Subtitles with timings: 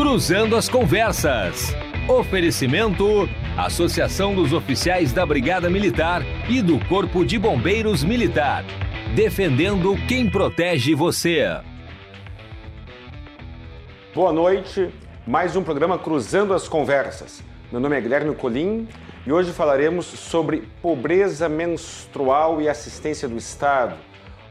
[0.00, 1.74] Cruzando as Conversas.
[2.08, 8.64] Oferecimento: Associação dos Oficiais da Brigada Militar e do Corpo de Bombeiros Militar.
[9.14, 11.60] Defendendo quem protege você.
[14.14, 14.88] Boa noite.
[15.26, 17.42] Mais um programa Cruzando as Conversas.
[17.70, 18.88] Meu nome é Guilherme Colim
[19.26, 23.96] e hoje falaremos sobre pobreza menstrual e assistência do Estado.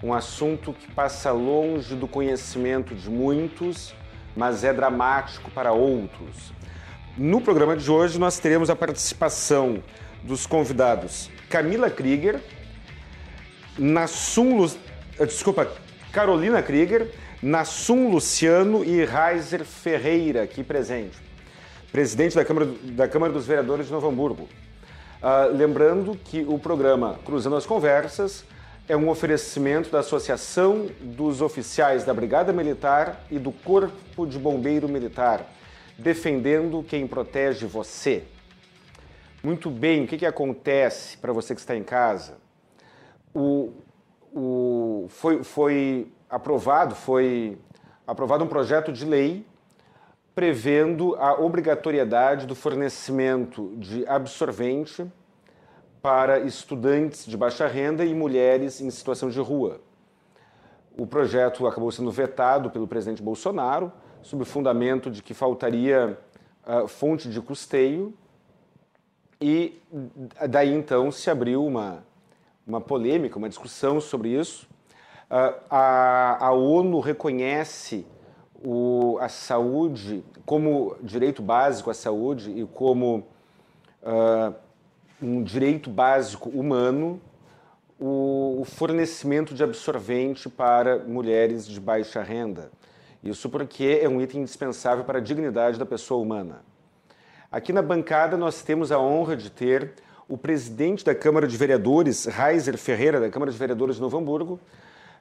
[0.04, 3.96] Um assunto que passa longe do conhecimento de muitos
[4.40, 6.54] mas é dramático para outros.
[7.18, 9.84] No programa de hoje, nós teremos a participação
[10.24, 12.40] dos convidados Camila Krieger,
[13.78, 14.72] Nassum, Lu...
[15.20, 15.70] Eh, desculpa,
[16.14, 17.12] Carolina Krieger,
[17.44, 21.18] Nassum Luciano e Reiser Ferreira, aqui presente,
[21.92, 24.48] presidente da Câmara, da Câmara dos Vereadores de Novo Hamburgo.
[25.22, 28.46] Uh, lembrando que o programa Cruzando as Conversas
[28.90, 34.90] é um oferecimento da Associação dos Oficiais da Brigada Militar e do Corpo de Bombeiro
[34.90, 35.46] Militar,
[35.96, 38.24] defendendo quem protege você.
[39.44, 42.40] Muito bem, o que, que acontece para você que está em casa?
[43.32, 43.74] O,
[44.34, 47.60] o, foi, foi aprovado, foi
[48.08, 49.46] aprovado um projeto de lei
[50.34, 55.06] prevendo a obrigatoriedade do fornecimento de absorvente
[56.02, 59.82] para estudantes de baixa renda e mulheres em situação de rua.
[60.98, 63.92] O projeto acabou sendo vetado pelo presidente Bolsonaro,
[64.22, 66.18] sob o fundamento de que faltaria
[66.66, 68.14] uh, fonte de custeio,
[69.42, 69.82] e
[70.50, 72.04] daí então se abriu uma,
[72.68, 74.68] uma polêmica, uma discussão sobre isso.
[75.30, 78.06] Uh, a, a, ONU reconhece
[78.62, 83.28] o, a saúde como direito básico à saúde e como
[84.04, 84.54] uh,
[85.22, 87.22] um direito básico humano
[88.00, 92.72] o, fornecimento de absorvente para mulheres de baixa renda.
[93.22, 96.62] Isso porque é um item indispensável para a dignidade da pessoa humana.
[97.52, 99.94] Aqui na bancada nós temos a honra de ter
[100.28, 104.60] o presidente da Câmara de Vereadores, Reiser Ferreira, da Câmara de Vereadores de Novo Hamburgo.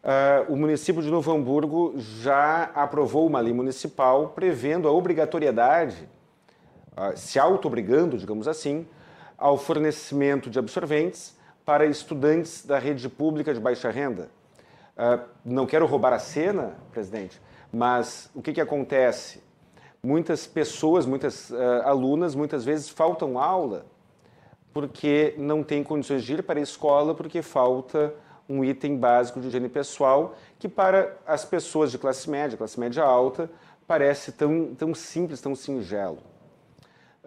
[0.04, 6.08] Uh, o município de Novo Hamburgo já aprovou uma lei municipal prevendo a obrigatoriedade,
[6.92, 8.86] uh, se auto-obrigando, digamos assim,
[9.38, 14.28] ao fornecimento de absorventes para estudantes da rede pública de baixa renda.
[14.96, 17.40] Uh, não quero roubar a cena, presidente,
[17.72, 19.40] mas o que, que acontece?
[20.02, 23.86] Muitas pessoas, muitas uh, alunas, muitas vezes faltam aula
[24.72, 28.14] porque não têm condições de ir para a escola porque falta
[28.48, 33.02] um item básico de higiene pessoal que para as pessoas de classe média, classe média
[33.02, 33.50] alta,
[33.86, 36.18] parece tão, tão simples, tão singelo.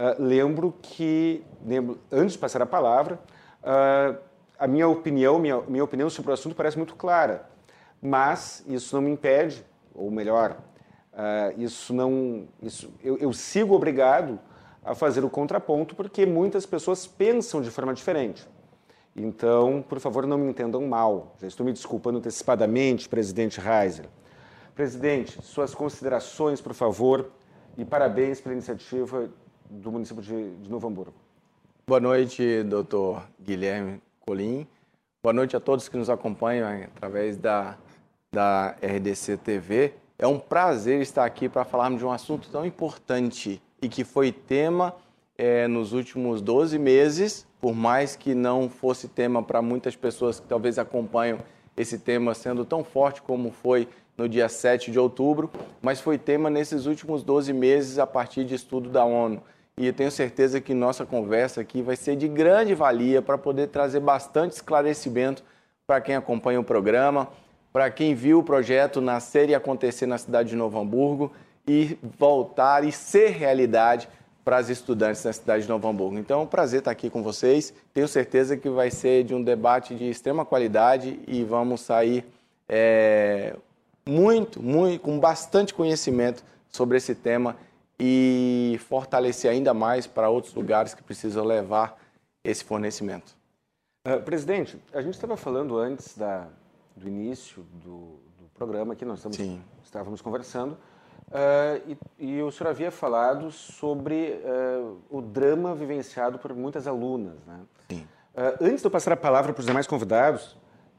[0.01, 3.19] Uh, lembro que, lembro, antes de passar a palavra,
[3.62, 4.17] uh,
[4.57, 7.47] a minha opinião, minha, minha opinião sobre o assunto parece muito clara,
[8.01, 9.63] mas isso não me impede,
[9.94, 10.57] ou melhor,
[11.13, 14.39] uh, isso não, isso, eu, eu sigo obrigado
[14.84, 18.50] a fazer o contraponto porque muitas pessoas pensam de forma diferente.
[19.16, 21.35] Então, por favor, não me entendam mal.
[21.39, 24.07] Já estou me desculpando antecipadamente, presidente Reiser.
[24.73, 27.29] Presidente, suas considerações, por favor,
[27.78, 29.29] e parabéns pela iniciativa
[29.72, 31.14] do município de, de Novo Hamburgo.
[31.88, 34.68] Boa noite, doutor Guilherme Colim.
[35.24, 37.78] Boa noite a todos que nos acompanham através da,
[38.31, 39.94] da RDC TV.
[40.20, 44.31] É um prazer estar aqui para falarmos de um assunto tão importante e que foi
[44.31, 44.94] tema
[45.38, 50.48] é, nos últimos 12 meses, por mais que não fosse tema para muitas pessoas que
[50.48, 51.40] talvez acompanham
[51.78, 53.88] esse tema sendo tão forte como foi
[54.18, 55.50] no dia 7 de outubro,
[55.81, 59.42] mas foi tema nesses últimos 12 meses a partir de estudo da ONU
[59.78, 64.00] e tenho certeza que nossa conversa aqui vai ser de grande valia para poder trazer
[64.00, 65.44] bastante esclarecimento
[65.88, 67.30] para quem acompanha o programa,
[67.74, 71.31] para quem viu o projeto nascer e acontecer na cidade de Novo Hamburgo
[71.68, 74.08] e voltar e ser realidade
[74.44, 76.18] para as estudantes na cidade de Novo Hamburgo.
[76.18, 77.74] Então é um prazer estar aqui com vocês.
[77.94, 82.26] Tenho certeza que vai ser de um debate de extrema qualidade e vamos sair
[82.68, 83.56] é,
[84.06, 87.56] muito, muito, com bastante conhecimento sobre esse tema
[88.03, 92.01] e fortalecer ainda mais para outros lugares que precisam levar
[92.44, 93.38] esse fornecimento.
[94.07, 96.48] Uh, presidente, a gente estava falando antes da,
[96.95, 102.71] do início do, do programa que nós estamos, estávamos conversando uh, e, e, o senhor
[102.71, 107.36] havia falado sobre uh, o drama vivenciado por muitas alunas.
[107.45, 107.59] Né?
[107.88, 108.07] Sim.
[108.59, 110.57] antes de eu passar a palavra para os demais convidados,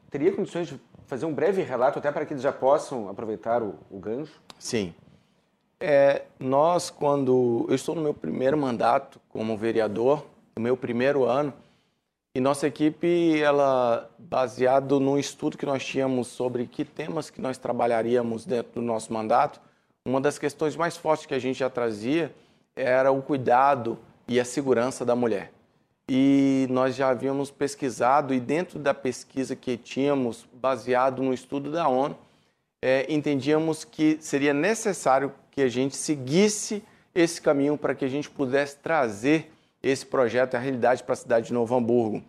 [0.09, 3.75] teria condições de fazer um breve relato até para que eles já possam aproveitar o,
[3.91, 4.41] o gancho?
[4.57, 4.95] Sim.
[5.85, 10.25] É, nós, quando eu estou no meu primeiro mandato como vereador,
[10.55, 11.53] no meu primeiro ano,
[12.37, 17.59] e nossa equipe, ela baseado num estudo que nós tínhamos sobre que temas que nós
[17.59, 19.61] trabalharíamos dentro do nosso mandato,
[20.07, 22.33] uma das questões mais fortes que a gente já trazia
[22.77, 23.99] era o cuidado
[24.29, 25.53] e a segurança da mulher.
[26.09, 31.89] E nós já havíamos pesquisado, e dentro da pesquisa que tínhamos, baseado no estudo da
[31.89, 32.17] ONU,
[32.81, 36.83] é, entendíamos que seria necessário que a gente seguisse
[37.15, 39.53] esse caminho para que a gente pudesse trazer
[39.83, 42.23] esse projeto à realidade para a cidade de Novo Hamburgo,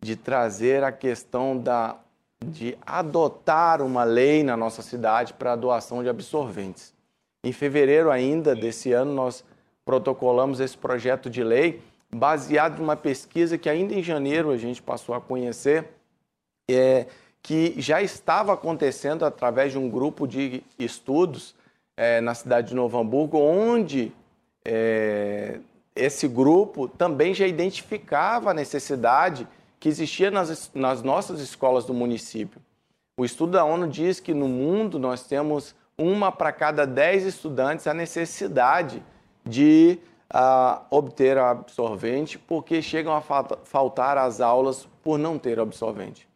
[0.00, 1.96] de trazer a questão da,
[2.42, 6.94] de adotar uma lei na nossa cidade para a doação de absorventes.
[7.44, 9.44] Em fevereiro ainda desse ano, nós
[9.84, 15.14] protocolamos esse projeto de lei baseado numa pesquisa que ainda em janeiro a gente passou
[15.14, 15.88] a conhecer,
[16.70, 17.06] é,
[17.42, 21.54] que já estava acontecendo através de um grupo de estudos
[21.98, 24.12] é, na cidade de Novo Hamburgo, onde
[24.64, 25.58] é,
[25.96, 29.48] esse grupo também já identificava a necessidade
[29.80, 32.62] que existia nas, nas nossas escolas do município.
[33.16, 37.88] O estudo da ONU diz que no mundo nós temos uma para cada dez estudantes
[37.88, 39.02] a necessidade
[39.44, 39.98] de
[40.32, 46.28] uh, obter absorvente, porque chegam a faltar as aulas por não ter absorvente.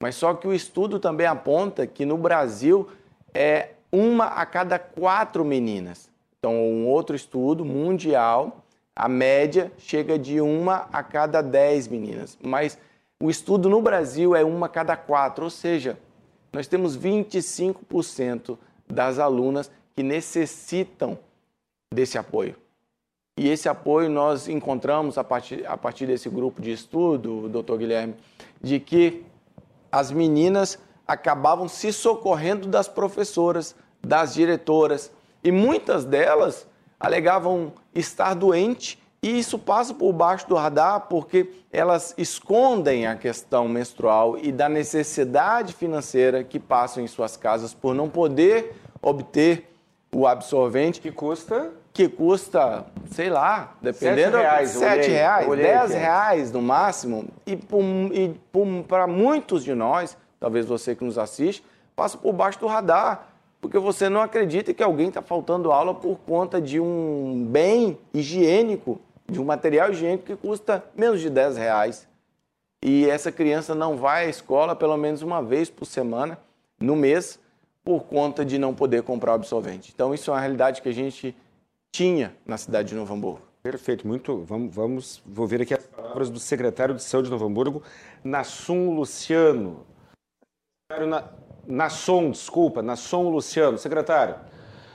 [0.00, 2.88] Mas só que o estudo também aponta que no Brasil
[3.34, 6.10] é uma a cada quatro meninas.
[6.38, 8.64] Então, um outro estudo mundial,
[8.94, 12.38] a média chega de uma a cada dez meninas.
[12.42, 12.78] Mas
[13.20, 15.98] o estudo no Brasil é uma a cada quatro, ou seja,
[16.52, 18.56] nós temos 25%
[18.86, 21.18] das alunas que necessitam
[21.92, 22.56] desse apoio.
[23.38, 28.14] E esse apoio nós encontramos a partir, a partir desse grupo de estudo, doutor Guilherme,
[28.60, 29.24] de que
[29.92, 35.10] as meninas acabavam se socorrendo das professoras, das diretoras,
[35.42, 36.68] e muitas delas
[37.00, 43.68] alegavam estar doente e isso passa por baixo do radar porque elas escondem a questão
[43.68, 49.68] menstrual e da necessidade financeira que passam em suas casas por não poder obter
[50.14, 51.00] o absorvente.
[51.00, 51.72] Que custa?
[51.92, 54.36] Que custa, sei lá, dependendo.
[54.36, 57.24] Sete reais, sete reais, dez reais no máximo.
[57.44, 57.58] E,
[58.12, 58.34] e
[58.86, 61.64] para muitos de nós, talvez você que nos assiste,
[61.94, 63.28] passa por baixo do radar.
[63.60, 69.00] Porque você não acredita que alguém está faltando aula por conta de um bem higiênico
[69.30, 72.08] de um material higiênico que custa menos de 10 reais.
[72.82, 76.38] E essa criança não vai à escola pelo menos uma vez por semana,
[76.80, 77.38] no mês,
[77.84, 79.92] por conta de não poder comprar o absorvente.
[79.94, 81.36] Então, isso é uma realidade que a gente
[81.90, 83.42] tinha na cidade de Novo Hamburgo.
[83.62, 84.44] Perfeito, muito.
[84.44, 87.82] Vamos, vamos vou ver aqui as palavras do secretário de Saúde de Novo Hamburgo,
[88.22, 89.84] Nassun Luciano.
[90.90, 91.28] Na,
[91.66, 93.76] Nasson, desculpa, Nasson Luciano.
[93.76, 94.36] Secretário,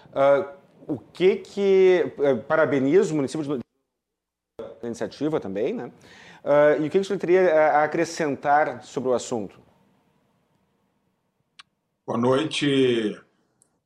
[0.10, 2.16] uh, o que que.
[2.18, 3.63] Uh, parabenizo o município de
[4.81, 5.92] iniciativa também, né?
[6.44, 9.60] Uh, e o que você teria a acrescentar sobre o assunto?
[12.07, 13.22] Boa noite,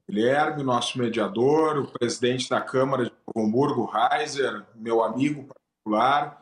[0.07, 6.41] Guilherme, nosso mediador, o presidente da Câmara de Novo Hamburgo, Reiser, meu amigo particular,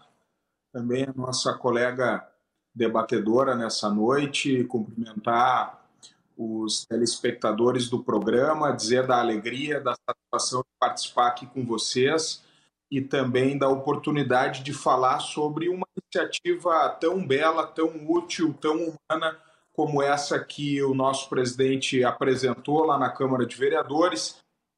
[0.71, 2.23] também a nossa colega
[2.75, 5.81] debatedora nessa noite, cumprimentar
[6.37, 12.43] os telespectadores do programa, dizer da alegria, da satisfação de participar aqui com vocês
[12.91, 19.37] e também da oportunidade de falar sobre uma iniciativa tão bela, tão útil, tão humana
[19.73, 24.37] como essa que o nosso presidente apresentou lá na Câmara de Vereadores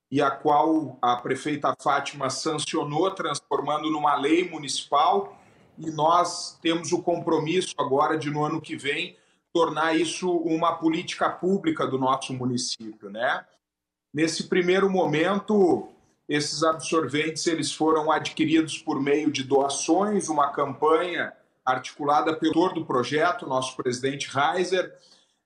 [0.10, 5.37] e a qual a prefeita Fátima sancionou, transformando numa lei municipal.
[5.78, 9.16] E nós temos o compromisso agora de, no ano que vem,
[9.54, 13.10] tornar isso uma política pública do nosso município.
[13.10, 13.46] Né?
[14.14, 15.90] Nesse primeiro momento,
[16.28, 21.34] esses absorventes eles foram adquiridos por meio de doações, uma campanha
[21.66, 24.96] articulada pelo autor do projeto, nosso presidente Reiser,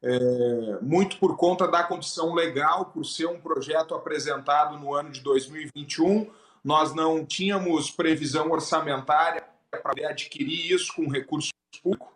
[0.04, 5.22] é, muito por conta da condição legal, por ser um projeto apresentado no ano de
[5.22, 6.30] 2021.
[6.64, 11.52] Nós não tínhamos previsão orçamentária para adquirir isso com recurso
[11.82, 12.14] público,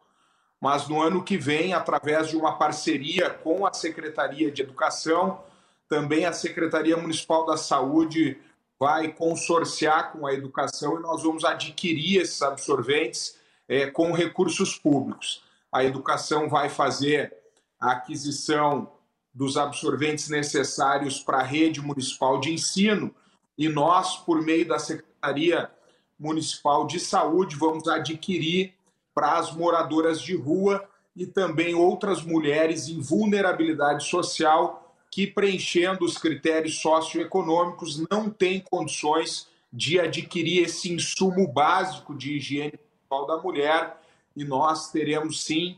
[0.60, 5.42] mas no ano que vem, através de uma parceria com a Secretaria de Educação,
[5.88, 8.38] também a Secretaria Municipal da Saúde
[8.78, 15.44] vai consorciar com a educação e nós vamos adquirir esses absorventes é, com recursos públicos.
[15.72, 17.34] A educação vai fazer
[17.80, 18.92] a aquisição
[19.34, 23.14] dos absorventes necessários para a rede municipal de ensino
[23.58, 25.70] e nós, por meio da Secretaria
[26.18, 28.74] Municipal de Saúde, vamos adquirir
[29.14, 36.18] para as moradoras de rua e também outras mulheres em vulnerabilidade social que, preenchendo os
[36.18, 43.98] critérios socioeconômicos, não tem condições de adquirir esse insumo básico de higiene pessoal da mulher.
[44.36, 45.78] E nós teremos, sim,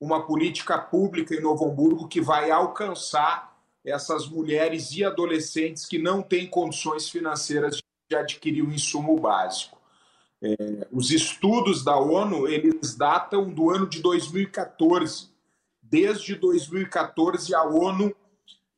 [0.00, 6.22] uma política pública em Novo Hamburgo que vai alcançar essas mulheres e adolescentes que não
[6.22, 9.75] têm condições financeiras de adquirir o insumo básico.
[10.42, 15.30] É, os estudos da ONU eles datam do ano de 2014.
[15.82, 18.14] Desde 2014 a ONU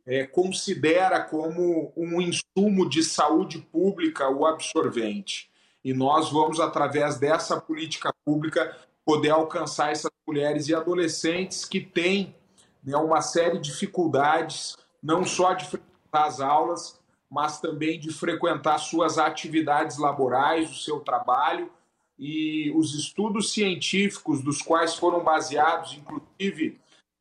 [0.07, 5.51] é, considera como um insumo de saúde pública o absorvente.
[5.85, 12.35] E nós vamos, através dessa política pública, poder alcançar essas mulheres e adolescentes que têm
[12.83, 16.98] né, uma série de dificuldades, não só de frequentar as aulas,
[17.31, 21.71] mas também de frequentar suas atividades laborais, o seu trabalho.
[22.19, 26.81] E os estudos científicos, dos quais foram baseados, inclusive,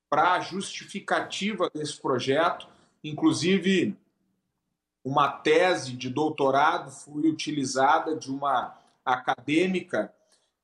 [0.10, 2.68] para a justificativa desse projeto,
[3.04, 3.96] inclusive
[5.04, 10.14] uma tese de doutorado foi utilizada de uma acadêmica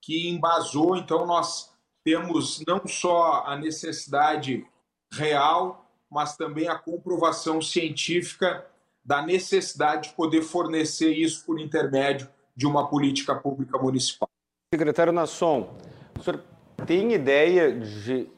[0.02, 1.72] que embasou, então nós
[2.04, 4.68] temos não só a necessidade
[5.14, 8.66] real, mas também a comprovação científica
[9.04, 14.30] da necessidade de poder fornecer isso por intermédio de uma política pública municipal.
[14.74, 15.76] Secretário Nasson,
[16.18, 16.42] o senhor
[16.86, 18.30] tem ideia de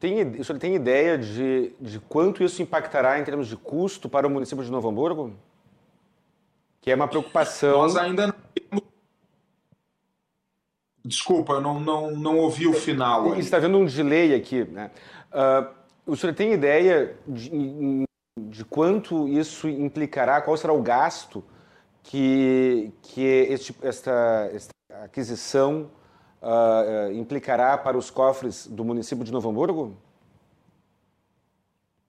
[0.00, 4.26] tem, o senhor tem ideia de, de quanto isso impactará em termos de custo para
[4.26, 5.34] o município de Novo Hamburgo?
[6.80, 7.78] Que é uma preocupação.
[7.78, 8.84] Nós ainda não temos.
[11.04, 13.34] Desculpa, eu não, não, não ouvi o final.
[13.36, 14.64] Está vendo um delay aqui.
[14.64, 14.90] Né?
[15.30, 15.70] Uh,
[16.06, 18.06] o senhor tem ideia de,
[18.38, 21.44] de quanto isso implicará, qual será o gasto
[22.02, 24.72] que, que este, esta, esta
[25.04, 25.90] aquisição
[26.42, 29.96] uh, implicará para os cofres do município de Novo Hamburgo?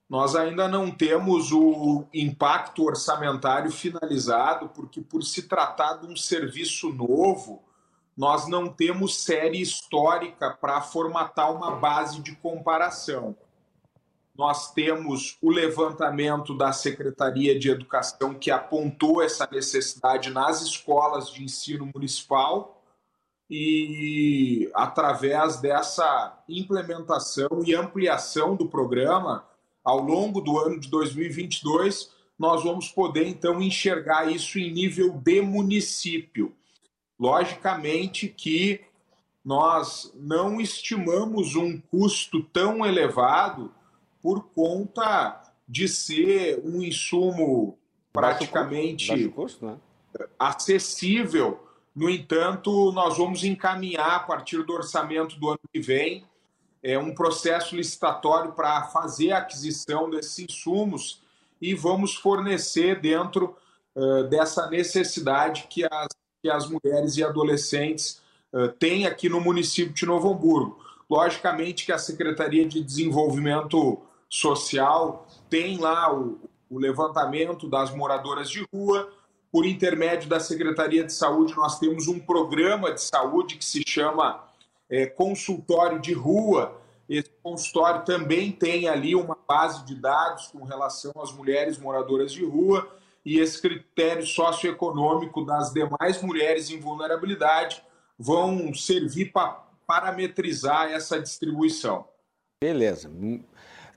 [0.10, 6.90] Nós ainda não temos o impacto orçamentário finalizado, porque, por se tratar de um serviço
[6.90, 7.64] novo,
[8.18, 13.36] nós não temos série histórica para formatar uma base de comparação
[14.38, 21.44] nós temos o levantamento da Secretaria de Educação que apontou essa necessidade nas escolas de
[21.44, 22.84] ensino municipal
[23.50, 29.46] e através dessa implementação e ampliação do programa
[29.84, 35.42] ao longo do ano de 2022 nós vamos poder então enxergar isso em nível de
[35.42, 36.54] município.
[37.18, 38.82] Logicamente que
[39.44, 43.72] nós não estimamos um custo tão elevado
[44.26, 47.78] por conta de ser um insumo
[48.12, 49.78] praticamente baixo custo, né?
[50.40, 51.64] acessível.
[51.96, 56.26] No entanto, nós vamos encaminhar a partir do orçamento do ano que vem
[56.82, 61.22] é, um processo licitatório para fazer a aquisição desses insumos
[61.62, 63.56] e vamos fornecer dentro
[63.94, 66.08] uh, dessa necessidade que as,
[66.42, 70.84] que as mulheres e adolescentes uh, têm aqui no município de Novo Hamburgo.
[71.08, 74.02] Logicamente que a Secretaria de Desenvolvimento
[74.36, 76.40] social, tem lá o,
[76.70, 79.12] o levantamento das moradoras de rua.
[79.52, 84.44] Por intermédio da Secretaria de Saúde, nós temos um programa de saúde que se chama
[84.90, 86.82] é, Consultório de Rua.
[87.08, 92.44] Esse consultório também tem ali uma base de dados com relação às mulheres moradoras de
[92.44, 92.90] rua
[93.24, 97.82] e esse critério socioeconômico das demais mulheres em vulnerabilidade
[98.18, 102.08] vão servir para parametrizar essa distribuição.
[102.62, 103.12] Beleza.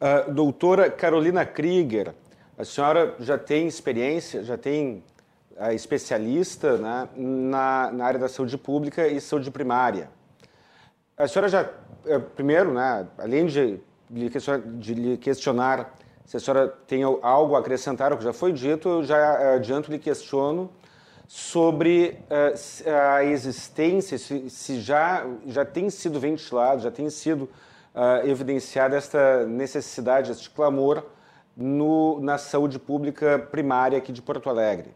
[0.01, 2.15] Uh, doutora Carolina Krieger,
[2.57, 5.03] a senhora já tem experiência, já tem
[5.57, 10.09] uh, especialista né, na, na, área da saúde pública e saúde primária.
[11.17, 17.03] A senhora já, uh, primeiro, né, além de de lhe questionar se a senhora tem
[17.03, 20.71] algo a acrescentar ao que já foi dito, eu já eh, adianto lhe questiono
[21.27, 27.49] sobre uh, a existência, se, se, já, já tem sido ventilado, já tem sido
[27.99, 31.05] uh, evidenciada esta necessidade, este clamor
[31.57, 34.95] no, na saúde pública primária aqui de Porto Alegre.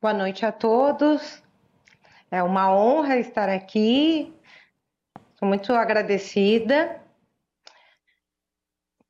[0.00, 1.42] Boa noite a todos.
[2.30, 4.34] É uma honra estar aqui.
[5.38, 7.02] Sou muito agradecida.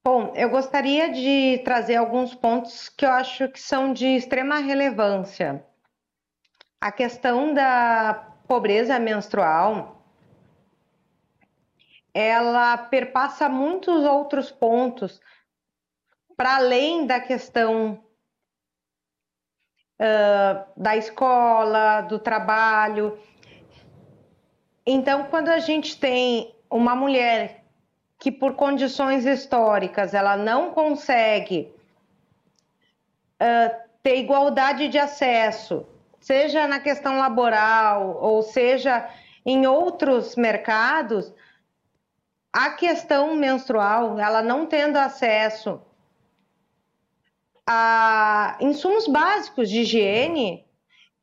[0.05, 5.65] Bom, eu gostaria de trazer alguns pontos que eu acho que são de extrema relevância.
[6.81, 9.96] A questão da pobreza menstrual
[12.17, 15.21] ela perpassa muitos outros pontos
[16.35, 18.03] para além da questão
[20.01, 23.19] uh, da escola, do trabalho.
[24.87, 27.65] Então, quando a gente tem uma mulher
[28.19, 31.71] que por condições históricas ela não consegue
[33.35, 35.87] uh, ter igualdade de acesso,
[36.19, 39.07] seja na questão laboral ou seja
[39.45, 41.33] em outros mercados,
[42.57, 45.79] a questão menstrual, ela não tendo acesso
[47.67, 50.65] a insumos básicos de higiene,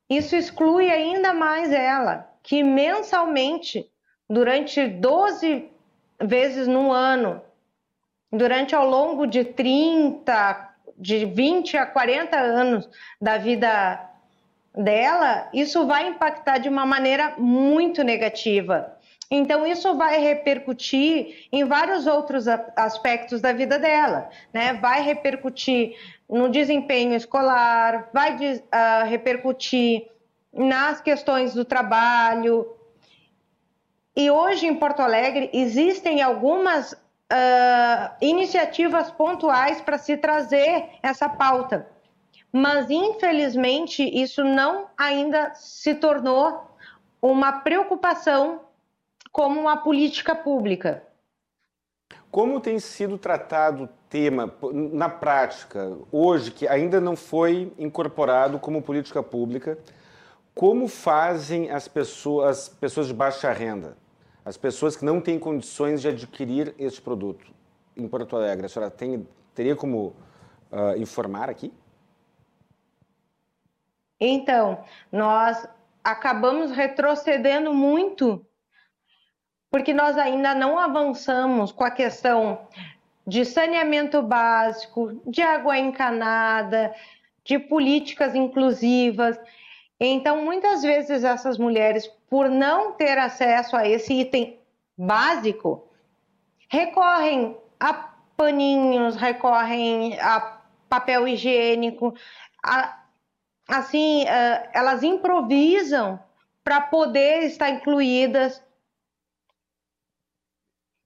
[0.07, 3.89] isso exclui ainda mais ela, que mensalmente,
[4.29, 5.71] durante 12
[6.21, 7.41] vezes no ano,
[8.31, 12.87] durante ao longo de 30, de 20 a 40 anos
[13.19, 14.07] da vida
[14.77, 18.95] dela, isso vai impactar de uma maneira muito negativa.
[19.30, 24.74] Então, isso vai repercutir em vários outros aspectos da vida dela, né?
[24.74, 25.96] Vai repercutir
[26.30, 30.08] no desempenho escolar, vai uh, repercutir
[30.53, 32.68] nas questões do trabalho.
[34.15, 41.88] E hoje em Porto Alegre existem algumas uh, iniciativas pontuais para se trazer essa pauta.
[42.51, 46.70] Mas, infelizmente, isso não ainda se tornou
[47.20, 48.62] uma preocupação
[49.33, 51.03] como uma política pública.
[52.29, 58.81] Como tem sido tratado o tema na prática, hoje, que ainda não foi incorporado como
[58.81, 59.77] política pública?
[60.53, 63.97] Como fazem as pessoas, as pessoas de baixa renda,
[64.45, 67.51] as pessoas que não têm condições de adquirir este produto
[67.97, 68.67] em Porto Alegre?
[68.67, 70.15] A senhora tem, teria como
[70.71, 71.73] uh, informar aqui?
[74.19, 75.67] Então, nós
[76.03, 78.45] acabamos retrocedendo muito
[79.74, 82.68] porque nós ainda não avançamos com a questão
[83.25, 86.94] de saneamento básico, de água encanada,
[87.44, 89.36] de políticas inclusivas.
[90.00, 94.60] Então, muitas vezes essas mulheres, por não ter acesso a esse item
[94.96, 95.88] básico,
[96.70, 97.94] recorrem a
[98.38, 102.13] paninhos, recorrem a papel higiênico,
[102.63, 103.06] a,
[103.68, 106.20] assim, uh, elas improvisam
[106.63, 108.62] para poder estar incluídas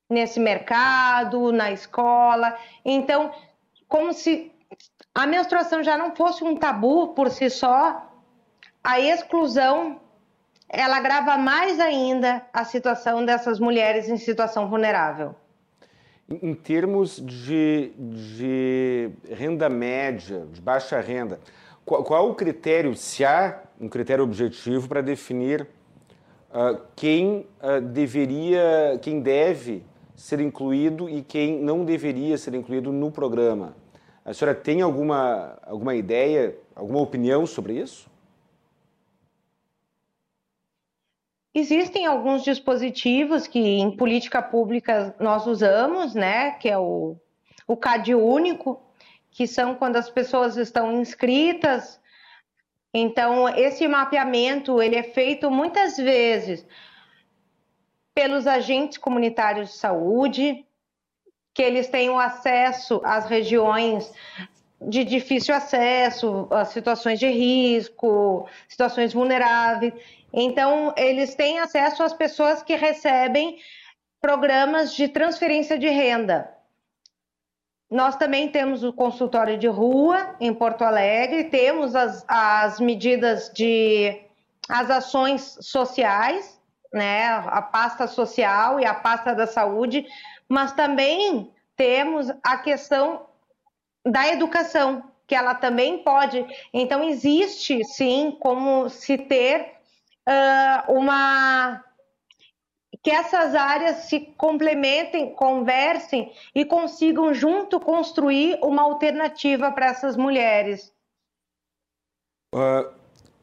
[0.10, 2.58] nesse mercado, na escola.
[2.84, 3.32] Então,
[3.88, 4.52] como se
[5.14, 8.08] a menstruação já não fosse um tabu por si só,
[8.84, 10.00] a exclusão
[10.70, 15.34] ela agrava mais ainda a situação dessas mulheres em situação vulnerável.
[16.30, 21.40] Em termos de, de renda média, de baixa renda,
[21.86, 25.62] qual, qual o critério, se há um critério objetivo para definir
[26.52, 29.86] uh, quem uh, deveria, quem deve
[30.18, 33.78] ser incluído e quem não deveria ser incluído no programa.
[34.26, 38.10] A senhora tem alguma, alguma ideia, alguma opinião sobre isso?
[41.54, 47.16] Existem alguns dispositivos que em política pública nós usamos, né, que é o,
[47.68, 48.82] o CAD único,
[49.30, 52.02] que são quando as pessoas estão inscritas.
[52.92, 56.66] Então, esse mapeamento ele é feito muitas vezes
[58.18, 60.66] pelos agentes comunitários de saúde,
[61.54, 64.12] que eles tenham acesso às regiões
[64.82, 69.94] de difícil acesso, às situações de risco, situações vulneráveis.
[70.34, 73.60] Então, eles têm acesso às pessoas que recebem
[74.20, 76.52] programas de transferência de renda.
[77.88, 84.24] Nós também temos o consultório de rua em Porto Alegre, temos as, as medidas de
[84.68, 86.57] as ações sociais
[86.94, 90.06] né, a pasta social e a pasta da saúde,
[90.48, 93.28] mas também temos a questão
[94.06, 96.46] da educação, que ela também pode.
[96.74, 99.74] Então, existe sim como se ter
[100.28, 101.84] uh, uma.
[103.04, 110.94] que essas áreas se complementem, conversem e consigam junto construir uma alternativa para essas mulheres.
[112.56, 112.90] Uh,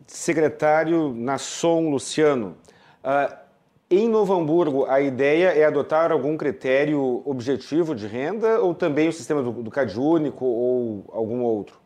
[0.06, 2.56] secretário Nasson Luciano,
[3.04, 3.44] Uh,
[3.90, 9.12] em Novo Hamburgo, a ideia é adotar algum critério objetivo de renda ou também o
[9.12, 11.78] sistema do, do CAD único ou algum outro?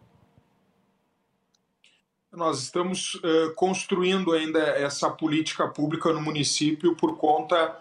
[2.32, 7.76] Nós estamos uh, construindo ainda essa política pública no município por conta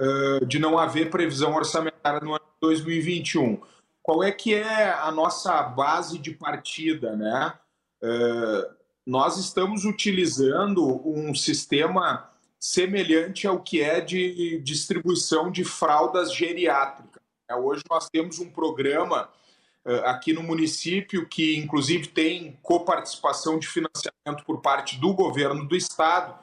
[0.00, 3.60] uh, de não haver previsão orçamentária no ano 2021.
[4.00, 7.52] Qual é que é a nossa base de partida, né?
[8.00, 12.30] Uh, nós estamos utilizando um sistema
[12.66, 17.22] semelhante ao que é de distribuição de fraldas geriátricas.
[17.48, 19.30] É, hoje nós temos um programa
[19.84, 25.76] eh, aqui no município que, inclusive, tem coparticipação de financiamento por parte do governo do
[25.76, 26.36] estado.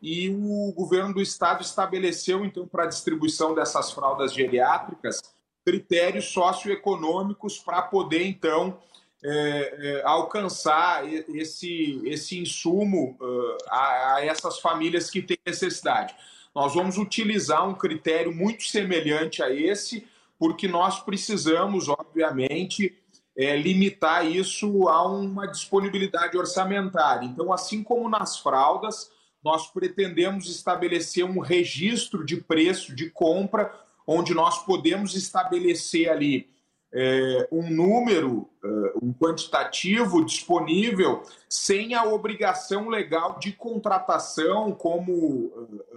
[0.00, 5.20] E o governo do estado estabeleceu, então, para a distribuição dessas fraldas geriátricas,
[5.66, 8.78] critérios socioeconômicos para poder, então,
[9.26, 16.14] é, é, alcançar esse, esse insumo uh, a, a, essas famílias que têm necessidade.
[16.54, 20.06] Nós vamos utilizar um critério muito semelhante a esse,
[20.38, 22.94] porque nós precisamos, obviamente,
[23.34, 27.24] é, limitar isso a uma disponibilidade orçamentária.
[27.26, 29.10] Então, assim como nas fraldas,
[29.42, 33.74] nós pretendemos estabelecer um registro de preço de compra,
[34.06, 36.53] onde nós podemos estabelecer ali
[36.94, 38.68] é, um número, é,
[39.02, 45.52] um quantitativo disponível, sem a obrigação legal de contratação como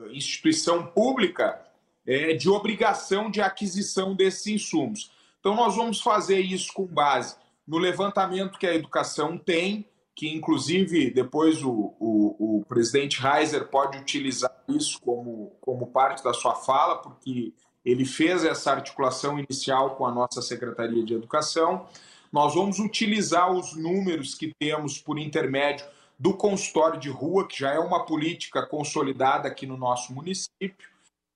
[0.09, 1.61] é, instituição pública,
[2.05, 5.11] é, de obrigação de aquisição desses insumos.
[5.39, 7.35] Então, nós vamos fazer isso com base
[7.67, 13.99] no levantamento que a educação tem, que inclusive depois o, o, o presidente Reiser pode
[13.99, 17.53] utilizar isso como, como parte da sua fala, porque
[17.87, 21.87] ele fez essa articulação inicial com a nossa Secretaria de Educação.
[22.29, 25.85] Nós vamos utilizar os números que temos por intermédio
[26.19, 30.89] do consultório de rua, que já é uma política consolidada aqui no nosso município,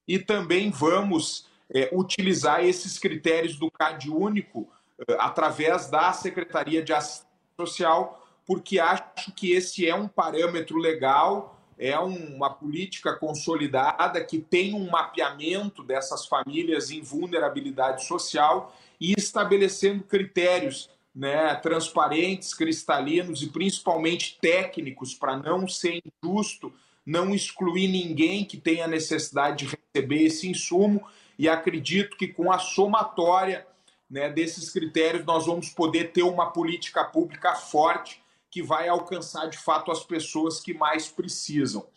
[0.06, 4.68] e também vamos é, utilizar esses critérios do CAD único
[5.08, 11.61] é, através da Secretaria de Assistência Social, porque acho que esse é um parâmetro legal
[11.82, 20.04] é uma política consolidada que tem um mapeamento dessas famílias em vulnerabilidade social e estabelecendo
[20.04, 26.72] critérios né, transparentes, cristalinos e principalmente técnicos para não ser injusto,
[27.04, 31.04] não excluir ninguém que tenha necessidade de receber esse insumo.
[31.36, 33.66] E acredito que com a somatória
[34.08, 39.58] né, desses critérios nós vamos poder ter uma política pública forte que vai alcançar de
[39.58, 41.88] fato as pessoas que mais precisam.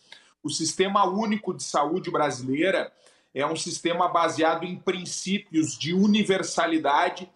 [0.43, 2.93] O Sistema Único de Saúde brasileira
[3.35, 7.29] é um sistema baseado em princípios de universalidade,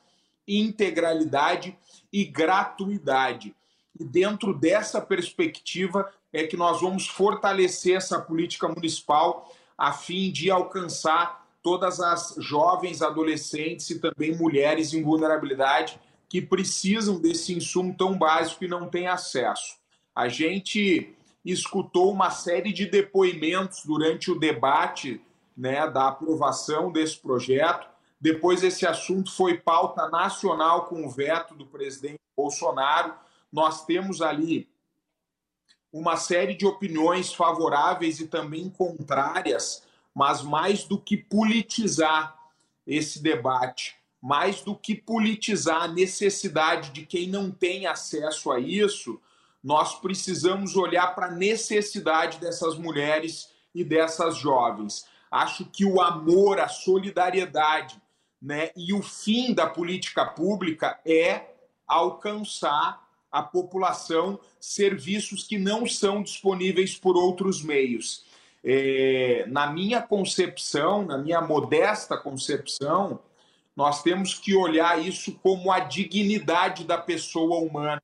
[0.46, 1.76] integralidade
[2.12, 3.54] e gratuidade.
[3.98, 10.50] E dentro dessa perspectiva é que nós vamos fortalecer essa política municipal a fim de
[10.50, 18.16] alcançar todas as jovens, adolescentes e também mulheres em vulnerabilidade que precisam desse insumo tão
[18.16, 19.78] básico e não têm acesso.
[20.14, 21.14] A gente
[21.44, 25.20] escutou uma série de depoimentos durante o debate
[25.56, 27.88] né, da aprovação desse projeto.
[28.20, 33.14] Depois, esse assunto foi pauta nacional com o veto do presidente Bolsonaro.
[33.50, 34.68] Nós temos ali
[35.92, 39.82] uma série de opiniões favoráveis e também contrárias,
[40.14, 42.36] mas mais do que politizar
[42.86, 43.97] esse debate,
[44.28, 49.18] mais do que politizar a necessidade de quem não tem acesso a isso,
[49.64, 55.06] nós precisamos olhar para a necessidade dessas mulheres e dessas jovens.
[55.30, 57.98] Acho que o amor, a solidariedade
[58.40, 61.46] né, e o fim da política pública é
[61.86, 68.26] alcançar a população serviços que não são disponíveis por outros meios.
[68.62, 73.20] É, na minha concepção, na minha modesta concepção,
[73.78, 78.02] nós temos que olhar isso como a dignidade da pessoa humana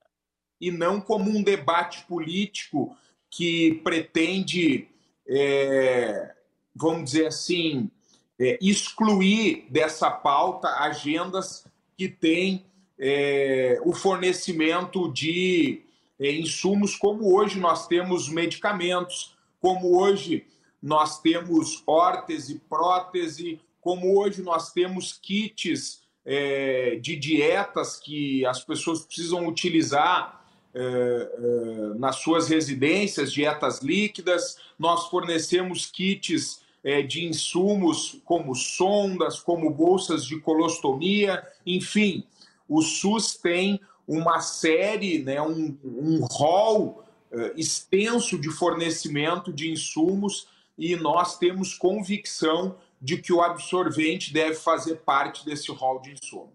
[0.60, 2.96] e não como um debate político
[3.28, 4.86] que pretende,
[5.26, 6.32] é,
[6.72, 7.90] vamos dizer assim,
[8.38, 11.66] é, excluir dessa pauta agendas
[11.98, 12.64] que têm
[12.96, 15.82] é, o fornecimento de
[16.20, 20.46] é, insumos, como hoje nós temos medicamentos, como hoje
[20.80, 29.02] nós temos órtese, prótese, como hoje nós temos kits é, de dietas que as pessoas
[29.02, 30.42] precisam utilizar
[30.74, 39.38] é, é, nas suas residências, dietas líquidas, nós fornecemos kits é, de insumos como sondas,
[39.38, 42.24] como bolsas de colostomia, enfim,
[42.66, 50.48] o SUS tem uma série, né, um, um rol é, extenso de fornecimento de insumos
[50.78, 56.54] e nós temos convicção de que o absorvente deve fazer parte desse rol de insumos.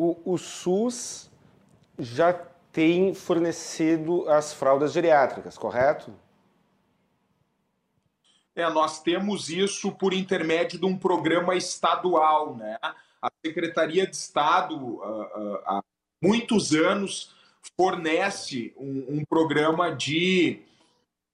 [0.00, 1.28] O, o SUS
[1.98, 2.32] já
[2.72, 6.14] tem fornecido as fraldas geriátricas, correto?
[8.54, 12.78] É, nós temos isso por intermédio de um programa estadual, né?
[13.20, 15.82] A Secretaria de Estado, uh, uh, há
[16.22, 17.34] muitos anos,
[17.76, 20.62] fornece um, um programa de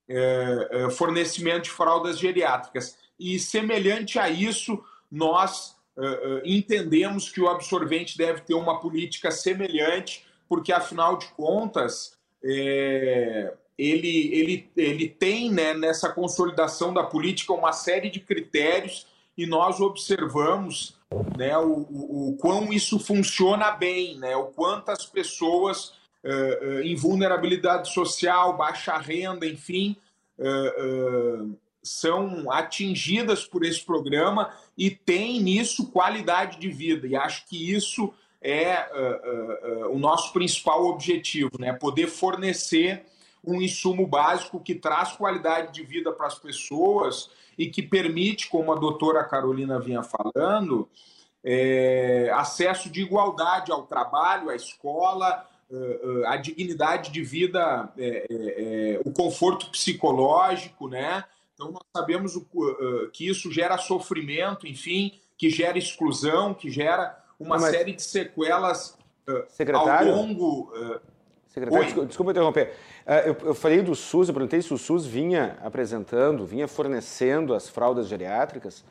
[0.08, 7.48] uh, fornecimento de fraldas geriátricas e, semelhante a isso, nós uh, uh, entendemos que o
[7.48, 15.50] absorvente deve ter uma política semelhante, porque, afinal de contas, é, ele, ele, ele tem
[15.50, 20.96] né, nessa consolidação da política uma série de critérios e nós observamos
[21.36, 25.92] né, o, o, o quão isso funciona bem, né, o quantas pessoas
[26.24, 29.96] uh, em vulnerabilidade social, baixa renda, enfim,
[31.86, 37.06] são atingidas por esse programa e têm nisso qualidade de vida.
[37.06, 41.72] E acho que isso é uh, uh, uh, o nosso principal objetivo, né?
[41.72, 43.04] Poder fornecer
[43.44, 48.72] um insumo básico que traz qualidade de vida para as pessoas e que permite, como
[48.72, 50.88] a doutora Carolina vinha falando,
[51.44, 55.46] é, acesso de igualdade ao trabalho, à escola,
[56.26, 61.24] a dignidade de vida, é, é, o conforto psicológico, né?
[61.56, 62.46] Então, nós sabemos o,
[63.10, 67.70] que isso gera sofrimento, enfim, que gera exclusão, que gera uma Mas...
[67.70, 68.98] série de sequelas
[69.48, 70.12] Secretário?
[70.12, 70.70] ao longo.
[71.48, 72.74] Secretário, desculpa, desculpa interromper.
[73.24, 77.70] Eu, eu, falei do SUS, eu perguntei se o SUS vinha apresentando, vinha fornecendo as
[77.70, 78.84] fraldas geriátricas,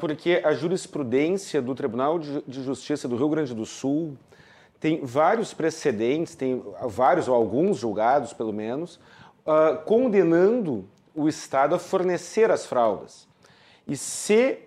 [0.00, 4.18] porque a jurisprudência do Tribunal de Justiça do Rio Grande do Sul
[4.80, 8.98] tem vários precedentes, tem vários ou alguns julgados, pelo menos,
[9.84, 10.84] condenando
[11.18, 13.26] o Estado a fornecer as fraldas.
[13.86, 14.58] E se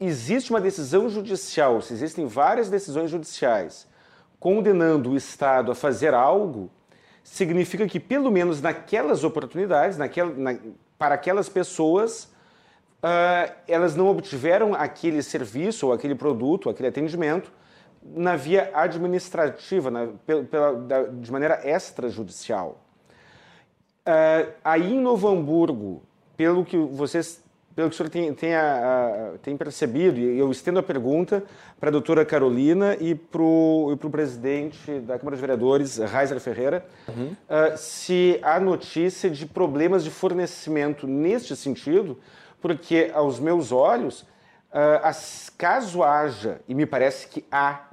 [0.00, 3.86] existe uma decisão judicial, se existem várias decisões judiciais
[4.38, 6.70] condenando o Estado a fazer algo,
[7.24, 10.56] significa que, pelo menos naquelas oportunidades, naquela, na,
[10.96, 12.24] para aquelas pessoas,
[13.02, 17.52] uh, elas não obtiveram aquele serviço ou aquele produto, aquele atendimento,
[18.02, 22.80] na via administrativa, na, pela, da, de maneira extrajudicial.
[24.08, 26.02] Uh, aí em Novo Hamburgo,
[26.34, 27.44] pelo que vocês,
[27.76, 31.44] pelo que o senhor tem, tem, a, a, tem percebido, e eu estendo a pergunta
[31.78, 37.32] para a doutora Carolina e para o presidente da Câmara de Vereadores, Reiser Ferreira, uhum.
[37.32, 42.18] uh, se há notícia de problemas de fornecimento neste sentido,
[42.62, 47.90] porque aos meus olhos, uh, as, caso haja, e me parece que há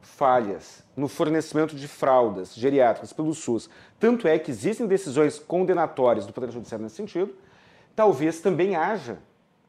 [0.00, 6.32] falhas no fornecimento de fraldas geriátricas pelo SUS, tanto é que existem decisões condenatórias do
[6.32, 7.32] Poder Judiciário nesse sentido,
[7.94, 9.18] talvez também haja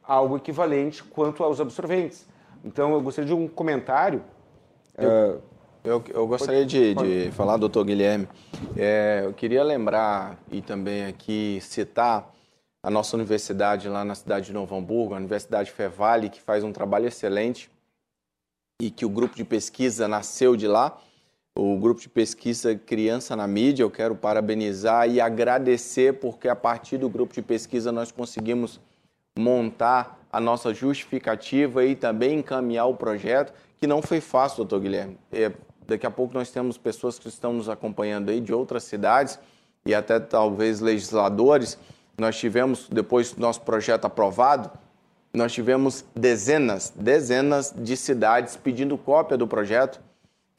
[0.03, 2.25] algo equivalente quanto aos absorventes.
[2.65, 4.23] Então, eu gostaria de um comentário.
[4.97, 5.41] Eu, uh,
[5.83, 8.27] eu, eu gostaria de, de falar, doutor Guilherme.
[8.75, 12.33] É, eu queria lembrar e também aqui citar
[12.83, 16.73] a nossa universidade lá na cidade de Novo Hamburgo, a Universidade Fevale, que faz um
[16.73, 17.69] trabalho excelente
[18.81, 20.97] e que o grupo de pesquisa nasceu de lá.
[21.61, 26.97] O grupo de pesquisa Criança na Mídia, eu quero parabenizar e agradecer, porque a partir
[26.97, 28.79] do grupo de pesquisa nós conseguimos
[29.37, 35.17] montar a nossa justificativa e também encaminhar o projeto, que não foi fácil, doutor Guilherme.
[35.33, 35.51] É,
[35.85, 39.37] daqui a pouco nós temos pessoas que estão nos acompanhando aí de outras cidades
[39.85, 41.77] e até talvez legisladores.
[42.17, 44.71] Nós tivemos, depois do nosso projeto aprovado,
[45.33, 49.99] nós tivemos dezenas, dezenas de cidades pedindo cópia do projeto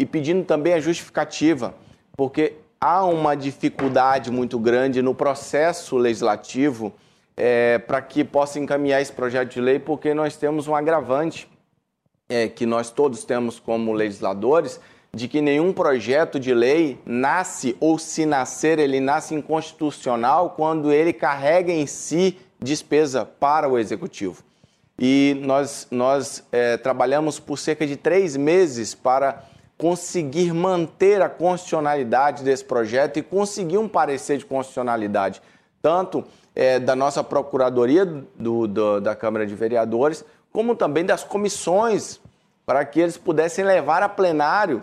[0.01, 1.75] e pedindo também a justificativa,
[2.17, 6.95] porque há uma dificuldade muito grande no processo legislativo
[7.37, 11.47] é, para que possa encaminhar esse projeto de lei, porque nós temos um agravante
[12.31, 14.81] é, que nós todos temos como legisladores,
[15.13, 21.13] de que nenhum projeto de lei nasce, ou se nascer, ele nasce inconstitucional quando ele
[21.13, 24.43] carrega em si despesa para o executivo.
[24.99, 29.50] E nós, nós é, trabalhamos por cerca de três meses para
[29.81, 35.41] conseguir manter a constitucionalidade desse projeto e conseguir um parecer de constitucionalidade,
[35.81, 36.23] tanto
[36.55, 42.21] é, da nossa Procuradoria do, do, da Câmara de Vereadores, como também das comissões,
[42.67, 44.83] para que eles pudessem levar a plenário,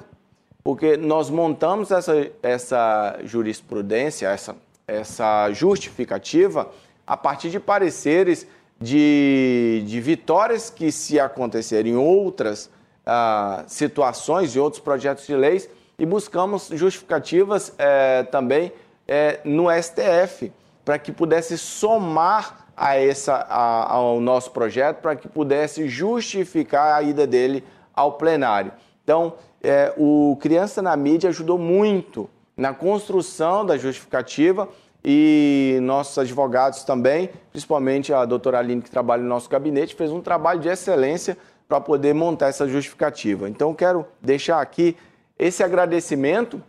[0.64, 4.56] porque nós montamos essa, essa jurisprudência, essa,
[4.88, 6.70] essa justificativa,
[7.06, 8.48] a partir de pareceres
[8.82, 12.70] de, de vitórias que, se acontecerem outras
[13.08, 18.72] ah, situações e outros projetos de leis, e buscamos justificativas eh, também
[19.08, 20.52] eh, no STF,
[20.86, 27.02] para que pudesse somar a essa, a, ao nosso projeto, para que pudesse justificar a
[27.02, 27.64] ida dele
[27.96, 28.72] ao plenário.
[29.04, 34.70] Então, eh, o Criança na Mídia ajudou muito na construção da justificativa
[35.04, 40.22] e nossos advogados também, principalmente a doutora Aline, que trabalha no nosso gabinete, fez um
[40.22, 43.50] trabalho de excelência para poder montar essa justificativa.
[43.50, 44.96] Então, quero deixar aqui
[45.38, 46.62] esse agradecimento,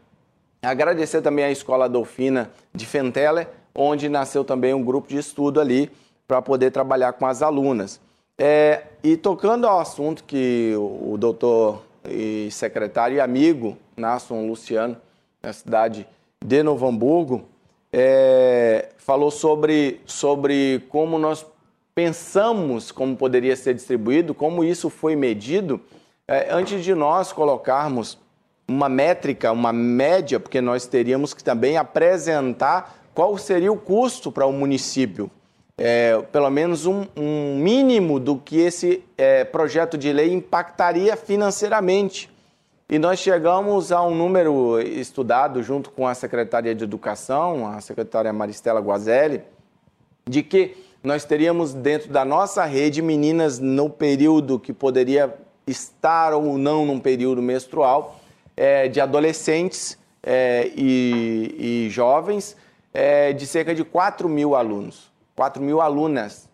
[0.63, 5.91] agradecer também à Escola Dolfina de Fenteller, onde nasceu também um grupo de estudo ali
[6.27, 8.01] para poder trabalhar com as alunas.
[8.37, 14.97] É, e tocando ao assunto que o, o doutor e secretário e amigo Nasson Luciano,
[15.43, 16.07] na cidade
[16.45, 17.45] de Novo Hamburgo,
[17.93, 21.45] é, falou sobre, sobre como nós
[21.99, 25.81] pensamos como poderia ser distribuído, como isso foi medido,
[26.29, 28.17] é, antes de nós colocarmos
[28.69, 34.47] uma métrica, uma média, porque nós teríamos que também apresentar qual seria o custo para
[34.47, 35.29] o município.
[35.77, 42.31] é, pelo menos um, um, mínimo do que esse é, projeto de lei impactaria financeiramente.
[42.89, 48.33] E nós chegamos a um número estudado junto com a Secretaria de Educação, a secretária
[48.33, 49.43] Maristela Guazelli,
[50.29, 55.35] de que nós teríamos dentro da nossa rede meninas no período que poderia
[55.67, 58.21] estar ou não num período menstrual,
[58.57, 62.57] é, de adolescentes é, e, e, jovens,
[62.93, 66.49] é, de cerca de 4 mil alunos, 4 mil alunas.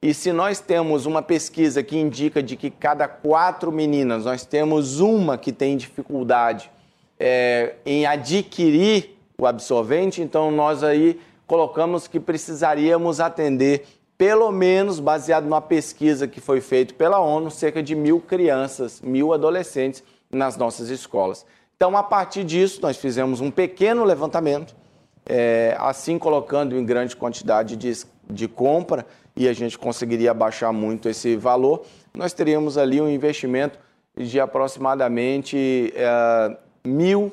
[0.00, 5.00] E se nós temos uma pesquisa que indica de que cada quatro meninas nós temos
[5.00, 6.70] uma que tem dificuldade
[7.18, 13.86] é, em adquirir o absorvente, então nós aí colocamos que precisaríamos atender,
[14.18, 19.32] pelo menos baseado numa pesquisa que foi feita pela ONU, cerca de mil crianças, mil
[19.32, 21.46] adolescentes nas nossas escolas.
[21.74, 24.76] Então, a partir disso, nós fizemos um pequeno levantamento,
[25.24, 27.92] é, assim colocando em grande quantidade de,
[28.28, 33.78] de compra, e a gente conseguiria baixar muito esse valor, nós teríamos ali um investimento
[34.16, 37.32] de aproximadamente é, mil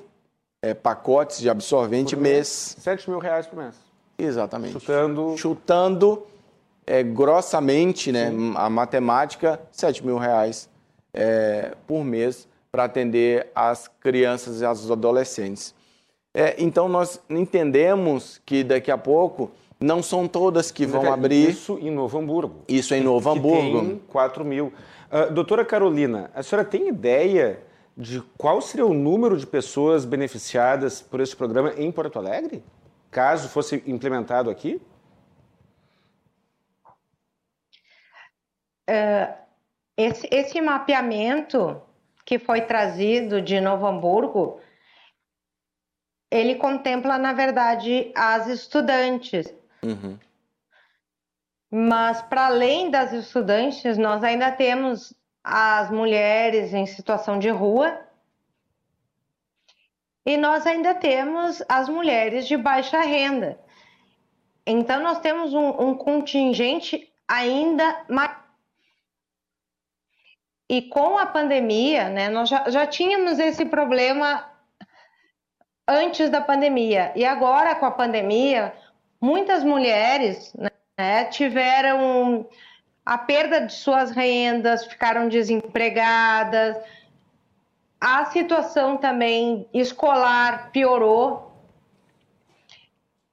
[0.61, 2.77] é, pacotes de absorvente mês.
[2.79, 3.84] 7 mil reais por mês.
[4.17, 4.73] Exatamente.
[4.73, 5.35] Chutando.
[5.37, 6.23] Chutando
[6.85, 10.69] é, grossamente, né, a matemática, 7 mil reais
[11.13, 15.73] é, por mês para atender as crianças e as adolescentes.
[16.33, 21.49] É, então, nós entendemos que daqui a pouco não são todas que vão abrir.
[21.49, 22.55] Isso em Novo Hamburgo.
[22.67, 23.79] Isso em Novo que Hamburgo.
[23.79, 24.73] Tem 4 mil.
[25.11, 27.59] Uh, doutora Carolina, a senhora tem ideia
[27.95, 32.61] de qual seria o número de pessoas beneficiadas por este programa em Porto Alegre?
[33.15, 34.81] Caso fosse implementado aqui?
[38.89, 39.33] Uh,
[39.95, 41.81] esse, esse mapeamento
[42.25, 44.59] que foi trazido de Novo Hamburgo,
[46.29, 49.47] ele contempla, na verdade, as estudantes.
[49.81, 50.19] Uhum.
[51.71, 57.97] Mas, para além das estudantes, nós ainda temos as mulheres em situação de rua
[60.25, 63.59] e nós ainda temos as mulheres de baixa renda.
[64.65, 68.43] Então, nós temos um, um contingente ainda maior.
[70.67, 74.49] E com a pandemia, né, nós já, já tínhamos esse problema
[75.87, 77.13] antes da pandemia.
[77.15, 78.73] E agora, com a pandemia,
[79.21, 80.51] muitas mulheres
[80.97, 82.49] né, tiveram
[83.05, 86.75] a perda de suas rendas, ficaram desempregadas,
[87.99, 91.51] a situação também escolar piorou.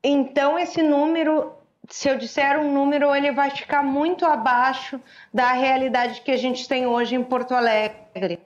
[0.02, 1.52] Então, esse número,
[1.88, 5.00] se eu disser um número, ele vai ficar muito abaixo
[5.32, 8.40] da realidade que a gente tem hoje em Porto Alegre.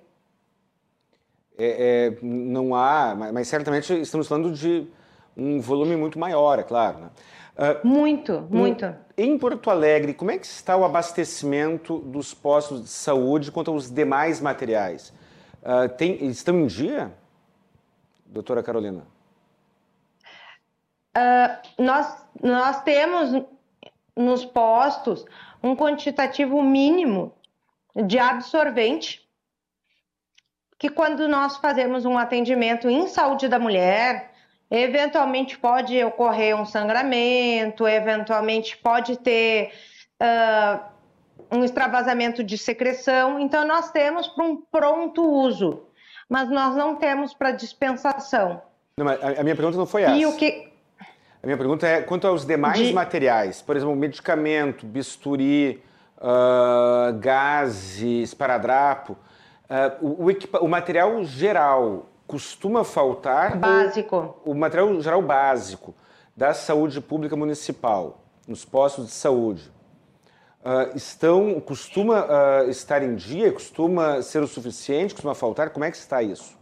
[1.59, 4.87] É, é, não há, mas certamente estamos falando de
[5.35, 6.99] um volume muito maior, é claro.
[6.99, 7.09] Né?
[7.57, 8.95] Uh, muito, muito.
[9.17, 13.91] Em Porto Alegre, como é que está o abastecimento dos postos de saúde quanto aos
[13.91, 15.15] demais materiais?
[15.63, 17.13] Uh, tem, estão em dia,
[18.27, 19.07] doutora Carolina?
[21.17, 23.45] Uh, nós, nós temos
[24.17, 25.25] nos postos
[25.63, 27.35] um quantitativo mínimo
[28.05, 29.27] de absorvente,
[30.79, 34.33] que quando nós fazemos um atendimento em saúde da mulher,
[34.71, 39.73] eventualmente pode ocorrer um sangramento, eventualmente pode ter
[40.21, 40.96] uh,
[41.51, 45.83] um extravasamento de secreção, então nós temos para um pronto uso,
[46.29, 48.61] mas nós não temos para dispensação.
[48.97, 50.17] Não, a, minha pergunta não foi essa.
[50.17, 50.73] E o que...
[51.43, 52.93] A minha pergunta é quanto aos demais de...
[52.93, 55.83] materiais, por exemplo, medicamento, bisturi,
[56.19, 59.13] uh, gás, esparadrapo,
[59.71, 63.57] uh, o, o, o, material geral costuma faltar?
[63.57, 64.41] Básico.
[64.45, 65.95] O, o material geral básico
[66.37, 69.71] da saúde pública municipal, nos postos de saúde,
[70.67, 75.71] uh, estão, costuma uh, estar em dia, costuma ser o suficiente, costuma faltar?
[75.71, 76.59] Como é que está isso?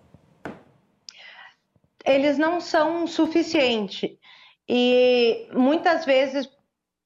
[2.04, 4.18] Eles não são suficiente
[4.68, 6.48] e muitas vezes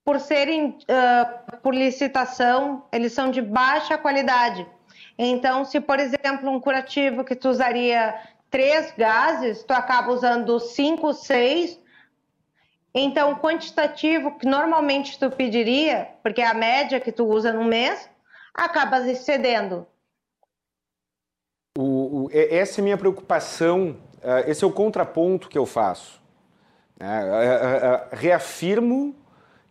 [0.04, 4.66] por serem uh, por licitação, eles são de baixa qualidade.
[5.16, 8.14] Então, se por exemplo um curativo que tu usaria
[8.50, 11.78] três gases, tu acaba usando cinco, seis
[12.94, 18.08] então, quantitativo que normalmente tu pediria, porque é a média que tu usa no mês,
[18.54, 19.86] acaba excedendo.
[21.76, 26.20] O, o, essa é a minha preocupação, uh, esse é o contraponto que eu faço.
[27.00, 29.14] Uh, uh, reafirmo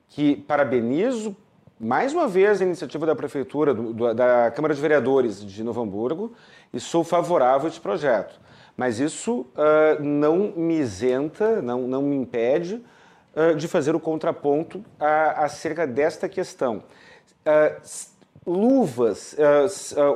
[0.08, 1.36] que parabenizo
[1.78, 6.34] mais uma vez a iniciativa da Prefeitura, do, da Câmara de Vereadores de Novo Hamburgo,
[6.74, 8.40] e sou favorável a esse projeto.
[8.76, 9.46] Mas isso
[10.00, 12.84] não me isenta, não, não me impede
[13.58, 16.84] de fazer o contraponto acerca desta questão.
[18.46, 19.36] Luvas,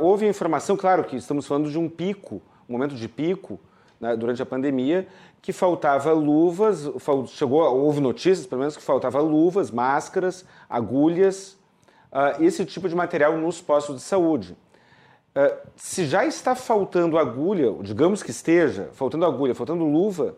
[0.02, 3.60] houve informação, claro que estamos falando de um pico, um momento de pico
[4.00, 5.08] né, durante a pandemia,
[5.42, 6.90] que faltava luvas,
[7.28, 11.58] chegou, houve notícias, pelo menos, que faltava luvas, máscaras, agulhas,
[12.40, 14.56] esse tipo de material nos postos de saúde.
[15.76, 20.36] Se já está faltando agulha, digamos que esteja faltando agulha, faltando luva,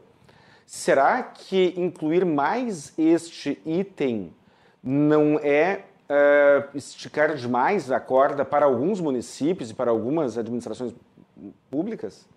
[0.66, 4.34] será que incluir mais este item
[4.84, 10.94] não é uh, esticar demais a corda para alguns municípios e para algumas administrações
[11.70, 12.28] públicas?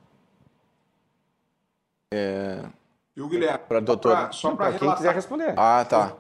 [2.13, 2.63] É...
[3.19, 3.65] o Guilherme?
[3.69, 4.33] Para doutor.
[4.33, 5.55] Só para quem quiser responder.
[5.57, 6.13] Ah, tá.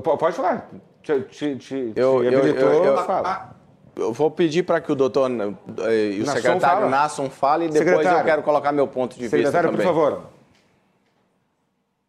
[0.00, 0.68] Pode falar.
[1.02, 3.56] Te, te, te, eu, eu, eu, eu, fala.
[3.94, 6.88] Eu vou pedir para que o doutor eh, e o Nasson secretário fala.
[6.88, 8.18] Nasson fale e depois secretário.
[8.20, 9.86] eu quero colocar meu ponto de secretário, vista também.
[9.86, 10.22] por favor.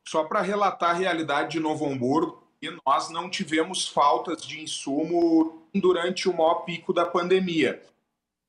[0.08, 2.44] Só para relatar a realidade de Novo Hamburgo,
[2.86, 7.82] nós não tivemos faltas de insumo durante o maior pico da pandemia.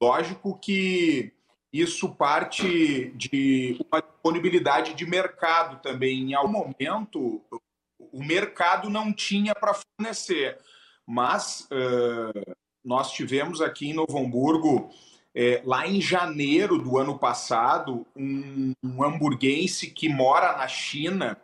[0.00, 1.32] Lógico que
[1.72, 6.30] isso parte de uma disponibilidade de mercado também.
[6.30, 7.42] Em algum momento,
[7.98, 10.58] o mercado não tinha para fornecer,
[11.06, 14.90] mas uh, nós tivemos aqui em Novo Hamburgo,
[15.34, 21.36] é, lá em janeiro do ano passado, um, um hamburguense que mora na China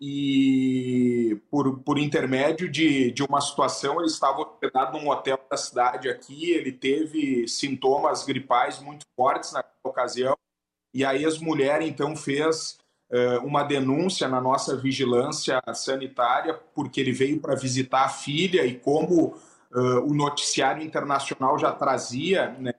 [0.00, 6.08] e por, por intermédio de, de uma situação, ele estava hospedado num hotel da cidade
[6.08, 10.36] aqui, ele teve sintomas gripais muito fortes naquela ocasião,
[10.94, 12.78] e a ex-mulher então fez
[13.12, 18.78] uh, uma denúncia na nossa vigilância sanitária, porque ele veio para visitar a filha e
[18.78, 19.36] como
[19.72, 22.72] Uh, o noticiário internacional já trazia né,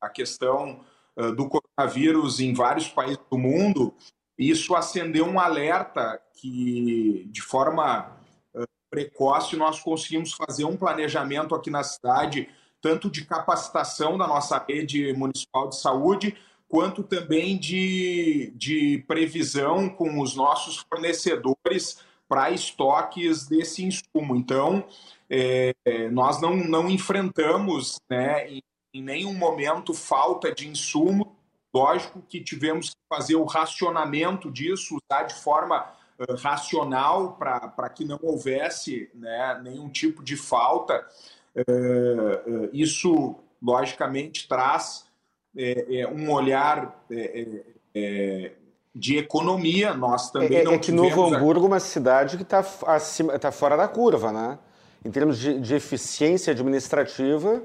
[0.00, 0.80] a questão
[1.14, 3.92] uh, do coronavírus em vários países do mundo,
[4.38, 8.16] isso acendeu um alerta que, de forma
[8.54, 12.48] uh, precoce, nós conseguimos fazer um planejamento aqui na cidade,
[12.80, 16.36] tanto de capacitação da nossa rede municipal de saúde,
[16.68, 24.36] quanto também de, de previsão com os nossos fornecedores para estoques desse insumo.
[24.36, 24.84] Então,
[25.30, 25.72] é,
[26.10, 28.62] nós não, não enfrentamos né, em,
[28.92, 31.37] em, nenhum momento falta de insumo.
[31.74, 35.86] Lógico que tivemos que fazer o racionamento disso, usar de forma
[36.18, 41.06] uh, racional para que não houvesse né, nenhum tipo de falta.
[41.54, 45.08] Uh, uh, isso, logicamente, traz
[45.56, 48.52] é, é, um olhar é,
[48.94, 49.94] de economia.
[49.94, 53.76] Nós também é, não é que Novo Hamburgo é uma cidade que está tá fora
[53.76, 54.58] da curva, né?
[55.04, 57.62] Em termos de, de, eficiência administrativa,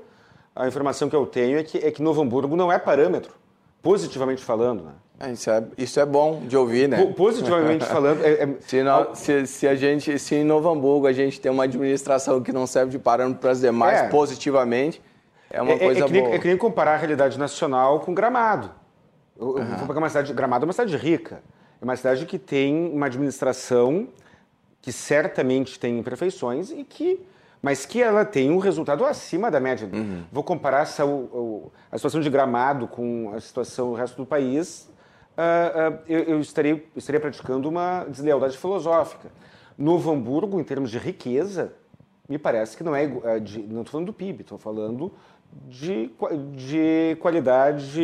[0.55, 3.33] a informação que eu tenho é que, é que Novo Hamburgo não é parâmetro,
[3.83, 4.85] positivamente falando.
[4.85, 4.93] Né?
[5.19, 7.05] É, isso, é, isso é bom de ouvir, né?
[7.15, 8.23] Positivamente falando.
[8.23, 8.49] É, é...
[8.61, 12.41] Se, não, se, se, a gente, se em Novo Hamburgo a gente tem uma administração
[12.41, 14.07] que não serve de parâmetro para as demais é.
[14.07, 15.01] positivamente,
[15.51, 16.35] é uma coisa é, que nem, boa.
[16.35, 18.71] É que nem comparar a realidade nacional com Gramado.
[19.37, 19.77] Eu, uhum.
[19.77, 21.43] vou pegar uma cidade, Gramado é uma cidade rica.
[21.79, 24.07] É uma cidade que tem uma administração
[24.81, 27.25] que certamente tem imperfeições e que
[27.63, 29.89] mas que ela tem um resultado acima da média.
[29.91, 30.23] Uhum.
[30.29, 34.91] Vou comparar essa, o, a situação de Gramado com a situação do resto do país,
[35.37, 39.31] uh, uh, eu, eu estaria, estaria praticando uma deslealdade filosófica.
[39.77, 41.73] Novo Hamburgo, em termos de riqueza,
[42.27, 43.05] me parece que não é.
[43.05, 45.13] Uh, de, não estou falando do PIB, estou falando
[45.69, 46.11] de,
[46.53, 48.01] de qualidade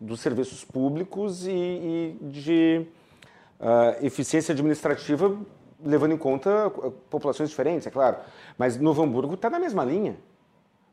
[0.00, 2.86] dos serviços públicos e, e de
[4.02, 5.34] eficiência administrativa
[5.84, 8.16] levando em conta eh, populações diferentes, é claro.
[8.56, 10.16] Mas Novo Hamburgo está na mesma linha.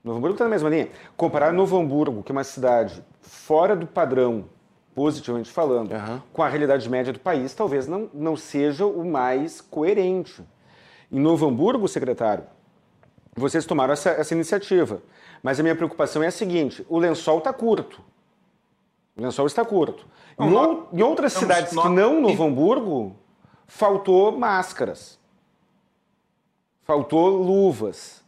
[0.04, 0.90] Novo Hamburgo está na mesma linha.
[1.18, 4.46] Comparar Novo Hamburgo, que é uma cidade fora do padrão,
[4.94, 6.22] positivamente falando, uhum.
[6.32, 10.44] com a realidade média do país, talvez não, não seja o mais coerente.
[11.12, 12.46] Em Novo Hamburgo, secretário,
[13.36, 15.02] vocês tomaram essa, essa iniciativa.
[15.44, 18.02] Mas a minha preocupação é a seguinte: o lençol está curto.
[19.18, 20.06] O lençol está curto.
[20.40, 23.16] Em, em outras cidades que não Novo Hamburgo,
[23.68, 25.20] faltou máscaras,
[26.84, 28.24] faltou luvas.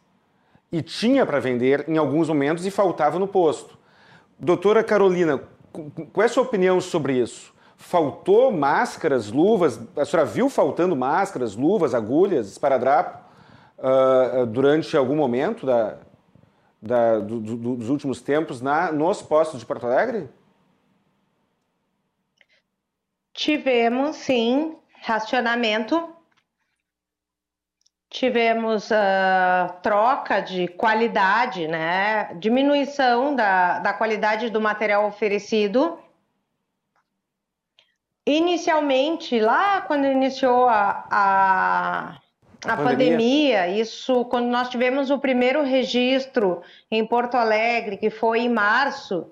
[0.70, 3.78] E tinha para vender em alguns momentos e faltava no posto.
[4.38, 5.42] Doutora Carolina,
[6.12, 7.54] qual é a sua opinião sobre isso?
[7.78, 9.80] Faltou máscaras, luvas?
[9.96, 13.24] A senhora viu faltando máscaras, luvas, agulhas, esparadrapo
[13.78, 15.98] uh, durante algum momento da,
[16.82, 20.28] da, do, do, dos últimos tempos na, nos postos de Porto Alegre?
[23.34, 24.76] Tivemos, sim
[25.08, 26.14] racionamento,
[28.10, 32.34] tivemos uh, troca de qualidade, né?
[32.36, 35.98] diminuição da, da qualidade do material oferecido.
[38.26, 42.20] inicialmente, lá quando iniciou a, a,
[42.66, 42.84] a pandemia.
[42.84, 49.32] pandemia, isso quando nós tivemos o primeiro registro em Porto Alegre, que foi em março,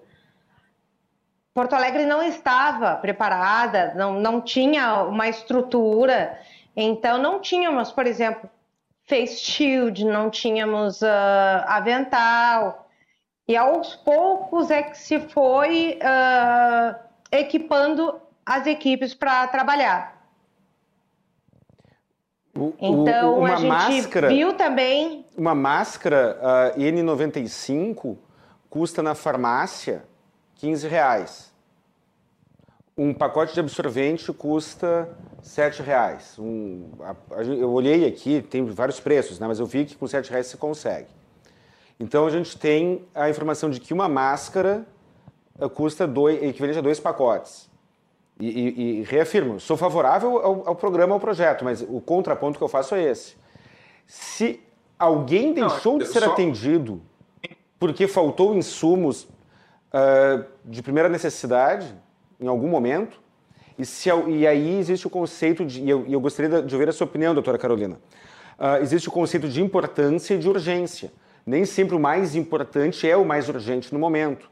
[1.56, 6.38] Porto Alegre não estava preparada, não, não tinha uma estrutura,
[6.76, 8.49] então não tínhamos, por exemplo,
[9.08, 11.06] face shield, não tínhamos uh,
[11.66, 12.89] avental,
[13.47, 16.95] e aos poucos é que se foi uh,
[17.32, 20.14] equipando as equipes para trabalhar.
[22.53, 25.26] O, então o, a gente máscara, viu também.
[25.38, 26.38] Uma máscara
[26.76, 28.18] uh, N95
[28.70, 30.03] custa na farmácia
[30.66, 31.53] 15 reais.
[32.97, 35.07] Um pacote de absorvente custa
[35.43, 36.39] 7 reais.
[36.39, 40.07] Um, a, a, eu olhei aqui, tem vários preços, né, mas eu vi que com
[40.07, 41.07] 7 reais você consegue.
[41.99, 44.84] Então a gente tem a informação de que uma máscara
[45.59, 47.70] uh, custa dois, equivalente a dois pacotes.
[48.39, 52.63] E, e, e reafirmo, sou favorável ao, ao, programa, ao projeto, mas o contraponto que
[52.63, 53.36] eu faço é esse.
[54.07, 54.59] Se
[54.97, 56.32] alguém deixou Não, de ser só...
[56.32, 57.01] atendido
[57.78, 59.28] porque faltou insumos
[59.96, 61.96] uh, de primeira necessidade
[62.39, 63.20] em algum momento,
[63.78, 65.82] e, se, e aí existe o conceito de.
[65.82, 68.00] E eu, eu gostaria de ouvir a sua opinião, doutora Carolina.
[68.58, 71.12] Uh, existe o conceito de importância e de urgência.
[71.46, 74.50] Nem sempre o mais importante é o mais urgente no momento.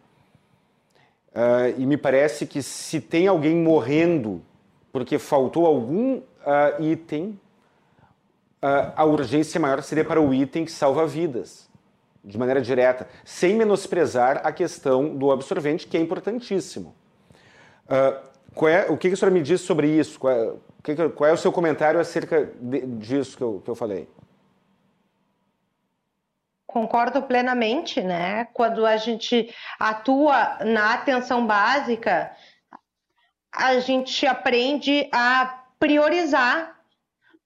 [1.31, 4.43] Uh, e me parece que se tem alguém morrendo
[4.91, 7.39] porque faltou algum uh, item,
[8.95, 11.69] a urgência maior seria para o item que salva vidas,
[12.23, 16.95] de maneira direta, sem menosprezar a questão do absorvente, que é importantíssimo.
[17.89, 20.19] É, o que, que a senhora me diz sobre isso?
[20.19, 24.07] Qual é, qual é o seu comentário acerca de, disso que eu, que eu falei?
[26.65, 28.45] Concordo plenamente, né?
[28.53, 32.31] Quando a gente atua na atenção básica,
[33.53, 36.79] a gente aprende a priorizar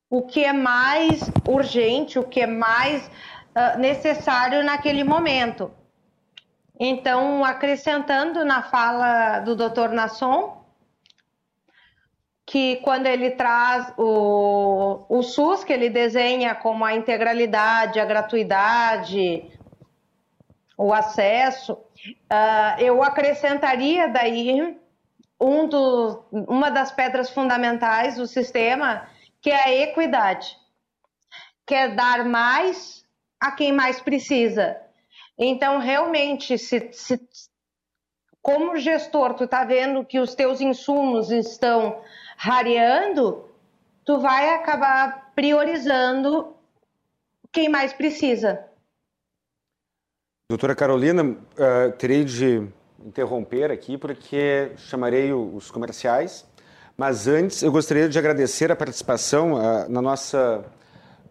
[0.10, 3.10] o que é mais urgente, o que é mais
[3.58, 5.72] uh, necessário naquele momento.
[6.80, 9.90] Então, acrescentando na fala do Dr.
[9.90, 10.64] Nasson,
[12.46, 19.52] que quando ele traz o, o SUS, que ele desenha como a integralidade, a gratuidade,
[20.78, 24.80] o acesso, uh, eu acrescentaria daí
[25.42, 29.08] um do, uma das pedras fundamentais do sistema,
[29.42, 30.56] que é a equidade.
[31.66, 33.06] Quer é dar mais
[33.40, 34.78] a quem mais precisa.
[35.38, 37.20] Então, realmente, se, se
[38.42, 42.02] como gestor, tu está vendo que os teus insumos estão
[42.38, 43.44] rareando,
[44.06, 46.56] tu vai acabar priorizando
[47.52, 48.66] quem mais precisa.
[50.50, 52.66] Doutora Carolina, uh, terei de
[53.06, 56.48] interromper aqui porque chamarei os comerciais,
[56.96, 60.66] mas antes eu gostaria de agradecer a participação uh, na nossa,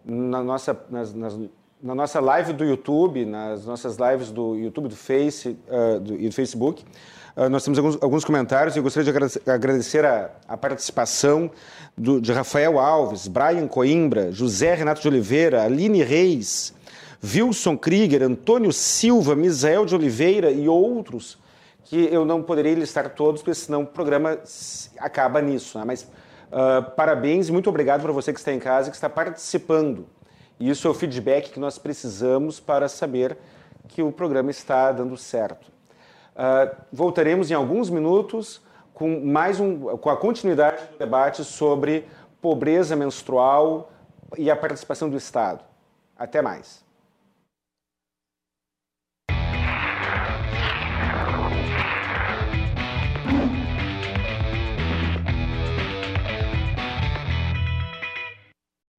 [0.05, 1.35] na nossa, nas, nas,
[1.81, 6.27] na nossa live do YouTube, nas nossas lives do YouTube, do Face uh, do, e
[6.27, 6.83] do Facebook.
[7.35, 11.51] Uh, nós temos alguns, alguns, comentários e gostaria de agradecer a, a participação
[11.95, 16.73] do, de Rafael Alves, Brian Coimbra, José Renato de Oliveira, Aline Reis,
[17.23, 21.37] Wilson Krieger, Antônio Silva, Misael de Oliveira e outros
[21.83, 24.37] que eu não poderia listar todos, porque senão o programa
[24.99, 25.77] acaba nisso.
[25.77, 25.85] Né?
[25.85, 29.09] Mas uh, parabéns e muito obrigado para você que está em casa e que está
[29.09, 30.05] participando.
[30.59, 33.37] Isso é o feedback que nós precisamos para saber
[33.87, 35.67] que o programa está dando certo.
[36.35, 38.61] Uh, voltaremos em alguns minutos
[38.93, 42.07] com mais um, com a continuidade do debate sobre
[42.41, 43.91] pobreza menstrual
[44.37, 45.63] e a participação do Estado.
[46.17, 46.86] Até mais.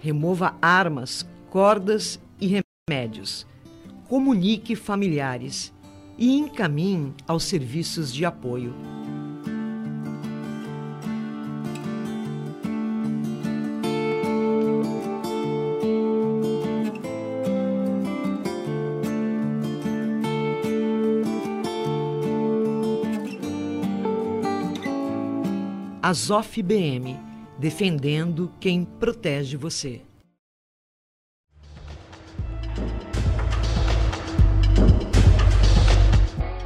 [0.00, 3.46] remova armas, cordas e remédios,
[4.08, 5.72] comunique familiares
[6.18, 8.74] e encaminhe aos serviços de apoio.
[26.06, 27.18] Azof BM,
[27.58, 30.02] defendendo quem protege você.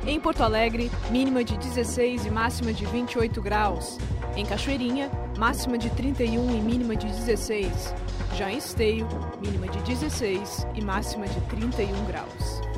[0.06, 3.96] Em Porto Alegre, mínima de 16 e máxima de 28 graus.
[4.36, 7.94] Em Cachoeirinha, máxima de 31 e mínima de 16.
[8.36, 9.06] Já em Esteio,
[9.40, 12.69] mínima de 16 e máxima de 31 graus.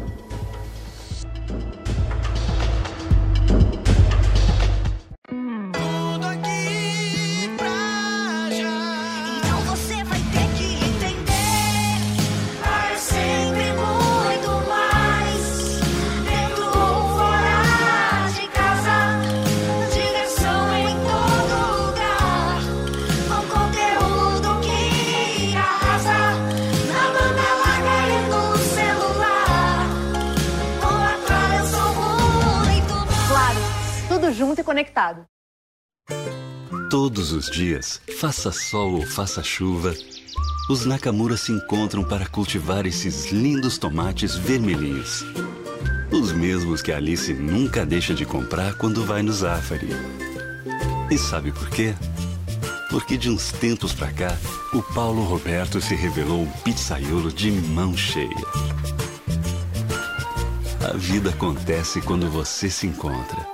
[35.02, 35.26] Conectado.
[36.88, 39.94] Todos os dias, faça sol ou faça chuva,
[40.68, 45.24] os Nakamura se encontram para cultivar esses lindos tomates vermelhinhos.
[46.12, 49.88] Os mesmos que Alice nunca deixa de comprar quando vai no Zafari.
[51.10, 51.94] E sabe por quê?
[52.90, 54.36] Porque de uns tempos pra cá,
[54.74, 58.28] o Paulo Roberto se revelou um pizzaiolo de mão cheia.
[60.86, 63.51] A vida acontece quando você se encontra.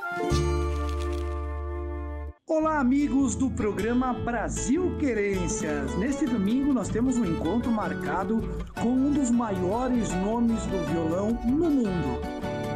[2.79, 5.99] Amigos do programa Brasil Querências.
[5.99, 8.41] Neste domingo nós temos um encontro marcado
[8.81, 12.21] com um dos maiores nomes do violão no mundo,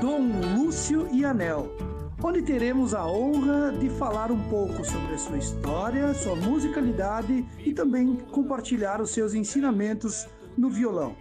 [0.01, 1.71] Dom Lúcio Anel,
[2.21, 7.73] onde teremos a honra de falar um pouco sobre a sua história, sua musicalidade e
[7.73, 10.27] também compartilhar os seus ensinamentos
[10.59, 11.15] no violão.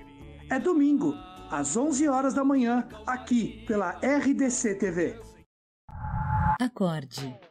[0.50, 1.14] É domingo,
[1.52, 5.22] às 11 horas da manhã, aqui pela RDC TV.
[6.60, 7.51] Acorde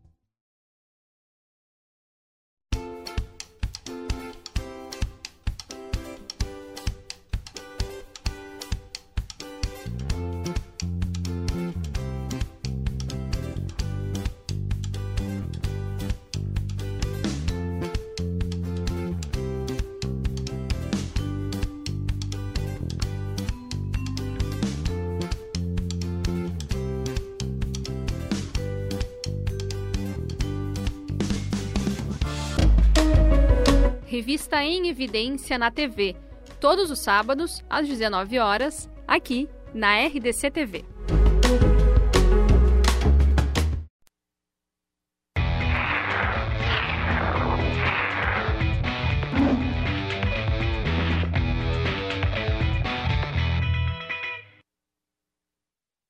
[34.21, 36.15] Revista em Evidência na TV,
[36.59, 40.85] todos os sábados, às 19 horas, aqui na RDC TV.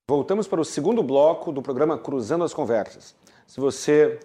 [0.09, 3.15] Voltamos para o segundo bloco do programa Cruzando as Conversas.
[3.47, 4.19] Se você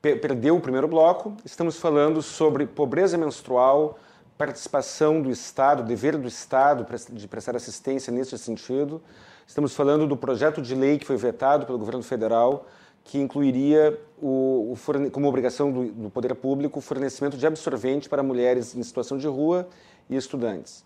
[0.00, 3.98] perdeu o primeiro bloco, estamos falando sobre pobreza menstrual,
[4.36, 9.02] participação do Estado, dever do Estado de prestar assistência nesse sentido.
[9.46, 12.66] Estamos falando do projeto de lei que foi vetado pelo governo federal,
[13.02, 18.22] que incluiria o, o como obrigação do, do, poder público o fornecimento de absorvente para
[18.22, 19.68] mulheres em situação de rua
[20.08, 20.84] e estudantes.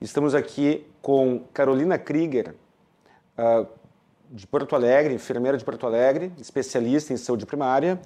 [0.00, 2.54] Estamos aqui com Carolina Krieger,
[3.36, 3.66] uh,
[4.30, 8.00] de Porto Alegre, enfermeira de Porto Alegre, especialista em saúde primária,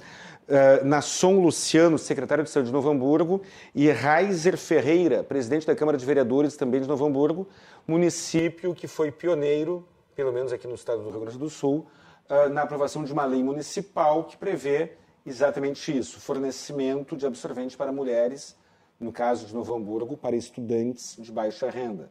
[0.48, 3.42] uh, Nasson Luciano, secretário de Saúde de Novo Hamburgo,
[3.74, 7.46] e Reiser Ferreira, presidente da Câmara de Vereadores também de Novo Hamburgo,
[7.86, 9.86] município que foi pioneiro,
[10.16, 11.86] pelo menos aqui no estado do Rio Grande do Sul,
[12.28, 14.92] uh, na aprovação de uma lei municipal que prevê
[15.24, 18.56] exatamente isso, fornecimento de absorvente para mulheres,
[18.98, 22.10] no caso de Novo Hamburgo, para estudantes de baixa renda.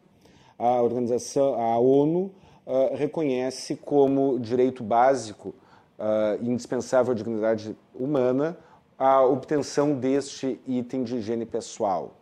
[0.57, 2.31] A organização, a ONU,
[2.65, 5.53] uh, reconhece como direito básico
[5.97, 8.57] uh, indispensável à dignidade humana
[8.97, 12.15] a obtenção deste item de higiene pessoal.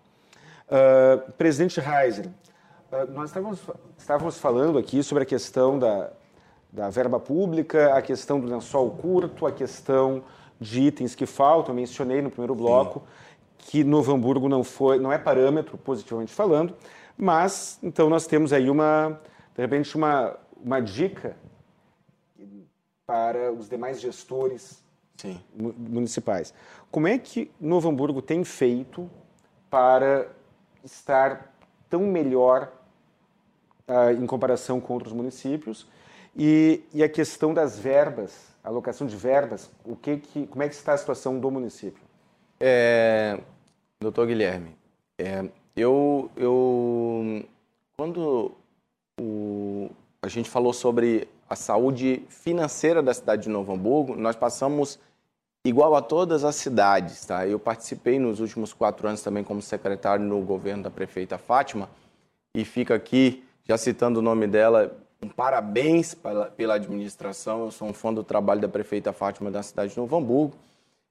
[0.67, 3.61] Uh, presidente Reiser, uh, nós estávamos,
[3.97, 6.11] estávamos falando aqui sobre a questão da,
[6.71, 10.23] da verba pública, a questão do lençol curto, a questão
[10.59, 11.73] de itens que faltam.
[11.73, 13.03] Eu mencionei no primeiro bloco
[13.59, 13.65] Sim.
[13.69, 16.73] que Novo Hamburgo não foi, não é parâmetro positivamente falando,
[17.17, 19.19] mas então nós temos aí uma,
[19.55, 21.38] de repente, uma, uma dica
[23.05, 24.83] para os demais gestores
[25.17, 25.39] Sim.
[25.55, 26.53] municipais.
[26.91, 29.09] Como é que Novo Hamburgo tem feito
[29.69, 30.27] para
[30.83, 31.53] estar
[31.89, 32.71] tão melhor
[33.87, 35.87] uh, em comparação com outros municípios?
[36.35, 40.75] E, e, a questão das verbas, alocação de verbas, o que, que como é que
[40.75, 42.03] está a situação do município?
[42.59, 43.39] É,
[44.01, 44.75] doutor Guilherme,
[45.17, 47.45] é, eu, eu
[47.95, 48.51] quando
[49.17, 49.89] o,
[50.21, 54.99] a gente falou sobre a saúde financeira da cidade de Novo Hamburgo, nós passamos
[55.63, 57.25] igual a todas as cidades.
[57.25, 57.47] Tá?
[57.47, 61.89] Eu participei nos últimos quatro anos também como secretário no governo da prefeita Fátima
[62.53, 67.65] e fica aqui, já citando o nome dela, um parabéns pela, pela administração.
[67.65, 70.55] Eu sou um fã do trabalho da prefeita Fátima da cidade de Novo Hamburgo,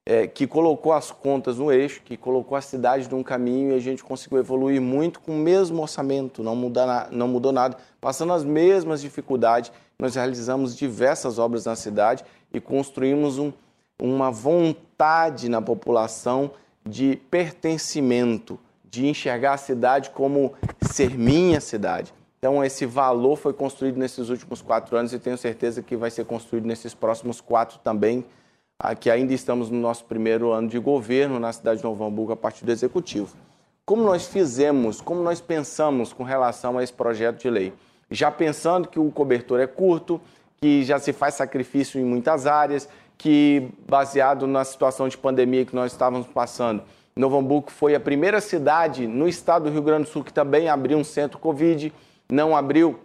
[0.05, 3.79] é, que colocou as contas no eixo, que colocou a cidade num caminho e a
[3.79, 8.43] gente conseguiu evoluir muito com o mesmo orçamento, não, muda, não mudou nada, passando as
[8.43, 9.71] mesmas dificuldades.
[9.97, 12.23] Nós realizamos diversas obras na cidade
[12.53, 13.51] e construímos um
[13.99, 16.51] uma vontade na população
[16.85, 22.13] de pertencimento, de enxergar a cidade como ser minha cidade.
[22.37, 26.25] Então, esse valor foi construído nesses últimos quatro anos e tenho certeza que vai ser
[26.25, 28.23] construído nesses próximos quatro também,
[28.99, 32.37] que ainda estamos no nosso primeiro ano de governo na cidade de Novo Hamburgo a
[32.37, 33.35] partir do Executivo.
[33.85, 37.73] Como nós fizemos, como nós pensamos com relação a esse projeto de lei?
[38.09, 40.21] Já pensando que o cobertor é curto,
[40.61, 42.87] que já se faz sacrifício em muitas áreas,
[43.17, 46.83] que, baseado na situação de pandemia que nós estávamos passando,
[47.15, 50.67] Novo Hamburgo foi a primeira cidade no estado do Rio Grande do Sul que também
[50.67, 51.93] abriu um centro Covid,
[52.29, 52.99] não abriu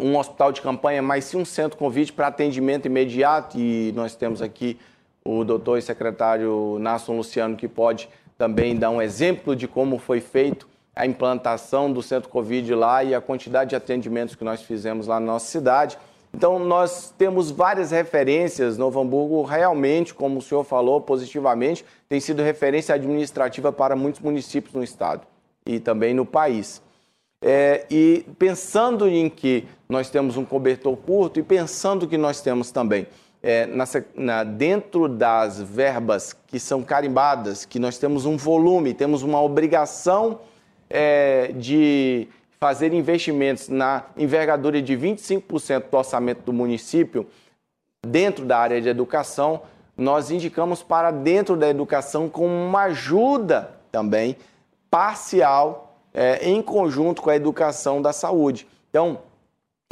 [0.00, 3.56] um hospital de campanha, mas sim um centro Covid para atendimento imediato.
[3.58, 4.78] E nós temos aqui
[5.24, 10.20] o doutor e secretário Nasson Luciano, que pode também dar um exemplo de como foi
[10.20, 15.06] feito a implantação do centro Covid lá e a quantidade de atendimentos que nós fizemos
[15.06, 15.98] lá na nossa cidade.
[16.34, 18.78] Então, nós temos várias referências.
[18.78, 24.74] Novo Hamburgo, realmente, como o senhor falou, positivamente, tem sido referência administrativa para muitos municípios
[24.74, 25.26] no estado
[25.66, 26.82] e também no país.
[27.44, 32.70] É, e pensando em que nós temos um cobertor curto e pensando que nós temos
[32.70, 33.06] também
[33.42, 33.68] é,
[34.16, 40.40] na, dentro das verbas que são carimbadas, que nós temos um volume, temos uma obrigação
[40.88, 42.28] é, de
[42.58, 47.26] fazer investimentos na envergadura de 25% do orçamento do município
[48.06, 49.62] dentro da área de educação,
[49.96, 54.36] nós indicamos para dentro da educação com uma ajuda também
[54.90, 58.66] parcial é, em conjunto com a educação da saúde.
[58.90, 59.20] Então,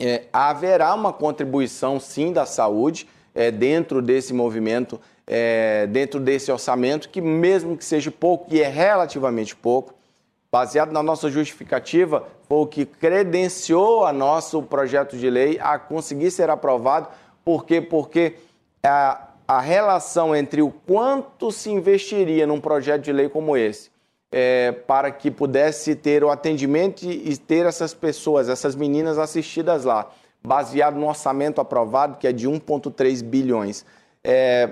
[0.00, 7.08] é, haverá uma contribuição sim da saúde é, dentro desse movimento, é, dentro desse orçamento,
[7.08, 9.93] que mesmo que seja pouco, e é relativamente pouco,
[10.54, 16.30] baseado na nossa justificativa, foi o que credenciou a nosso projeto de lei a conseguir
[16.30, 17.08] ser aprovado.
[17.44, 17.80] Por quê?
[17.80, 18.34] Porque
[18.80, 23.90] a, a relação entre o quanto se investiria num projeto de lei como esse,
[24.30, 30.08] é, para que pudesse ter o atendimento e ter essas pessoas, essas meninas assistidas lá,
[30.40, 33.84] baseado no orçamento aprovado, que é de 1,3 bilhões,
[34.22, 34.70] é,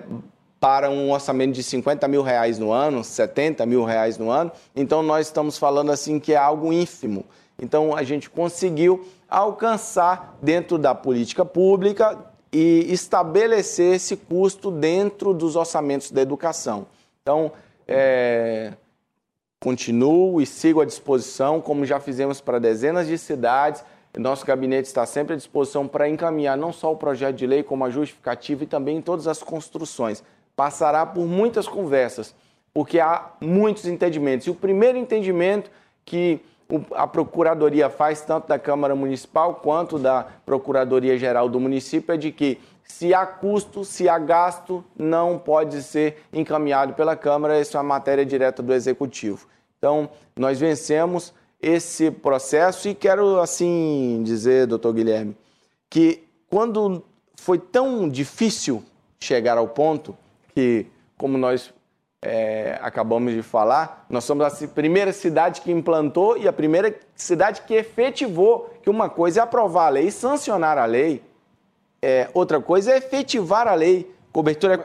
[0.62, 4.52] para um orçamento de 50 mil reais no ano, 70 mil reais no ano.
[4.76, 7.24] Então, nós estamos falando assim que é algo ínfimo.
[7.60, 12.16] Então, a gente conseguiu alcançar dentro da política pública
[12.52, 16.86] e estabelecer esse custo dentro dos orçamentos da educação.
[17.20, 17.50] Então,
[17.88, 18.72] é,
[19.58, 23.82] continuo e sigo à disposição, como já fizemos para dezenas de cidades.
[24.16, 27.84] Nosso gabinete está sempre à disposição para encaminhar não só o projeto de lei, como
[27.84, 30.22] a justificativa e também todas as construções
[30.56, 32.34] passará por muitas conversas,
[32.72, 34.46] porque há muitos entendimentos.
[34.46, 35.70] E o primeiro entendimento
[36.04, 36.40] que
[36.94, 42.32] a Procuradoria faz, tanto da Câmara Municipal quanto da Procuradoria Geral do município, é de
[42.32, 47.80] que se há custo, se há gasto, não pode ser encaminhado pela Câmara, isso é
[47.80, 49.46] uma matéria direta do Executivo.
[49.78, 55.36] Então, nós vencemos esse processo e quero, assim, dizer, doutor Guilherme,
[55.88, 57.04] que quando
[57.36, 58.82] foi tão difícil
[59.18, 60.16] chegar ao ponto,
[60.54, 60.86] que,
[61.16, 61.72] como nós
[62.22, 67.62] é, acabamos de falar, nós somos a primeira cidade que implantou e a primeira cidade
[67.62, 71.22] que efetivou que uma coisa é aprovar a lei e sancionar a lei,
[72.00, 74.12] é, outra coisa é efetivar a lei.
[74.32, 74.76] Cobertura é.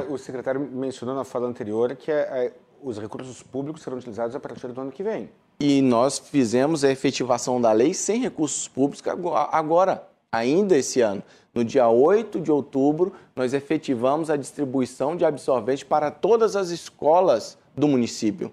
[0.00, 2.52] Mas, mas o secretário mencionou na fala anterior que é, é,
[2.82, 5.30] os recursos públicos serão utilizados a partir do ano que vem.
[5.60, 9.02] E nós fizemos a efetivação da lei sem recursos públicos
[9.50, 10.02] agora,
[10.32, 11.22] ainda esse ano.
[11.54, 17.58] No dia 8 de outubro, nós efetivamos a distribuição de absorvente para todas as escolas
[17.76, 18.50] do município.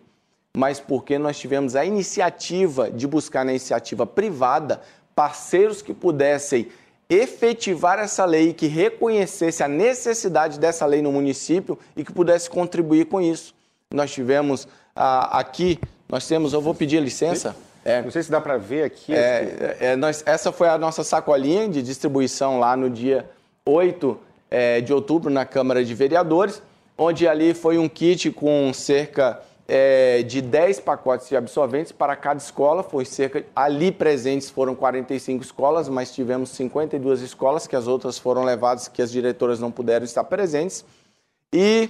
[0.55, 4.81] Mas porque nós tivemos a iniciativa de buscar na iniciativa privada
[5.15, 6.67] parceiros que pudessem
[7.09, 13.05] efetivar essa lei, que reconhecesse a necessidade dessa lei no município e que pudesse contribuir
[13.05, 13.55] com isso.
[13.93, 17.55] Nós tivemos ah, aqui Nós temos, eu vou pedir licença.
[17.89, 18.01] É.
[18.03, 19.13] Não sei se dá para ver aqui.
[19.13, 23.27] É, é, nós, essa foi a nossa sacolinha de distribuição lá no dia
[23.65, 24.19] 8
[24.51, 26.61] é, de outubro na Câmara de Vereadores,
[26.95, 32.37] onde ali foi um kit com cerca é, de 10 pacotes de absorventes para cada
[32.37, 32.83] escola.
[32.83, 38.43] Foi cerca ali presentes foram 45 escolas, mas tivemos 52 escolas que as outras foram
[38.43, 40.85] levadas que as diretoras não puderam estar presentes.
[41.51, 41.89] E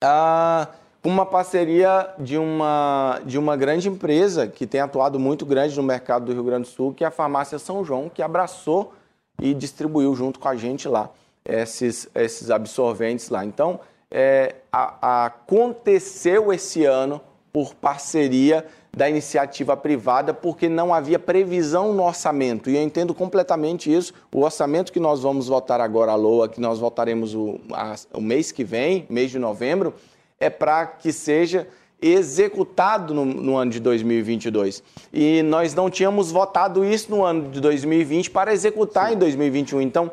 [0.00, 0.68] ah,
[1.08, 6.26] uma parceria de uma, de uma grande empresa que tem atuado muito grande no mercado
[6.26, 8.92] do Rio Grande do Sul, que é a Farmácia São João, que abraçou
[9.40, 11.10] e distribuiu junto com a gente lá
[11.44, 13.42] esses, esses absorventes lá.
[13.42, 13.80] Então,
[14.10, 21.94] é, a, a, aconteceu esse ano por parceria da iniciativa privada, porque não havia previsão
[21.94, 22.68] no orçamento.
[22.68, 24.12] E eu entendo completamente isso.
[24.34, 28.20] O orçamento que nós vamos votar agora, a LOA, que nós votaremos o, a, o
[28.20, 29.94] mês que vem, mês de novembro,
[30.40, 31.66] é para que seja
[32.00, 34.82] executado no, no, ano de 2022.
[35.12, 39.14] E nós não tínhamos votado isso no ano de 2020 para executar Sim.
[39.14, 39.80] em 2021.
[39.80, 40.12] Então,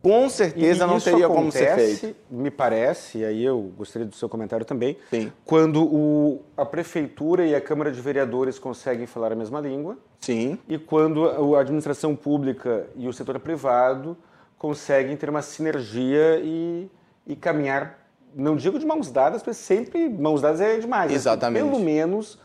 [0.00, 2.16] com certeza não teria acontece, como ser feito.
[2.30, 5.32] Me parece, e aí eu gostaria do seu comentário também, Sim.
[5.44, 9.98] quando o, a prefeitura e a Câmara de Vereadores conseguem falar a mesma língua.
[10.20, 10.58] Sim.
[10.68, 14.16] E quando a administração pública e o setor privado
[14.56, 16.88] conseguem ter uma sinergia e,
[17.26, 17.97] e caminhar,
[18.34, 21.12] não digo de mãos dadas, mas sempre mãos dadas é demais.
[21.12, 21.62] Exatamente.
[21.62, 22.38] Mas, pelo menos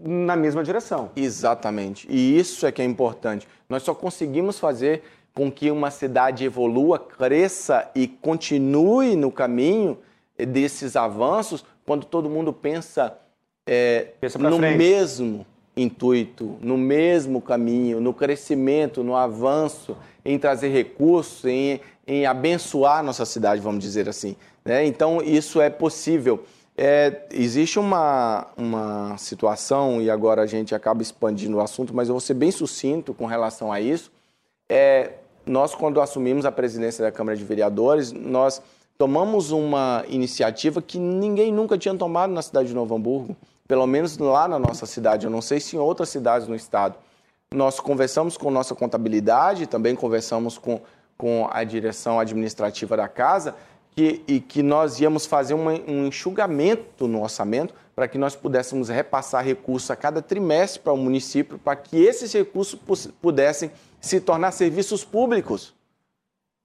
[0.00, 1.10] na mesma direção.
[1.16, 2.06] Exatamente.
[2.10, 3.48] E isso é que é importante.
[3.68, 5.02] Nós só conseguimos fazer
[5.34, 9.98] com que uma cidade evolua, cresça e continue no caminho
[10.36, 13.16] desses avanços quando todo mundo pensa,
[13.66, 14.76] é, pensa no frente.
[14.76, 23.04] mesmo intuito, no mesmo caminho, no crescimento, no avanço, em trazer recursos, em, em abençoar
[23.04, 24.34] nossa cidade, vamos dizer assim.
[24.64, 24.86] Né?
[24.86, 26.42] Então, isso é possível.
[26.74, 32.14] É, existe uma, uma situação, e agora a gente acaba expandindo o assunto, mas eu
[32.14, 34.10] vou ser bem sucinto com relação a isso.
[34.70, 35.12] É,
[35.44, 38.62] nós, quando assumimos a presidência da Câmara de Vereadores, nós
[38.96, 43.36] tomamos uma iniciativa que ninguém nunca tinha tomado na cidade de Novo Hamburgo,
[43.66, 46.96] pelo menos lá na nossa cidade, eu não sei se em outras cidades no estado.
[47.54, 50.80] Nós conversamos com nossa contabilidade, também conversamos com,
[51.18, 53.56] com a direção administrativa da casa,
[53.90, 58.88] que, e que nós íamos fazer uma, um enxugamento no orçamento para que nós pudéssemos
[58.88, 62.78] repassar recursos a cada trimestre para o município, para que esses recursos
[63.20, 65.74] pudessem se tornar serviços públicos,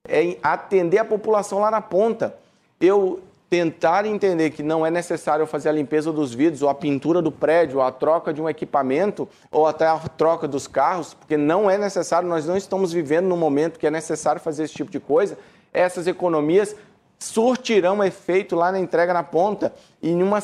[0.07, 2.37] é atender a população lá na ponta.
[2.79, 3.19] Eu
[3.53, 7.31] tentar entender que não é necessário fazer a limpeza dos vidros, ou a pintura do
[7.31, 11.69] prédio, ou a troca de um equipamento, ou até a troca dos carros, porque não
[11.69, 14.99] é necessário, nós não estamos vivendo num momento que é necessário fazer esse tipo de
[14.99, 15.37] coisa.
[15.71, 16.75] Essas economias
[17.19, 20.39] surtirão efeito lá na entrega na ponta e, numa,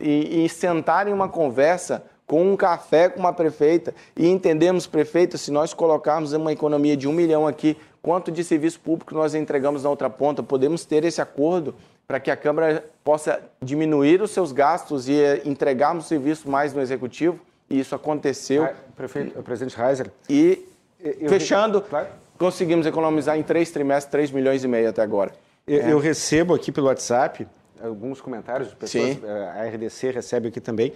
[0.00, 5.36] e, e sentar em uma conversa com um café com uma prefeita e entendemos, prefeita,
[5.36, 9.82] se nós colocarmos uma economia de um milhão aqui, quanto de serviço público nós entregamos
[9.82, 10.42] na outra ponta?
[10.42, 11.74] Podemos ter esse acordo
[12.06, 16.80] para que a Câmara possa diminuir os seus gastos e eh, entregarmos serviço mais no
[16.80, 17.40] Executivo?
[17.68, 18.68] E isso aconteceu.
[18.94, 20.10] Prefeito, presidente Reiser.
[20.28, 20.66] E,
[21.00, 22.08] eu, fechando, claro.
[22.38, 25.32] conseguimos economizar em três trimestres 3 milhões e meio até agora.
[25.66, 25.92] Eu, é.
[25.92, 27.46] eu recebo aqui pelo WhatsApp
[27.82, 29.20] alguns comentários de pessoas, Sim.
[29.24, 30.92] Eh, a RDC recebe aqui também,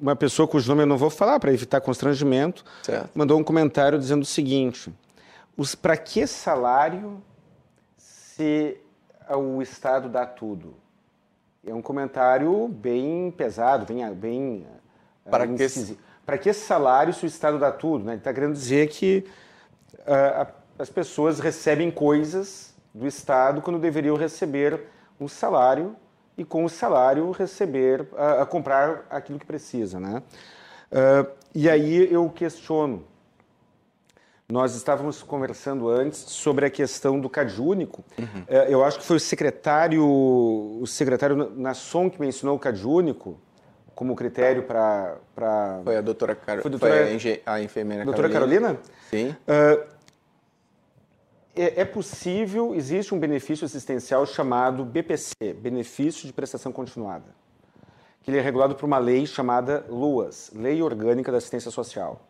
[0.00, 3.10] uma pessoa cujo nome eu não vou falar para evitar constrangimento, certo.
[3.14, 4.92] mandou um comentário dizendo o seguinte:
[5.82, 7.20] para que salário
[7.96, 8.76] se
[9.30, 10.74] o Estado dá tudo?
[11.66, 14.14] É um comentário bem pesado, bem.
[14.14, 14.66] bem
[15.26, 15.98] ah, para, uh, que...
[16.26, 18.04] para que salário se o Estado dá tudo?
[18.04, 18.12] Né?
[18.12, 19.26] Ele está querendo dizer que
[20.00, 24.80] uh, as pessoas recebem coisas do Estado quando deveriam receber
[25.18, 25.96] um salário
[26.36, 29.98] e com o salário receber, a, a comprar aquilo que precisa.
[30.00, 30.22] Né?
[30.90, 33.04] Uh, e aí eu questiono.
[34.54, 38.04] Nós estávamos conversando antes sobre a questão do CAD único.
[38.16, 38.42] Uhum.
[38.42, 43.36] Uh, eu acho que foi o secretário, o secretário Nasson que mencionou o CAD único
[43.96, 45.16] como critério para...
[45.34, 45.80] Pra...
[45.82, 46.60] Foi a doutora, Car...
[46.60, 47.18] foi a, doutora...
[47.18, 48.76] Foi a, enfermeira doutora Carolina.
[48.76, 48.90] Carolina?
[49.10, 49.30] Sim.
[49.30, 49.92] Uh,
[51.56, 57.34] é, é possível, existe um benefício assistencial chamado BPC, Benefício de Prestação Continuada,
[58.22, 62.24] que ele é regulado por uma lei chamada LUAS, Lei Orgânica da Assistência Social.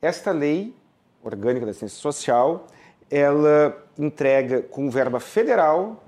[0.00, 0.74] Esta lei
[1.22, 2.66] orgânica da assistência social,
[3.10, 6.02] ela entrega com verba federal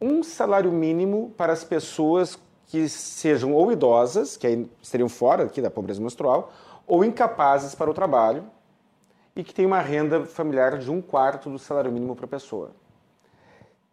[0.00, 5.60] um salário mínimo para as pessoas que sejam ou idosas, que aí estariam fora aqui
[5.60, 6.52] da pobreza menstrual,
[6.86, 8.44] ou incapazes para o trabalho,
[9.34, 12.72] e que tem uma renda familiar de um quarto do salário mínimo para pessoa.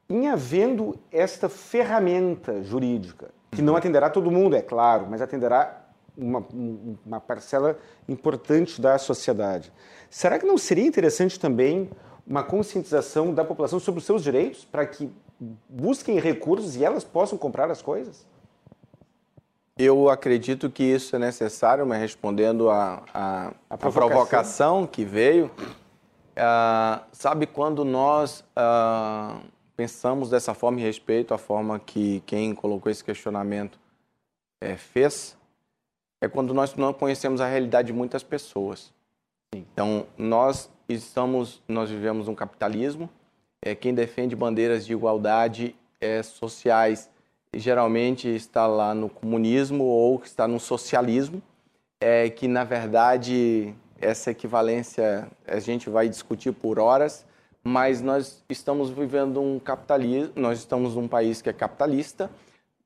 [0.10, 5.85] Em havendo esta ferramenta jurídica, que não atenderá todo mundo, é claro, mas atenderá
[6.18, 6.46] uma,
[7.06, 9.72] uma parcela importante da sociedade.
[10.10, 11.90] Será que não seria interessante também
[12.26, 15.12] uma conscientização da população sobre os seus direitos para que
[15.70, 18.26] busquem recursos e elas possam comprar as coisas?
[19.78, 24.08] Eu acredito que isso é necessário, mas respondendo a, a, a, provocação.
[24.10, 24.88] provocação.
[24.88, 29.42] que veio, uh, sabe quando nós uh,
[29.76, 33.78] pensamos dessa forma e respeito à forma que quem colocou esse questionamento
[34.62, 35.38] é, fez,
[36.26, 38.92] é quando nós não conhecemos a realidade de muitas pessoas.
[39.54, 43.10] Então, nós estamos, nós vivemos um capitalismo,
[43.62, 47.10] é, quem defende bandeiras de igualdade é, sociais
[47.54, 51.42] geralmente está lá no comunismo ou está no socialismo,
[52.02, 57.26] é, que na verdade essa equivalência a gente vai discutir por horas,
[57.64, 62.30] mas nós estamos vivendo um capitalismo, nós estamos num país que é capitalista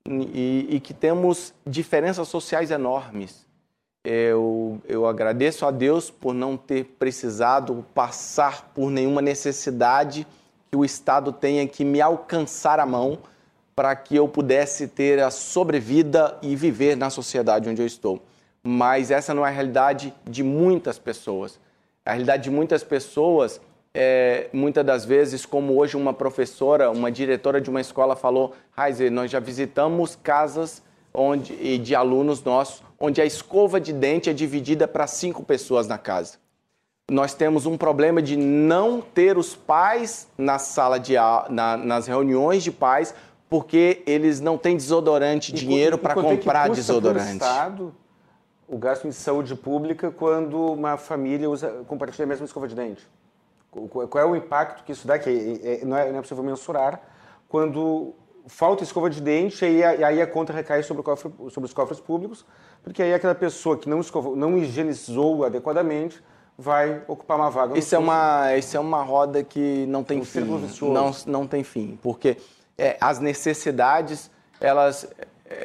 [0.06, 3.46] e, e que temos diferenças sociais enormes.
[4.02, 10.26] Eu, eu agradeço a Deus por não ter precisado passar por nenhuma necessidade
[10.70, 13.18] que o Estado tenha que me alcançar a mão
[13.76, 18.22] para que eu pudesse ter a sobrevida e viver na sociedade onde eu estou.
[18.62, 21.58] Mas essa não é a realidade de muitas pessoas.
[22.04, 23.60] A realidade de muitas pessoas
[23.92, 29.10] é, muitas das vezes, como hoje uma professora, uma diretora de uma escola falou, Heiser,
[29.10, 30.82] nós já visitamos casas
[31.12, 35.98] onde, de alunos nossos, onde a escova de dente é dividida para cinco pessoas na
[35.98, 36.38] casa.
[37.10, 41.14] Nós temos um problema de não ter os pais na sala de
[41.48, 43.12] na, nas reuniões de pais
[43.48, 47.32] porque eles não têm desodorante, e dinheiro para comprar que desodorante.
[47.32, 47.92] Estado
[48.68, 53.04] o gasto em saúde pública quando uma família usa, compartilha a mesma escova de dente?
[53.70, 55.18] Qual é o impacto que isso dá?
[55.18, 57.00] Que é, não, é, possível mensurar
[57.48, 58.14] quando
[58.46, 62.00] falta escova de dente e aí, aí a conta recai sobre, cofre, sobre, os cofres
[62.00, 62.44] públicos,
[62.82, 66.22] porque aí aquela pessoa que não, escovou, não higienizou adequadamente
[66.58, 67.78] vai ocupar uma vaga.
[67.78, 70.40] Isso é uma, isso é uma roda que não tem um fim.
[70.92, 72.36] Não, não tem fim, porque
[72.76, 75.08] é, as necessidades elas,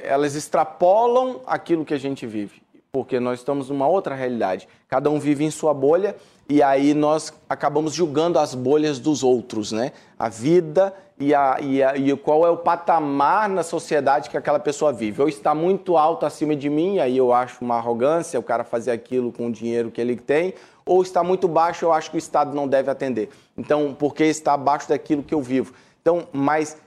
[0.04, 4.70] elas extrapolam aquilo que a gente vive, porque nós estamos numa outra realidade.
[4.88, 6.16] Cada um vive em sua bolha
[6.48, 9.92] e aí nós acabamos julgando as bolhas dos outros, né?
[10.18, 14.60] A vida e, a, e, a, e qual é o patamar na sociedade que aquela
[14.60, 15.22] pessoa vive.
[15.22, 18.92] Ou está muito alto acima de mim, aí eu acho uma arrogância o cara fazer
[18.92, 20.54] aquilo com o dinheiro que ele tem,
[20.86, 23.30] ou está muito baixo, eu acho que o Estado não deve atender.
[23.58, 25.74] Então, porque está abaixo daquilo que eu vivo.
[26.00, 26.78] Então, mas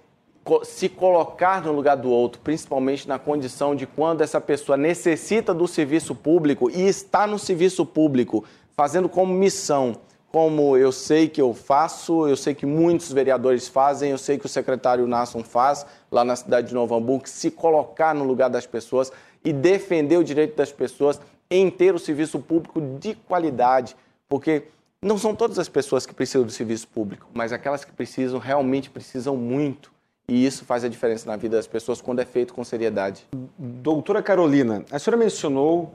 [0.62, 5.66] se colocar no lugar do outro, principalmente na condição de quando essa pessoa necessita do
[5.66, 8.44] serviço público e está no serviço público,
[8.78, 9.96] fazendo como missão,
[10.30, 14.46] como eu sei que eu faço, eu sei que muitos vereadores fazem, eu sei que
[14.46, 18.68] o secretário Nasson faz lá na cidade de Novo Hamburgo, se colocar no lugar das
[18.68, 19.10] pessoas
[19.44, 21.20] e defender o direito das pessoas
[21.50, 23.96] em ter o serviço público de qualidade,
[24.28, 24.68] porque
[25.02, 28.90] não são todas as pessoas que precisam do serviço público, mas aquelas que precisam realmente
[28.90, 29.90] precisam muito.
[30.28, 33.26] E isso faz a diferença na vida das pessoas quando é feito com seriedade.
[33.58, 35.92] Doutora Carolina, a senhora mencionou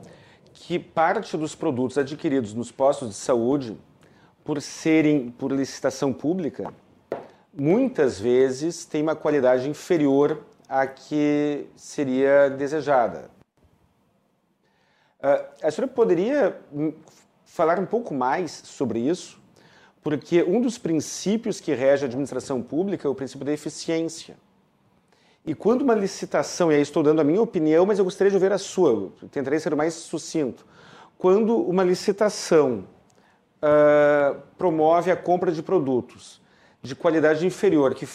[0.54, 3.78] que parte dos produtos adquiridos nos postos de saúde,
[4.44, 6.74] por serem por licitação pública,
[7.54, 13.30] muitas vezes têm uma qualidade inferior à que seria desejada.
[15.22, 16.62] Ah, a senhora poderia
[17.46, 19.44] falar um pouco mais sobre isso?
[20.04, 24.36] porque um dos princípios que rege a administração pública é o princípio da eficiência.
[25.46, 28.38] E quando uma licitação, e aí estou dando a minha opinião, mas eu gostaria de
[28.38, 30.66] ouvir a sua, tentarei ser mais sucinto.
[31.18, 32.88] Quando uma licitação
[33.62, 36.42] uh, promove a compra de produtos
[36.82, 38.06] de qualidade inferior, que,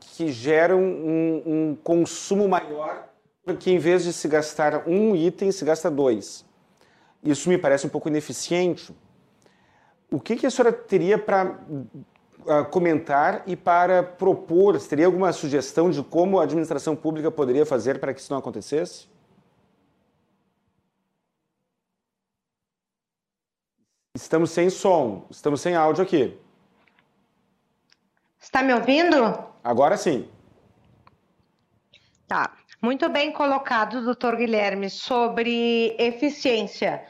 [0.00, 3.08] que geram um, um consumo maior,
[3.44, 6.44] porque em vez de se gastar um item, se gasta dois.
[7.22, 8.94] Isso me parece um pouco ineficiente,
[10.10, 11.58] o que, que a senhora teria para
[12.46, 14.78] uh, comentar e para propor?
[14.80, 19.06] Teria alguma sugestão de como a administração pública poderia fazer para que isso não acontecesse?
[24.14, 26.38] Estamos sem som, estamos sem áudio aqui.
[28.40, 29.16] Está me ouvindo?
[29.62, 30.28] Agora sim.
[32.28, 32.52] Tá.
[32.80, 37.02] Muito bem colocado, doutor Guilherme, sobre eficiência.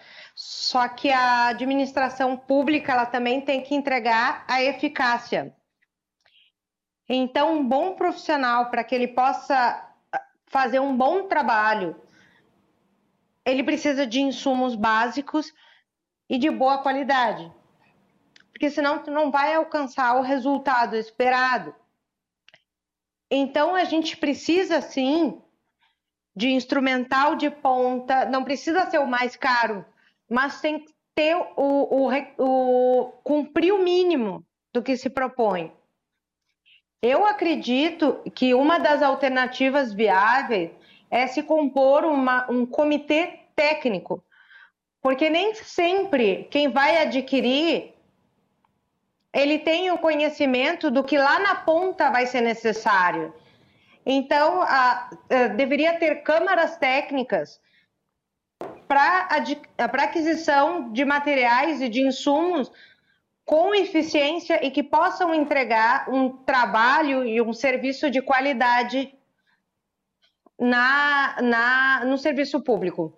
[0.46, 5.56] Só que a administração pública ela também tem que entregar a eficácia.
[7.08, 11.98] Então, um bom profissional para que ele possa ah, fazer um bom trabalho,
[13.42, 15.50] ele precisa de insumos básicos
[16.28, 17.50] e de boa qualidade.
[18.50, 21.74] Porque senão tu não vai alcançar o resultado esperado.
[23.30, 25.40] Então a gente precisa sim
[26.36, 29.86] de instrumental de ponta, não precisa ser o mais caro,
[30.34, 35.72] mas tem que ter o, o, o cumprir o mínimo do que se propõe.
[37.00, 40.72] Eu acredito que uma das alternativas viáveis
[41.08, 44.24] é se compor uma, um comitê técnico,
[45.00, 47.94] porque nem sempre quem vai adquirir
[49.32, 53.32] ele tem o conhecimento do que lá na ponta vai ser necessário.
[54.04, 57.60] Então, a, a, deveria ter câmaras técnicas
[58.86, 59.28] para
[60.04, 62.70] aquisição de materiais e de insumos
[63.44, 69.14] com eficiência e que possam entregar um trabalho e um serviço de qualidade
[70.58, 73.12] na, na, no serviço público.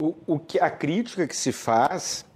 [0.00, 2.26] O, o que, a crítica que se faz,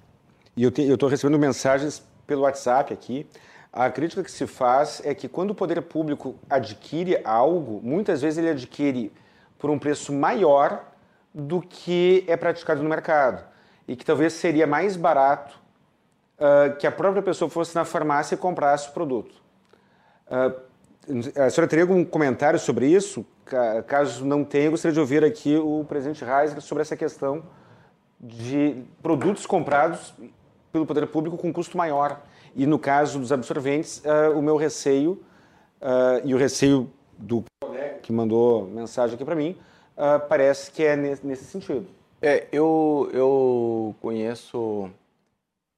[0.57, 3.27] e eu estou recebendo mensagens pelo WhatsApp aqui,
[3.73, 8.39] a crítica que se faz é que quando o poder público adquire algo, muitas vezes
[8.39, 9.13] ele adquire
[9.59, 10.96] por um preço maior
[11.39, 13.45] do que é praticado no mercado.
[13.87, 15.55] E que talvez seria mais barato
[16.39, 19.35] uh, que a própria pessoa fosse na farmácia e comprasse o produto.
[20.29, 20.67] Uh,
[21.39, 23.25] a senhora teria algum comentário sobre isso?
[23.87, 27.45] Caso não tenha, gostaria de ouvir aqui o presidente Reis sobre essa questão
[28.19, 30.15] de produtos comprados
[30.73, 32.23] pelo poder público com custo maior.
[32.57, 35.23] E no caso dos absorventes, uh, o meu receio
[36.25, 37.45] e o receio do
[38.03, 39.57] que mandou mensagem aqui para mim
[39.97, 41.87] uh, parece que é nesse, nesse sentido.
[42.21, 44.91] É, eu, eu conheço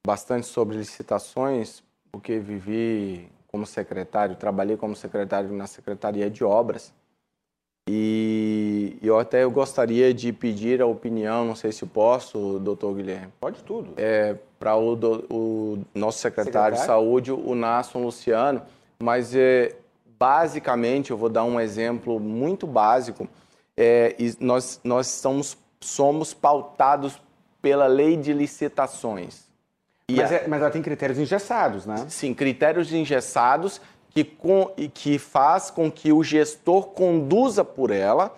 [0.06, 6.92] bastante sobre licitações, porque vivi como secretário, trabalhei como secretário na Secretaria de Obras.
[7.90, 13.32] E eu até eu gostaria de pedir a opinião, não sei se posso, doutor Guilherme.
[13.40, 13.94] Pode tudo.
[13.96, 14.92] É, Para o,
[15.30, 18.60] o, nosso secretário, secretário, de Saúde, o Nasson Luciano,
[19.02, 19.74] mas é,
[20.18, 23.26] basicamente, eu vou dar um exemplo muito básico.
[23.80, 27.22] É, nós, nós somos, somos pautados
[27.62, 29.46] pela lei de licitações.
[30.10, 32.06] Mas, é, mas ela tem critérios engessados, né?
[32.08, 38.34] Sim, critérios engessados que, com, que faz com que o gestor conduza por ela,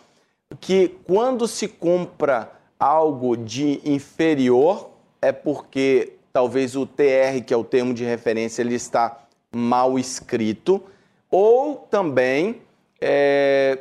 [0.61, 4.91] que quando se compra algo de inferior,
[5.23, 10.83] é porque talvez o TR, que é o termo de referência, ele está mal escrito,
[11.31, 12.61] ou também
[13.01, 13.79] é,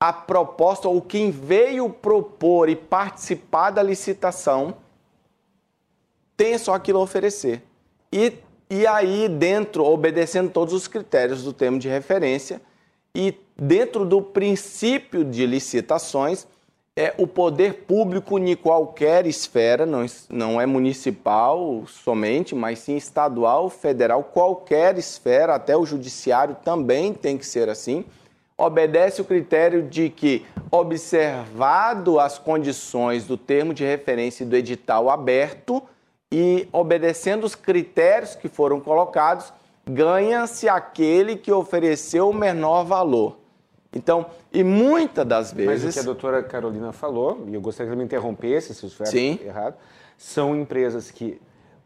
[0.00, 4.74] a proposta, ou quem veio propor e participar da licitação,
[6.36, 7.62] tem só aquilo a oferecer.
[8.10, 8.32] E
[8.72, 12.62] e aí, dentro, obedecendo todos os critérios do termo de referência,
[13.12, 16.46] e dentro do princípio de licitações,
[16.94, 23.68] é o poder público em qualquer esfera, não, não é municipal somente, mas sim estadual,
[23.68, 28.04] federal, qualquer esfera, até o judiciário também tem que ser assim,
[28.60, 35.08] obedece o critério de que, observado as condições do termo de referência e do edital
[35.08, 35.82] aberto,
[36.32, 39.52] e obedecendo os critérios que foram colocados,
[39.88, 43.38] ganha-se aquele que ofereceu o menor valor.
[43.92, 45.84] Então, e muitas das vezes.
[45.84, 48.84] Mas o que a doutora Carolina falou, e eu gostaria que ela me interrompesse se
[48.84, 49.40] eu estiver Sim.
[49.42, 49.74] errado,
[50.16, 51.40] são empresas que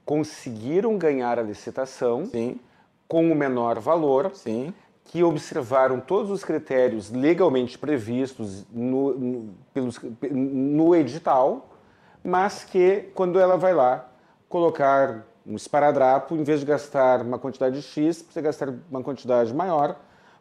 [0.04, 2.60] conseguiram ganhar a licitação Sim.
[3.08, 4.74] com o menor valor, Sim.
[5.04, 10.00] Que observaram todos os critérios legalmente previstos no, no, pelos,
[10.30, 11.68] no edital,
[12.22, 14.08] mas que, quando ela vai lá
[14.48, 19.96] colocar um esparadrapo, em vez de gastar uma quantidade X, você gastar uma quantidade maior,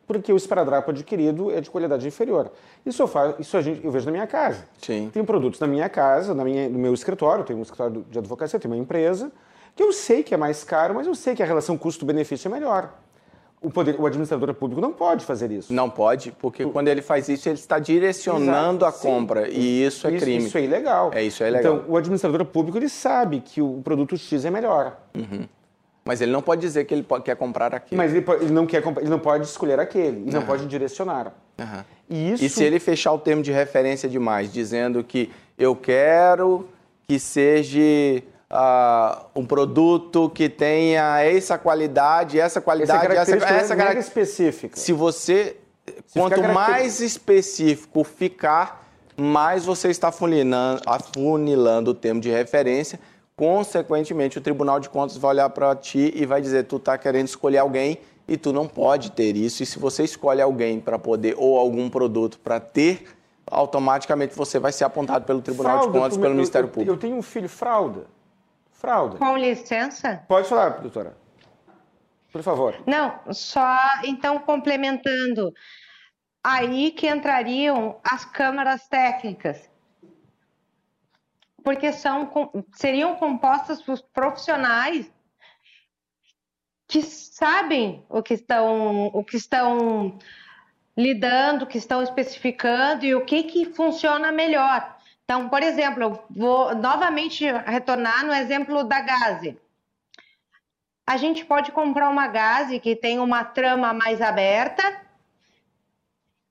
[0.08, 2.52] porque o esparadrapo adquirido é de qualidade inferior.
[2.86, 4.66] Isso eu, faço, isso a gente, eu vejo na minha casa.
[4.82, 5.10] Sim.
[5.12, 8.60] Tem produtos na minha casa, na minha, no meu escritório, tenho um escritório de advocacia,
[8.60, 9.32] tenho uma empresa,
[9.76, 12.52] que eu sei que é mais caro, mas eu sei que a relação custo-benefício é
[12.52, 13.03] melhor
[13.64, 15.73] o, poder, o administrador público não pode fazer isso.
[15.73, 19.57] Não pode, porque quando ele faz isso, ele está direcionando Exato, a compra sim.
[19.57, 20.45] e isso é isso, crime.
[20.45, 21.11] Isso é ilegal.
[21.14, 21.76] É, isso é ilegal.
[21.76, 24.98] Então, o administrador público ele sabe que o produto X é melhor.
[25.15, 25.48] Uhum.
[26.03, 27.98] Mas ele não pode dizer que ele quer comprar aquele.
[27.98, 30.31] Mas ele, ele não quer ele não pode escolher aquele, ele uhum.
[30.31, 31.34] não pode direcionar.
[31.57, 31.84] Uhum.
[32.10, 32.44] E, isso...
[32.44, 36.68] e se ele fechar o termo de referência demais, dizendo que eu quero
[37.07, 37.80] que seja
[38.54, 44.78] uh, um produto que tenha essa qualidade, essa qualidade, essa, essa, essa característica específica.
[44.78, 45.58] Se você,
[46.06, 53.00] Se quanto mais específico ficar, mais você está afunilando, afunilando o termo de referência.
[53.36, 57.28] Consequentemente, o Tribunal de Contas vai olhar para ti e vai dizer: tu está querendo
[57.28, 57.98] escolher alguém
[58.28, 59.64] e tu não pode ter isso.
[59.64, 63.08] E se você escolhe alguém para poder, ou algum produto para ter,
[63.48, 66.92] automaticamente você vai ser apontado pelo Tribunal frauda, de Contas, pelo Ministério Público.
[66.92, 68.06] Eu tenho um filho frauda
[68.84, 69.18] fraude.
[69.18, 70.26] Com licença?
[70.28, 71.16] Pode falar, doutora.
[72.34, 72.84] Por favor.
[72.86, 75.54] Não, só então complementando.
[76.44, 79.70] aí que entrariam as câmaras técnicas,
[81.64, 82.30] porque são,
[82.74, 85.10] seriam compostas por profissionais
[86.86, 90.20] que sabem o que estão, o que estão
[90.98, 94.98] lidando, o que estão especificando e o que, que funciona melhor.
[95.34, 99.58] Então, por exemplo, eu vou novamente retornar no exemplo da Gaze.
[101.08, 104.84] A gente pode comprar uma Gaze que tem uma trama mais aberta,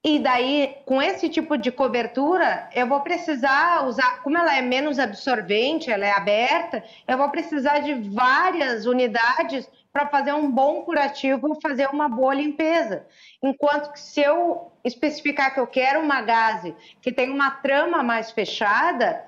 [0.02, 4.98] e daí, com esse tipo de cobertura, eu vou precisar usar, como ela é menos
[4.98, 11.60] absorvente, ela é aberta, eu vou precisar de várias unidades para fazer um bom curativo,
[11.60, 13.06] fazer uma boa limpeza.
[13.42, 18.30] Enquanto que se eu especificar que eu quero uma gase que tem uma trama mais
[18.30, 19.24] fechada,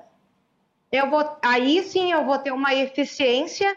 [0.90, 3.76] eu vou, aí sim eu vou ter uma eficiência,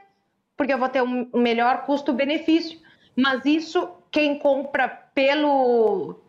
[0.55, 2.79] porque eu vou ter um melhor custo-benefício.
[3.15, 6.19] Mas isso quem compra pelo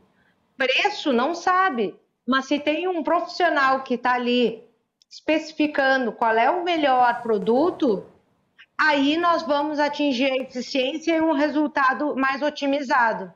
[0.56, 1.94] preço não sabe,
[2.26, 4.64] mas se tem um profissional que está ali
[5.09, 8.05] especificando qual é o melhor produto,
[8.78, 13.32] aí nós vamos atingir a eficiência e um resultado mais otimizado.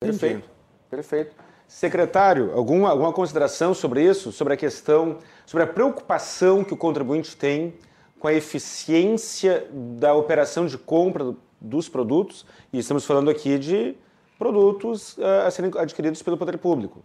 [0.00, 0.48] Perfeito,
[0.90, 1.34] perfeito.
[1.66, 7.34] Secretário, alguma, alguma consideração sobre isso, sobre a questão, sobre a preocupação que o contribuinte
[7.34, 7.74] tem
[8.20, 12.44] com a eficiência da operação de compra dos produtos?
[12.72, 13.96] E estamos falando aqui de
[14.38, 17.02] produtos uh, a serem adquiridos pelo poder público.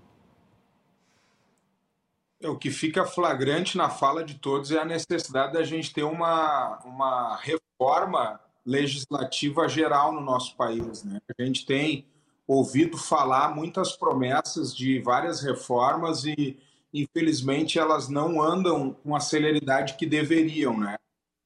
[2.43, 6.79] O que fica flagrante na fala de todos é a necessidade da gente ter uma,
[6.85, 11.03] uma reforma legislativa geral no nosso país.
[11.03, 11.19] Né?
[11.37, 12.07] A gente tem
[12.47, 16.57] ouvido falar muitas promessas de várias reformas e,
[16.93, 20.79] infelizmente, elas não andam com a celeridade que deveriam.
[20.79, 20.95] Né?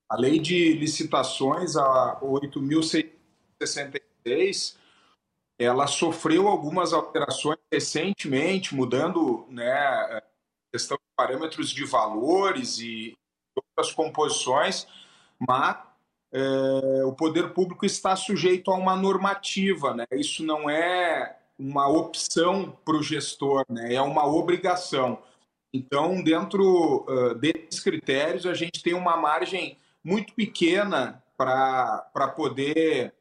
[0.07, 4.75] A lei de licitações, a 8.666,
[5.57, 10.21] ela sofreu algumas alterações recentemente, mudando né,
[10.73, 13.15] questão de parâmetros de valores e
[13.55, 14.87] outras composições,
[15.39, 15.77] mas
[16.33, 20.05] é, o poder público está sujeito a uma normativa, né?
[20.13, 23.93] Isso não é uma opção para o gestor, né?
[23.93, 25.21] É uma obrigação.
[25.71, 33.13] Então, dentro uh, desses critérios, a gente tem uma margem muito pequena para poder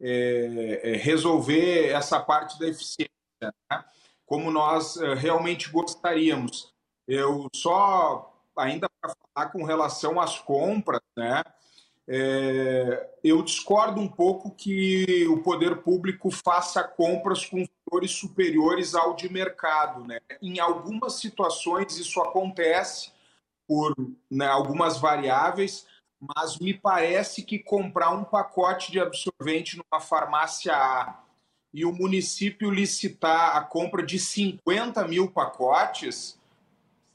[0.00, 3.10] é, é, resolver essa parte da eficiência,
[3.42, 3.84] né?
[4.24, 6.72] como nós é, realmente gostaríamos.
[7.10, 11.42] Eu só, ainda para falar com relação às compras, né?
[12.06, 19.14] É, eu discordo um pouco que o poder público faça compras com valores superiores ao
[19.14, 20.06] de mercado.
[20.06, 20.20] Né?
[20.40, 23.12] Em algumas situações isso acontece
[23.66, 23.92] por
[24.30, 25.86] né, algumas variáveis,
[26.20, 31.22] mas me parece que comprar um pacote de absorvente numa farmácia A
[31.72, 36.39] e o município licitar a compra de 50 mil pacotes,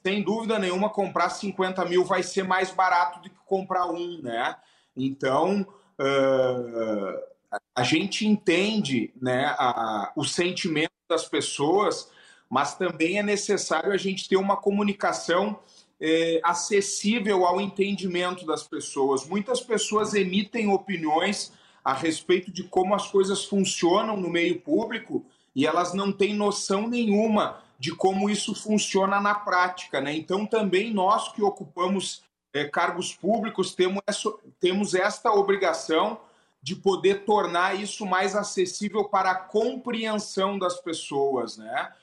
[0.06, 4.56] sem dúvida nenhuma, comprar 50 mil vai ser mais barato do que comprar um, né?
[4.96, 5.62] Então,
[6.00, 12.08] uh, a gente entende né, a, o sentimento das pessoas,
[12.48, 15.60] mas também é necessário a gente ter uma comunicação
[16.00, 19.26] é, acessível ao entendimento das pessoas.
[19.26, 21.52] Muitas pessoas emitem opiniões
[21.84, 25.26] a respeito de como as coisas funcionam no meio público
[25.56, 30.02] e elas não têm noção nenhuma de como isso funciona na prática.
[30.02, 30.16] Né?
[30.16, 32.24] Então, também nós que ocupamos
[32.54, 36.20] é, cargos públicos temos essa, temos esta obrigação
[36.62, 41.58] de poder tornar isso mais acessível para a compreensão das pessoas.
[41.58, 41.94] Né?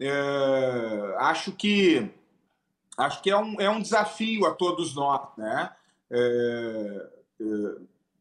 [0.00, 2.10] É, acho que
[2.98, 5.70] acho que é um, é um desafio a todos nós, né?
[6.10, 7.08] É,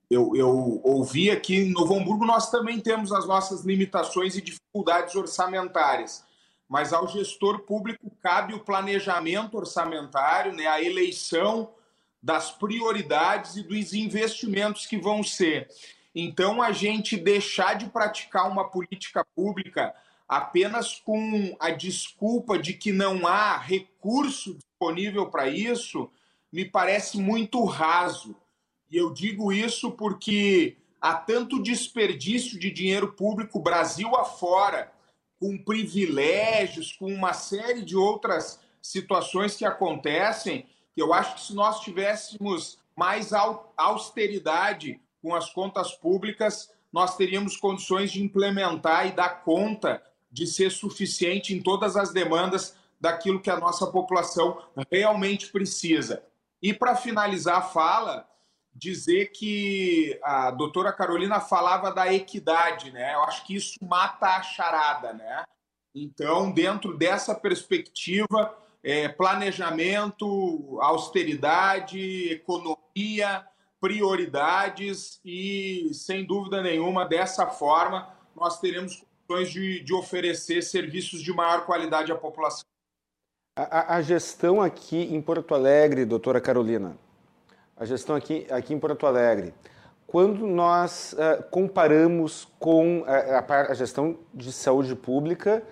[0.10, 5.16] eu, eu ouvi aqui em Novo Hamburgo, nós também temos as nossas limitações e dificuldades
[5.16, 6.26] orçamentárias,
[6.72, 11.70] mas ao gestor público cabe o planejamento orçamentário, né, a eleição
[12.24, 15.68] das prioridades e dos investimentos que vão ser.
[16.16, 19.94] Então, a gente deixar de praticar uma política pública
[20.26, 26.10] apenas com a desculpa de que não há recurso disponível para isso,
[26.54, 28.34] me parece muito raso.
[28.90, 34.90] E eu digo isso porque há tanto desperdício de dinheiro público Brasil afora,
[35.42, 41.80] com privilégios, com uma série de outras situações que acontecem, eu acho que se nós
[41.80, 43.32] tivéssemos mais
[43.76, 50.70] austeridade com as contas públicas, nós teríamos condições de implementar e dar conta de ser
[50.70, 54.62] suficiente em todas as demandas daquilo que a nossa população
[54.92, 56.24] realmente precisa.
[56.62, 58.30] E para finalizar a fala,
[58.74, 63.14] dizer que a doutora Carolina falava da equidade, né?
[63.14, 65.44] Eu acho que isso mata a charada, né?
[65.94, 73.46] Então, dentro dessa perspectiva, é, planejamento, austeridade, economia,
[73.80, 81.34] prioridades e, sem dúvida nenhuma, dessa forma, nós teremos condições de, de oferecer serviços de
[81.34, 82.66] maior qualidade à população.
[83.58, 86.98] A, a, gestão aqui em Porto Alegre, doutora Carolina,
[87.82, 89.56] a gestão aqui, aqui em Porto Alegre,
[90.06, 95.64] quando nós uh, comparamos com a, a, a, gestão de saúde pública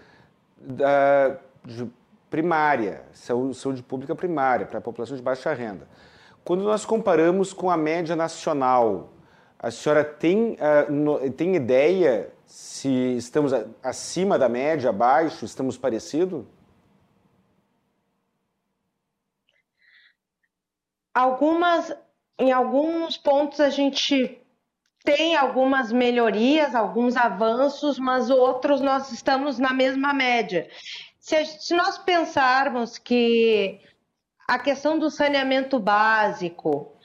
[0.59, 1.87] da, de
[2.27, 5.87] primária, saúde, saúde pública primária, para a população de baixa renda,
[6.43, 9.13] quando nós comparamos com a média nacional,
[9.59, 13.53] a senhora tem, uh, no, tem ideia se estamos
[13.83, 16.43] acima da média, abaixo, estamos parecidos?
[21.13, 21.95] Algumas,
[22.37, 24.39] em alguns pontos a gente
[25.03, 30.69] tem algumas melhorias, alguns avanços, mas outros nós estamos na mesma média.
[31.19, 33.79] Se, se nós pensarmos que
[34.47, 36.95] a questão do saneamento básico,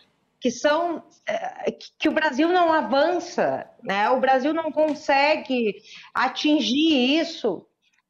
[0.40, 4.10] que são eh, que o Brasil não avança, né?
[4.10, 5.74] O Brasil não consegue
[6.12, 7.66] atingir isso.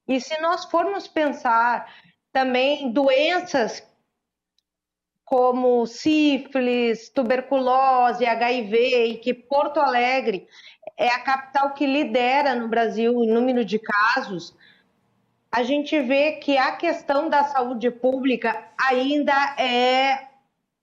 [0.09, 1.93] E se nós formos pensar
[2.33, 3.83] também doenças
[5.25, 10.47] como sífilis, tuberculose, HIV, e que Porto Alegre
[10.97, 14.55] é a capital que lidera no Brasil em número de casos,
[15.51, 20.29] a gente vê que a questão da saúde pública ainda é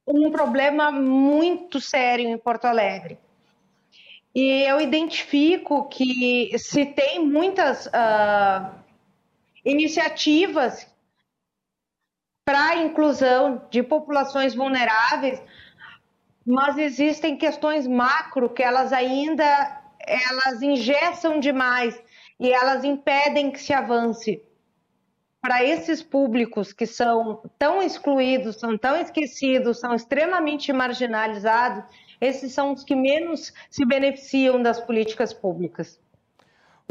[0.07, 3.19] um problema muito sério em Porto Alegre.
[4.33, 8.71] E eu identifico que se tem muitas uh,
[9.63, 10.90] iniciativas
[12.51, 15.41] para a inclusão de populações vulneráveis,
[16.45, 21.97] mas existem questões macro que elas ainda elas ingessam demais
[22.37, 24.43] e elas impedem que se avance
[25.41, 31.85] para esses públicos que são tão excluídos, são tão esquecidos, são extremamente marginalizados,
[32.19, 35.97] esses são os que menos se beneficiam das políticas públicas.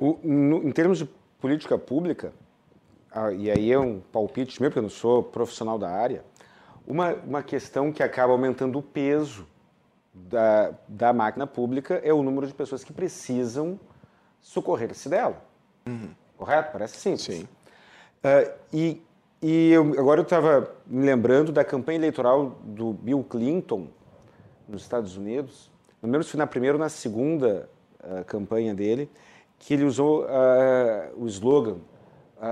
[0.01, 1.09] O, no, em termos de
[1.39, 2.33] política pública,
[3.37, 6.25] e aí é um palpite meu, porque eu não sou profissional da área,
[6.87, 9.47] uma, uma questão que acaba aumentando o peso
[10.13, 13.79] da, da máquina pública é o número de pessoas que precisam
[14.41, 15.43] socorrer-se dela.
[15.87, 16.11] Uhum.
[16.37, 16.73] Correto?
[16.73, 17.23] Parece simples.
[17.23, 17.49] Sim.
[18.25, 19.03] Uh, e
[19.43, 23.87] e eu, agora eu estava me lembrando da campanha eleitoral do Bill Clinton
[24.69, 25.71] nos Estados Unidos.
[26.03, 27.67] No menos foi na primeira ou na segunda
[28.05, 29.11] uh, campanha dele,
[29.59, 30.27] que ele usou uh,
[31.17, 31.79] o slogan.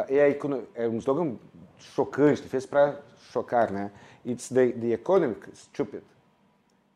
[0.08, 0.38] É,
[0.74, 1.36] é, um slogan
[1.78, 3.00] chocante, fez para
[3.30, 3.90] chocar, né?
[4.26, 6.02] It's the, the economy stupid.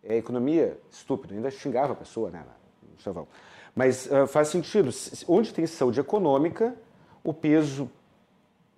[0.05, 1.35] É a economia estúpida.
[1.35, 2.45] Ainda xingava a pessoa, né?
[2.83, 3.29] No chavão.
[3.75, 4.91] Mas faz sentido.
[5.29, 6.75] Onde tem saúde econômica,
[7.23, 7.89] o peso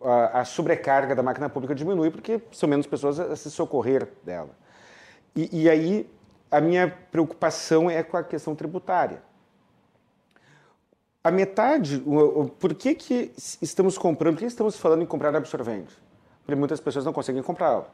[0.05, 4.51] a, a, sobrecarga da máquina pública diminui porque são menos pessoas a, se socorrer dela.
[5.35, 6.09] E, e, aí
[6.51, 9.23] a minha preocupação é com a questão tributária.
[11.24, 13.32] A metade, o, o, por que, que
[13.62, 15.96] estamos comprando, por que estamos falando em comprar absorvente?
[16.44, 17.86] Porque muitas pessoas não conseguem comprá-lo.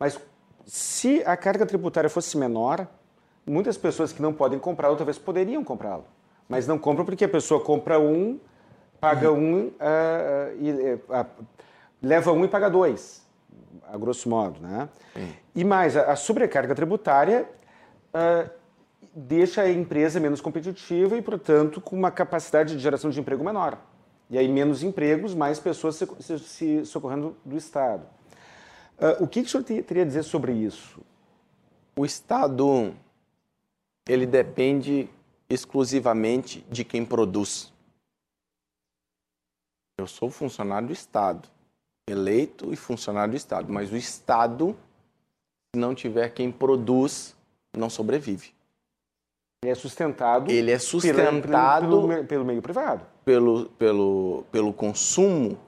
[0.00, 0.18] Mas
[0.64, 2.86] se a carga tributária fosse menor,
[3.46, 6.06] muitas pessoas que não podem comprá-lo talvez poderiam comprá-lo.
[6.48, 8.40] Mas não compram porque a pessoa compra um
[8.98, 9.72] paga um uh,
[10.58, 11.26] e uh,
[12.00, 13.22] leva um e paga dois,
[13.86, 14.88] a grosso modo, né?
[15.54, 17.46] E mais, a, a sobrecarga tributária
[19.14, 23.78] deixa a empresa menos competitiva e, portanto, com uma capacidade de geração de emprego menor.
[24.28, 28.06] E aí menos empregos, mais pessoas se, se, se socorrendo do Estado.
[29.20, 31.00] o que, que o senhor teria a dizer sobre isso?
[31.96, 32.94] O Estado
[34.08, 35.08] ele depende
[35.48, 37.72] exclusivamente de quem produz.
[39.98, 41.48] Eu sou funcionário do Estado,
[42.08, 44.76] eleito e funcionário do Estado, mas o Estado,
[45.72, 47.36] se não tiver quem produz,
[47.76, 48.52] não sobrevive.
[49.64, 50.50] Ele é sustentado.
[50.50, 53.00] Ele é sustentado pelo, pelo, pelo meio privado.
[53.24, 55.58] Pelo, pelo, pelo consumo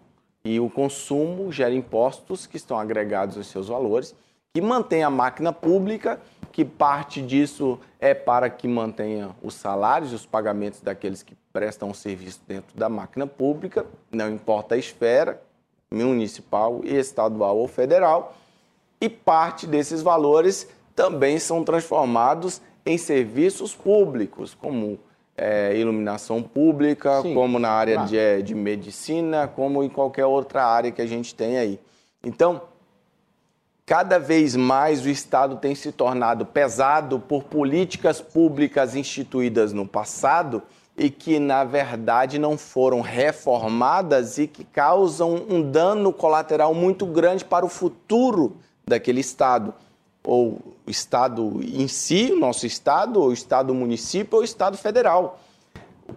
[0.44, 4.14] e o consumo gera impostos que estão agregados aos seus valores,
[4.54, 6.20] que mantém a máquina pública,
[6.52, 12.40] que parte disso é para que mantenha os salários os pagamentos daqueles que prestam serviço
[12.46, 15.42] dentro da máquina pública, não importa a esfera,
[15.90, 18.36] municipal, estadual ou federal,
[19.00, 24.98] e parte desses valores também são transformados em serviços públicos, como
[25.36, 28.08] é, iluminação pública, Sim, como na área claro.
[28.08, 31.80] de, de medicina, como em qualquer outra área que a gente tem aí.
[32.24, 32.62] Então,
[33.84, 40.62] cada vez mais o Estado tem se tornado pesado por políticas públicas instituídas no passado
[40.96, 47.44] e que, na verdade, não foram reformadas e que causam um dano colateral muito grande
[47.44, 48.56] para o futuro
[48.88, 49.74] daquele Estado.
[50.26, 54.76] Ou o Estado em si, o nosso Estado, ou o Estado município, ou o Estado
[54.76, 55.38] federal.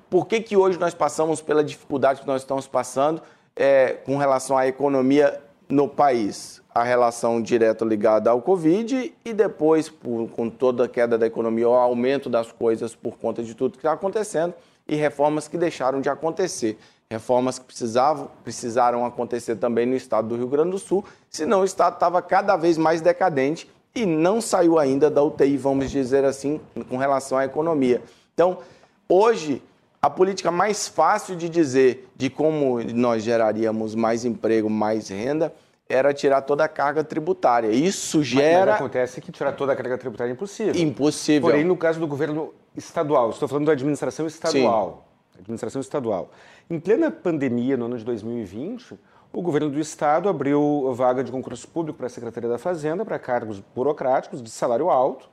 [0.10, 3.22] Por que, que hoje nós passamos pela dificuldade que nós estamos passando
[3.56, 6.61] é, com relação à economia no país?
[6.73, 11.69] A relação direta ligada ao Covid e depois, por, com toda a queda da economia,
[11.69, 14.53] o aumento das coisas por conta de tudo que está acontecendo
[14.88, 16.77] e reformas que deixaram de acontecer.
[17.11, 21.65] Reformas que precisavam, precisaram acontecer também no estado do Rio Grande do Sul, senão o
[21.65, 26.60] estado estava cada vez mais decadente e não saiu ainda da UTI, vamos dizer assim,
[26.90, 28.02] com relação à economia.
[28.34, 28.60] Então,
[29.07, 29.61] hoje,
[30.02, 35.53] a política mais fácil de dizer de como nós geraríamos mais emprego, mais renda,
[35.90, 37.70] era tirar toda a carga tributária.
[37.70, 38.60] Isso gera.
[38.60, 40.76] Mas, mas acontece que tirar toda a carga tributária é impossível.
[40.76, 41.49] Impossível.
[41.49, 45.07] Porém, no caso do governo estadual, estou falando da administração estadual.
[45.34, 45.40] Sim.
[45.40, 46.30] Administração estadual.
[46.70, 48.99] Em plena pandemia, no ano de 2020,
[49.31, 53.19] o governo do estado abriu vaga de concurso público para a Secretaria da Fazenda para
[53.19, 55.30] cargos burocráticos de salário alto,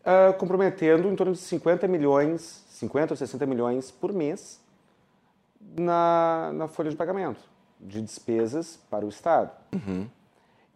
[0.00, 4.60] uh, comprometendo em torno de 50 milhões, 50 ou 60 milhões por mês
[5.76, 7.40] na, na folha de pagamento
[7.80, 9.50] de despesas para o estado.
[9.74, 10.08] Uhum.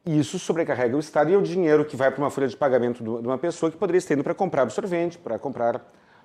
[0.05, 3.03] Isso sobrecarrega o Estado e é o dinheiro que vai para uma folha de pagamento
[3.03, 5.81] de uma pessoa que poderia estar indo para comprar absorvente, para comprar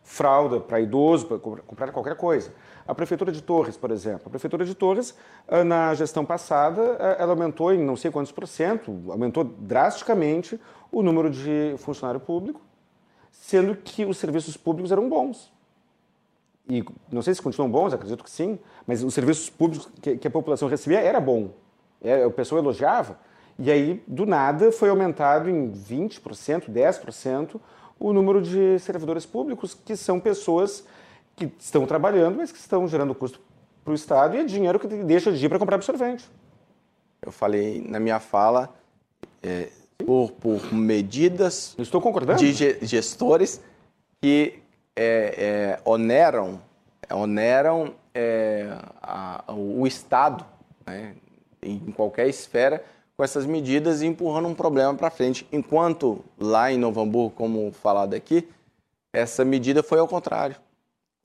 [0.07, 2.53] fralda para idoso, para comprar qualquer coisa.
[2.87, 4.21] A Prefeitura de Torres, por exemplo.
[4.25, 5.13] A Prefeitura de Torres,
[5.45, 10.57] ah, na gestão passada, ah, ela aumentou em não sei quantos por cento, aumentou drasticamente
[10.89, 12.61] o número de funcionário público,
[13.29, 15.51] sendo que os serviços públicos eram bons.
[16.69, 18.57] E não sei se continuam bons, acredito que sim,
[18.87, 21.49] mas os serviços públicos que, a população recebia era bom.
[22.01, 23.19] É, o pessoal elogiava.
[23.59, 27.59] E aí, do nada, foi aumentado em 20%, 10%
[27.99, 30.83] o número de servidores públicos, que são pessoas
[31.35, 33.39] que estão trabalhando, mas que estão gerando custo
[33.83, 36.29] para o Estado e é dinheiro que deixa de ir para comprar absorvente.
[37.21, 38.73] Eu falei na minha fala,
[39.41, 42.39] é, por, por, medidas Estou concordando.
[42.39, 43.61] de gestores
[44.21, 44.59] que
[44.95, 46.61] é, é, oneram,
[47.11, 50.45] oneram é, a, o Estado
[50.85, 51.15] né,
[51.61, 52.83] em qualquer esfera
[53.17, 55.47] com essas medidas e empurrando um problema para frente.
[55.51, 58.47] Enquanto lá em Novo Hamburgo, como falado aqui,
[59.11, 60.55] essa medida foi ao contrário.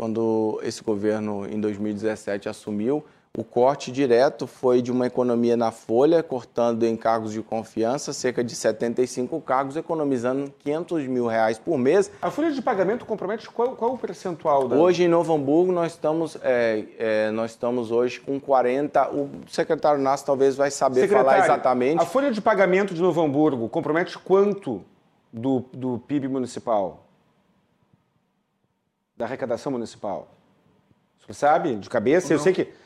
[0.01, 6.23] Quando esse governo, em 2017, assumiu, o corte direto foi de uma economia na folha,
[6.23, 12.11] cortando em cargos de confiança cerca de 75 cargos, economizando 500 mil reais por mês.
[12.21, 14.69] A folha de pagamento compromete qual, qual o percentual?
[14.69, 14.77] Da...
[14.77, 19.11] Hoje em Novo Hamburgo nós estamos, é, é, nós estamos hoje com 40.
[19.13, 22.03] O secretário Nassi talvez vai saber falar exatamente.
[22.03, 24.85] A folha de pagamento de Novo Hamburgo compromete quanto
[25.33, 27.07] do, do PIB municipal?
[29.17, 30.29] Da arrecadação municipal?
[31.27, 32.29] Você sabe de cabeça?
[32.29, 32.37] Não.
[32.37, 32.82] Eu sei que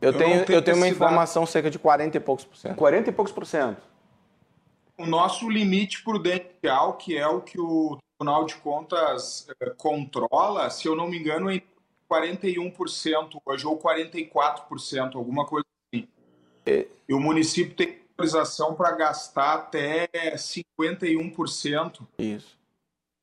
[0.00, 2.76] eu, tenho, eu tenho uma informação cerca de 40 e poucos por cento.
[2.76, 3.82] 40 e poucos por cento.
[4.98, 10.86] O nosso limite prudencial, que é o que o Tribunal de Contas eh, controla, se
[10.86, 11.62] eu não me engano, é
[12.10, 16.06] 41% hoje, ou 44%, alguma coisa assim.
[16.66, 16.86] É.
[17.08, 22.00] E o município tem autorização para gastar até 51%.
[22.18, 22.58] Isso.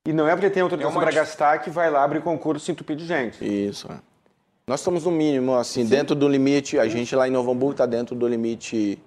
[0.06, 1.02] E não é porque tem autorização é uma...
[1.02, 3.46] para gastar que vai lá abrir concurso e entupir de gente.
[3.46, 4.00] Isso, é.
[4.70, 5.90] Nós estamos no mínimo, assim, Sim.
[5.90, 6.78] dentro do limite.
[6.78, 9.02] A gente lá em Novo Hamburgo está dentro do limite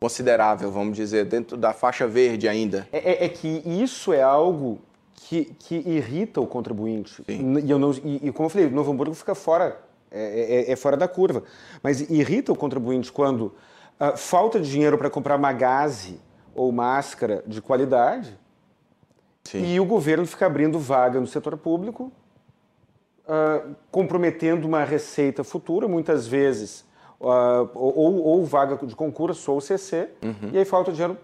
[0.00, 2.88] considerável, vamos dizer, dentro da faixa verde ainda.
[2.90, 4.80] É, é, é que isso é algo
[5.14, 7.22] que, que irrita o contribuinte.
[7.24, 7.58] Sim.
[7.64, 9.80] E, eu não, e, e como eu falei, Novo Hamburgo fica fora,
[10.10, 11.44] é, é, é fora da curva.
[11.80, 13.54] Mas irrita o contribuinte quando
[14.00, 16.18] uh, falta dinheiro para comprar uma gase
[16.56, 18.36] ou máscara de qualidade
[19.44, 19.74] Sim.
[19.74, 22.10] e o governo fica abrindo vaga no setor público
[23.26, 26.84] uh, comprometendo uma receita futura, muitas vezes,
[27.20, 30.50] uh, ou, ou, vaga de concurso ou CC, uhum.
[30.52, 31.16] e aí falta dinheiro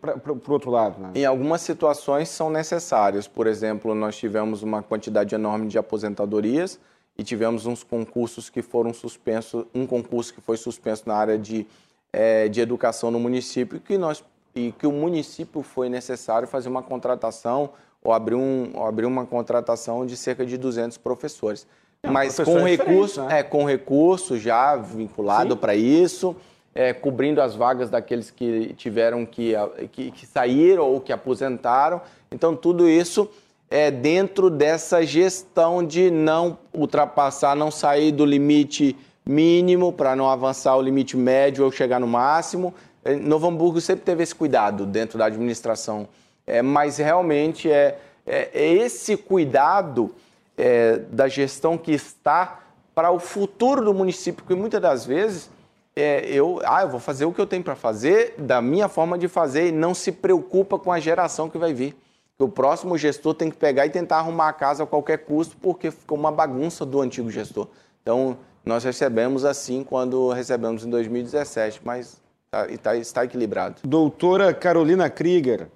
[0.00, 1.00] para o outro lado.
[1.00, 1.12] Né?
[1.14, 3.28] Em algumas situações são necessárias.
[3.28, 6.80] Por exemplo, nós tivemos uma quantidade enorme de aposentadorias
[7.16, 11.66] e tivemos uns concursos que foram suspensos, um concurso que foi suspenso na área de,
[12.12, 14.24] é, de educação no município que nós
[14.54, 17.70] e que o município foi necessário fazer uma contratação
[18.02, 21.66] ou abrir, um, ou abrir uma contratação de cerca de 200 professores.
[22.02, 23.40] É, Mas com é recurso, né?
[23.40, 26.36] é, com recurso já vinculado para isso,
[26.74, 29.54] é, cobrindo as vagas daqueles que tiveram que,
[29.90, 32.00] que, que saíram ou que aposentaram.
[32.30, 33.28] Então, tudo isso
[33.70, 38.96] é dentro dessa gestão de não ultrapassar, não sair do limite
[39.28, 42.72] mínimo para não avançar o limite médio ou chegar no máximo,
[43.04, 46.08] É, Novo Hamburgo sempre teve esse cuidado dentro da administração,
[46.48, 50.14] é, mas realmente é, é, é esse cuidado
[50.56, 52.60] é, da gestão que está
[52.94, 55.50] para o futuro do município, que muitas das vezes
[55.94, 59.18] é, eu, ah, eu vou fazer o que eu tenho para fazer, da minha forma
[59.18, 61.96] de fazer, e não se preocupa com a geração que vai vir.
[62.38, 65.90] O próximo gestor tem que pegar e tentar arrumar a casa a qualquer custo, porque
[65.90, 67.66] ficou uma bagunça do antigo gestor.
[68.00, 72.20] Então, nós recebemos assim quando recebemos em 2017, mas
[72.50, 73.76] tá, tá, está equilibrado.
[73.84, 75.68] Doutora Carolina Krieger,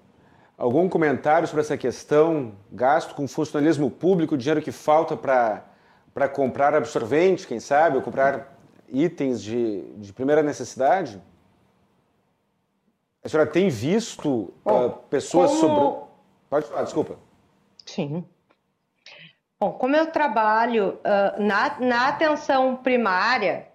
[0.63, 2.53] algum comentário sobre essa questão?
[2.71, 8.57] Gasto com funcionalismo público, dinheiro que falta para comprar absorvente, quem sabe, ou comprar
[8.89, 11.21] itens de, de primeira necessidade?
[13.25, 15.61] A senhora tem visto Bom, uh, pessoas como...
[15.61, 16.07] sobre.
[16.49, 17.19] Pode falar, desculpa.
[17.85, 18.25] Sim.
[19.59, 23.67] Bom, como eu trabalho uh, na, na atenção primária,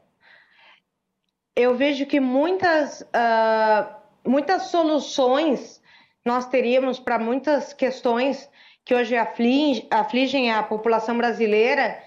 [1.54, 3.94] eu vejo que muitas, uh,
[4.24, 5.82] muitas soluções
[6.28, 8.50] nós teríamos para muitas questões
[8.84, 12.04] que hoje afligem, a população brasileira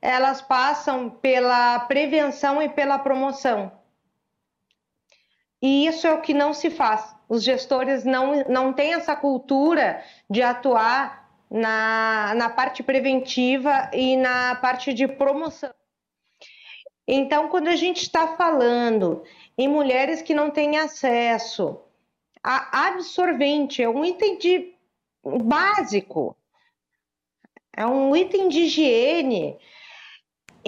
[0.00, 3.72] elas passam pela prevenção e pela promoção.
[5.60, 7.16] E isso é o que não se faz.
[7.28, 14.54] Os gestores não, não têm essa cultura de atuar na, na parte preventiva e na
[14.54, 15.74] parte de promoção.
[17.08, 19.24] Então, quando a gente está falando
[19.56, 21.80] em mulheres que não têm acesso
[22.42, 24.74] a absorvente, é um item de,
[25.44, 26.36] básico,
[27.76, 29.58] é um item de higiene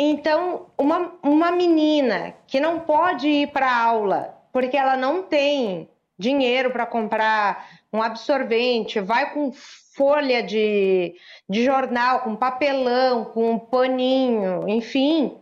[0.03, 5.89] então, uma, uma menina que não pode ir para aula porque ela não tem
[6.19, 11.15] dinheiro para comprar um absorvente, vai com folha de,
[11.49, 15.39] de jornal, com papelão, com um paninho, enfim.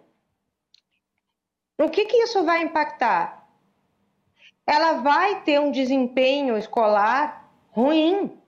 [1.79, 3.38] O que, que isso vai impactar?
[4.69, 8.39] Ela vai ter um desempenho escolar ruim.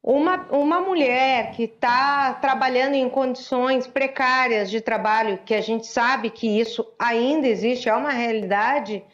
[0.00, 6.30] Uma, uma mulher que está trabalhando em condições precárias de trabalho, que a gente sabe
[6.30, 9.04] que isso ainda existe, é uma realidade,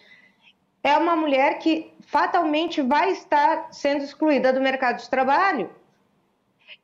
[0.83, 5.71] é uma mulher que fatalmente vai estar sendo excluída do mercado de trabalho.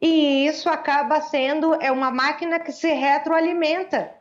[0.00, 4.14] E isso acaba sendo é uma máquina que se retroalimenta,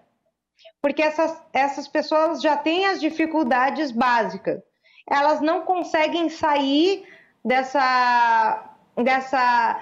[0.81, 4.61] porque essas, essas pessoas já têm as dificuldades básicas.
[5.10, 7.06] Elas não conseguem sair
[7.43, 8.69] dessa
[9.03, 9.81] dessa,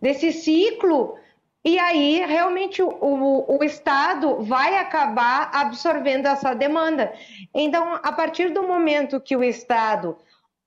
[0.00, 1.16] desse ciclo
[1.64, 7.12] e aí realmente o, o, o, Estado vai acabar absorvendo essa demanda.
[7.54, 10.16] Então, a partir do momento que o Estado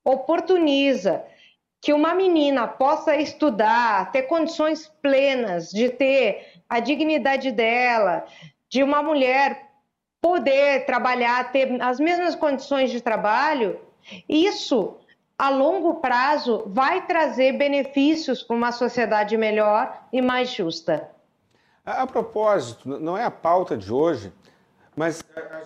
[0.06, 1.24] oportuniza
[1.82, 8.26] que uma menina possa estudar, ter condições plenas de ter a dignidade dela,
[8.76, 9.72] de uma mulher
[10.22, 13.80] poder trabalhar, ter as mesmas condições de trabalho,
[14.28, 14.98] isso
[15.38, 21.10] a longo prazo vai trazer benefícios para uma sociedade melhor e mais justa.
[21.86, 24.34] A, a propósito, não é a pauta de hoje,
[24.94, 25.62] mas está,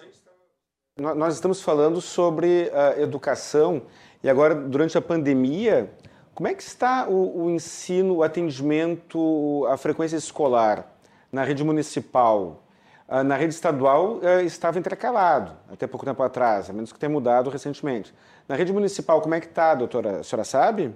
[1.15, 3.81] nós estamos falando sobre uh, educação
[4.23, 5.91] e agora, durante a pandemia,
[6.36, 10.95] como é que está o, o ensino, o atendimento, a frequência escolar
[11.31, 12.69] na rede municipal?
[13.10, 17.10] Uh, na rede estadual uh, estava intercalado até pouco tempo atrás, a menos que tenha
[17.10, 18.14] mudado recentemente.
[18.48, 20.19] Na rede municipal, como é que está, doutora?
[20.19, 20.94] A senhora sabe?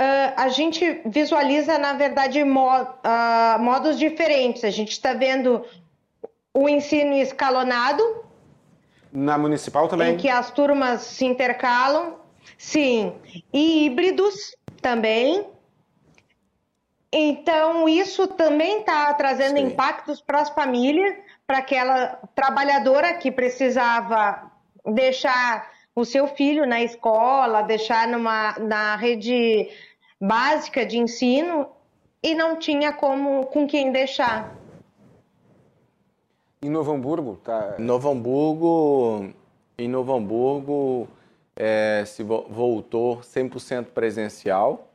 [0.00, 4.64] Uh, a gente visualiza, na verdade, mo uh, modos diferentes.
[4.64, 5.64] A gente está vendo
[6.52, 8.02] o ensino escalonado.
[9.12, 10.14] Na municipal também?
[10.14, 12.16] Em que as turmas se intercalam,
[12.56, 13.12] sim.
[13.52, 15.46] E híbridos também.
[17.12, 19.64] Então, isso também está trazendo sim.
[19.64, 21.16] impactos para as famílias
[21.46, 24.50] para aquela trabalhadora que precisava
[24.84, 29.70] deixar o seu filho na escola, deixar numa, na rede
[30.20, 31.68] básica de ensino
[32.22, 34.54] e não tinha como com quem deixar.
[36.60, 37.76] Em Novo Hamburgo, tá?
[37.78, 39.32] Novo Hamburgo,
[39.78, 41.08] em Novo Hamburgo
[41.56, 44.88] é, se voltou 100% presencial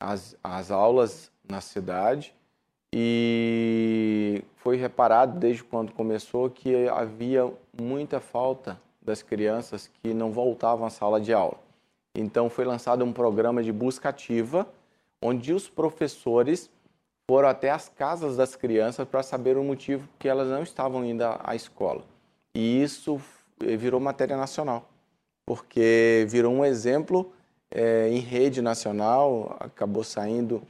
[0.00, 2.34] as, as aulas na cidade
[2.92, 7.50] e foi reparado desde quando começou que havia
[7.80, 11.58] muita falta das crianças que não voltavam à sala de aula.
[12.14, 14.66] Então foi lançado um programa de busca ativa,
[15.22, 16.70] onde os professores
[17.28, 21.22] foram até as casas das crianças para saber o motivo que elas não estavam indo
[21.22, 22.04] à escola.
[22.54, 23.20] E isso
[23.58, 24.88] virou matéria nacional,
[25.46, 27.32] porque virou um exemplo
[27.70, 30.62] é, em rede nacional, acabou saindo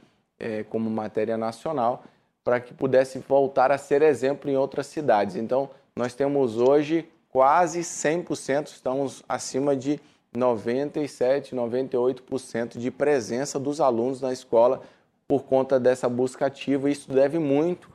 [0.43, 2.03] é, como matéria nacional
[2.43, 5.37] para que pudesse voltar a ser exemplo em outras cidades.
[5.37, 9.99] Então, nós temos hoje quase 100%, estamos acima de
[10.35, 14.81] 97, 98% de presença dos alunos na escola
[15.25, 16.89] por conta dessa busca ativa.
[16.89, 17.89] Isso deve muito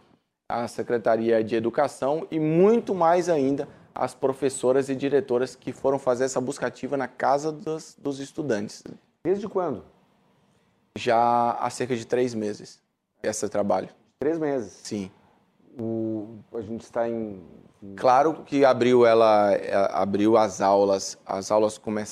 [0.49, 6.25] à Secretaria de Educação e muito mais ainda às professoras e diretoras que foram fazer
[6.25, 8.83] essa busca ativa na casa dos, dos estudantes.
[9.23, 9.85] Desde quando?
[10.97, 12.81] Já há cerca de três meses,
[13.23, 13.89] esse trabalho.
[14.21, 14.73] Três meses?
[14.83, 15.11] Sim.
[15.79, 17.41] O, a gente está em
[17.97, 22.03] Claro que abriu ela é, abriu as aulas, as aulas come,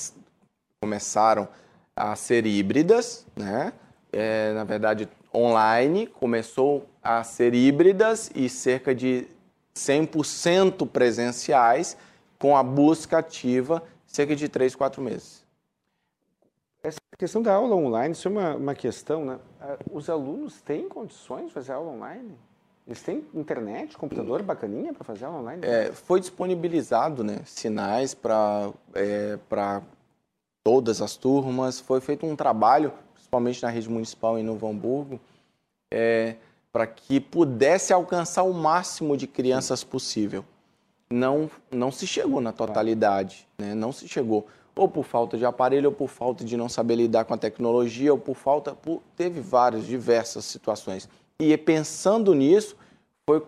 [0.81, 1.47] começaram
[1.95, 3.73] a ser híbridas, né?
[4.13, 9.27] É, na verdade, online começou a ser híbridas e cerca de
[9.75, 11.97] 100% presenciais,
[12.39, 15.43] com a busca ativa, cerca de 3, 4 meses.
[17.17, 19.39] Essa questão da aula online, isso é uma, uma questão, né?
[19.59, 22.37] Ah, os alunos têm condições de fazer aula online?
[22.85, 25.65] Eles têm internet, computador bacaninha para fazer aula online?
[25.65, 29.39] É, foi disponibilizado né, sinais para é,
[30.63, 31.79] todas as turmas.
[31.79, 35.19] Foi feito um trabalho, principalmente na rede municipal em Novo Hamburgo,
[35.91, 36.35] é,
[36.71, 40.45] para que pudesse alcançar o máximo de crianças possível.
[41.09, 43.73] Não, não se chegou na totalidade, né?
[43.73, 44.45] não se chegou.
[44.77, 48.11] Ou por falta de aparelho, ou por falta de não saber lidar com a tecnologia,
[48.11, 48.73] ou por falta.
[48.73, 51.09] Por, teve várias, diversas situações.
[51.39, 52.75] E pensando nisso,
[53.29, 53.43] foi,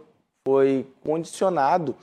[0.48, 1.96] foi condicionado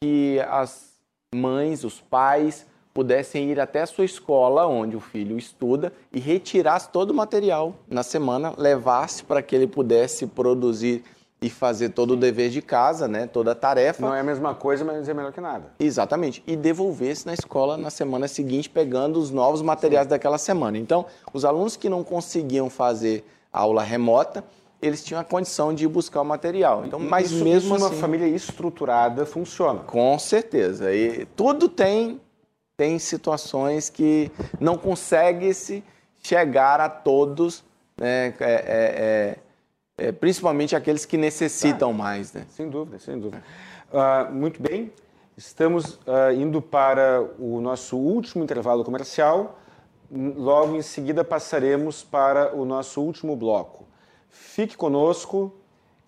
[0.00, 0.92] que as
[1.34, 6.90] mães, os pais, pudessem ir até a sua escola, onde o filho estuda, e retirasse
[6.90, 11.02] todo o material na semana, levasse para que ele pudesse produzir
[11.42, 14.00] e fazer todo o dever de casa, né, toda a tarefa.
[14.00, 15.72] Não é a mesma coisa, mas é melhor que nada.
[15.78, 16.42] Exatamente.
[16.46, 20.10] E devolvesse na escola na semana seguinte, pegando os novos materiais Sim.
[20.10, 20.78] daquela semana.
[20.78, 21.04] Então,
[21.34, 24.44] os alunos que não conseguiam fazer aula remota,
[24.80, 26.84] eles tinham a condição de ir buscar o material.
[26.86, 29.80] Então, mas isso, mesmo isso assim, uma família estruturada funciona.
[29.80, 30.94] Com certeza.
[30.94, 32.20] E tudo tem
[32.76, 35.84] tem situações que não consegue se
[36.22, 37.62] chegar a todos,
[37.96, 38.34] né?
[38.40, 39.36] É, é, é,
[40.02, 42.44] é principalmente aqueles que necessitam ah, mais, né?
[42.50, 43.42] Sem dúvida, sem dúvida.
[43.92, 44.92] Uh, muito bem.
[45.36, 49.58] Estamos uh, indo para o nosso último intervalo comercial.
[50.10, 53.86] Logo em seguida passaremos para o nosso último bloco.
[54.28, 55.54] Fique conosco,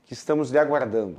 [0.04, 1.18] que estamos lhe aguardando.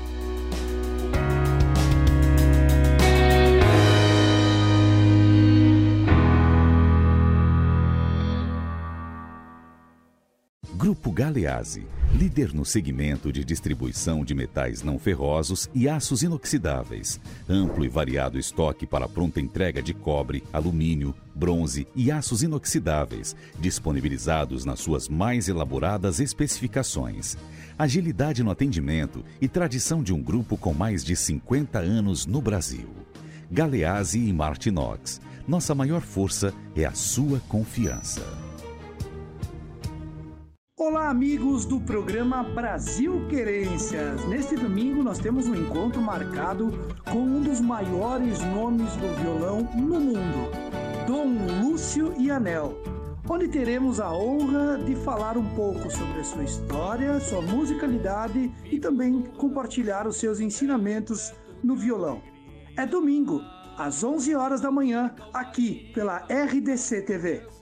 [10.81, 17.21] Grupo Galeazzi, líder no segmento de distribuição de metais não ferrosos e aços inoxidáveis.
[17.47, 24.65] Amplo e variado estoque para pronta entrega de cobre, alumínio, bronze e aços inoxidáveis, disponibilizados
[24.65, 27.37] nas suas mais elaboradas especificações.
[27.77, 32.89] Agilidade no atendimento e tradição de um grupo com mais de 50 anos no Brasil.
[33.51, 35.21] Galeazzi e Martinox.
[35.47, 38.50] Nossa maior força é a sua confiança.
[40.83, 44.27] Olá, amigos do programa Brasil Querências.
[44.27, 46.71] Neste domingo nós temos um encontro marcado
[47.07, 50.49] com um dos maiores nomes do violão no mundo,
[51.05, 52.81] Dom Lúcio e Anel,
[53.29, 58.79] onde teremos a honra de falar um pouco sobre a sua história, sua musicalidade e
[58.79, 61.31] também compartilhar os seus ensinamentos
[61.63, 62.23] no violão.
[62.75, 63.39] É domingo,
[63.77, 67.60] às 11 horas da manhã, aqui pela RDC TV.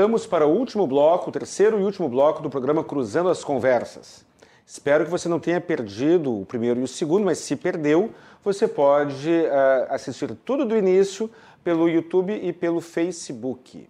[0.00, 4.24] Voltamos para o último bloco, o terceiro e último bloco do programa Cruzando as Conversas.
[4.66, 8.10] Espero que você não tenha perdido o primeiro e o segundo, mas se perdeu,
[8.42, 11.30] você pode uh, assistir tudo do início
[11.62, 13.86] pelo YouTube e pelo Facebook.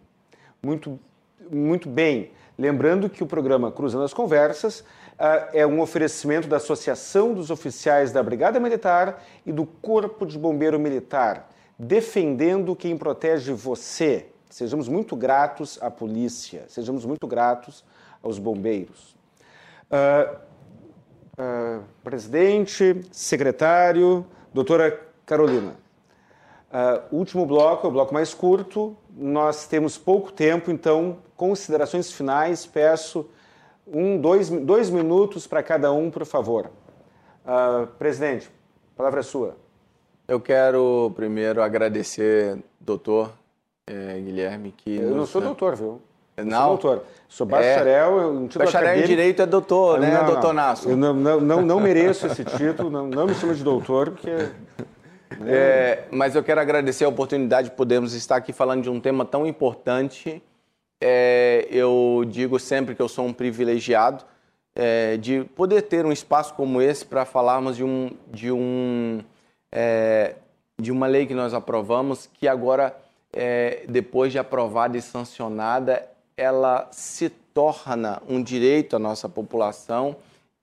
[0.61, 0.99] Muito,
[1.49, 2.33] muito bem.
[2.59, 8.11] Lembrando que o programa Cruzando as Conversas uh, é um oferecimento da Associação dos Oficiais
[8.11, 14.27] da Brigada Militar e do Corpo de Bombeiro Militar, defendendo quem protege você.
[14.51, 17.85] Sejamos muito gratos à polícia, sejamos muito gratos
[18.21, 19.17] aos bombeiros.
[19.89, 20.37] Uh,
[21.39, 25.77] uh, presidente, secretário, doutora Carolina.
[26.71, 28.97] Uh, último bloco, é o bloco mais curto.
[29.17, 32.67] Nós temos pouco tempo, então, considerações finais.
[32.67, 33.31] Peço
[33.87, 36.73] um, dois, dois minutos para cada um, por favor.
[37.45, 38.51] Uh, presidente,
[38.95, 39.57] a palavra é sua.
[40.27, 43.33] Eu quero primeiro agradecer, doutor,
[43.87, 44.97] é, Guilherme, que.
[44.97, 46.01] Eu não sou doutor, viu?
[46.37, 46.59] Não.
[46.59, 47.05] Sou doutor.
[47.29, 50.89] Sou bacharel, é, um título Bacharel em Direito é doutor, né, não, doutor Nasso?
[50.89, 54.31] Eu não, não, não, não mereço esse título, não, não me chamo de doutor, porque.
[55.47, 59.25] É, mas eu quero agradecer a oportunidade de podermos estar aqui falando de um tema
[59.25, 60.43] tão importante.
[61.01, 64.25] É, eu digo sempre que eu sou um privilegiado
[64.75, 69.21] é, de poder ter um espaço como esse para falarmos de, um, de, um,
[69.73, 70.35] é,
[70.81, 72.95] de uma lei que nós aprovamos que agora
[73.33, 80.17] é, depois de aprovada e sancionada, ela se torna um direito à nossa população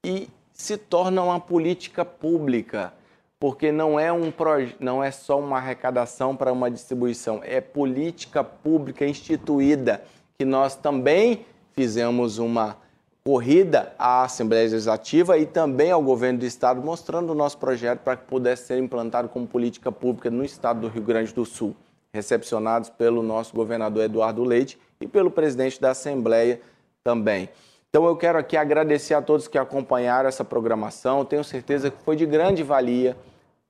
[0.03, 2.93] e se torna uma política pública,
[3.39, 4.33] porque não é, um
[4.79, 10.01] não é só uma arrecadação para uma distribuição, é política pública instituída,
[10.37, 12.77] que nós também fizemos uma
[13.23, 18.15] corrida à Assembleia Legislativa e também ao governo do Estado, mostrando o nosso projeto para
[18.15, 21.75] que pudesse ser implantado como política pública no Estado do Rio Grande do Sul
[22.17, 26.59] recepcionados pelo nosso governador Eduardo Leite e pelo presidente da Assembleia
[27.03, 27.47] também.
[27.89, 31.23] Então eu quero aqui agradecer a todos que acompanharam essa programação.
[31.23, 33.15] Tenho certeza que foi de grande valia,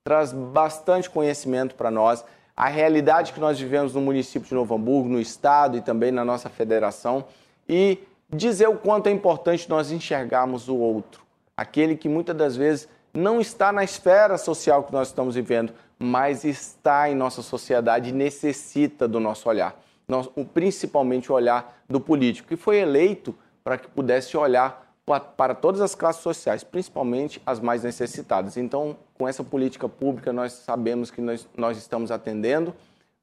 [0.04, 2.24] traz bastante conhecimento para nós.
[2.56, 6.26] A realidade que nós vivemos no município de Novo Hamburgo, no estado e também na
[6.26, 7.26] nossa federação
[7.70, 8.00] e
[8.30, 11.22] dizer o quanto é importante nós enxergarmos o outro,
[11.56, 16.44] aquele que muitas das vezes não está na esfera social que nós estamos vivendo, mas
[16.44, 19.80] está em nossa sociedade e necessita do nosso olhar,
[20.54, 24.86] principalmente o olhar do político, que foi eleito para que pudesse olhar
[25.38, 28.58] para todas as classes sociais, principalmente as mais necessitadas.
[28.58, 32.76] Então, com essa política pública, nós sabemos que nós, nós estamos atendendo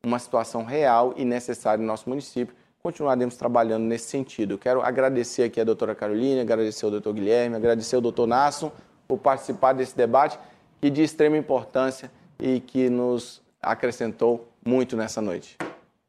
[0.03, 2.55] uma situação real e necessária no nosso município.
[2.83, 4.59] Continuaremos trabalhando nesse sentido.
[4.59, 8.73] Quero agradecer aqui a doutora Carolina, agradecer ao doutor Guilherme, agradecer ao doutor Nasso
[9.07, 10.39] por participar desse debate,
[10.81, 15.56] que de extrema importância e que nos acrescentou muito nessa noite.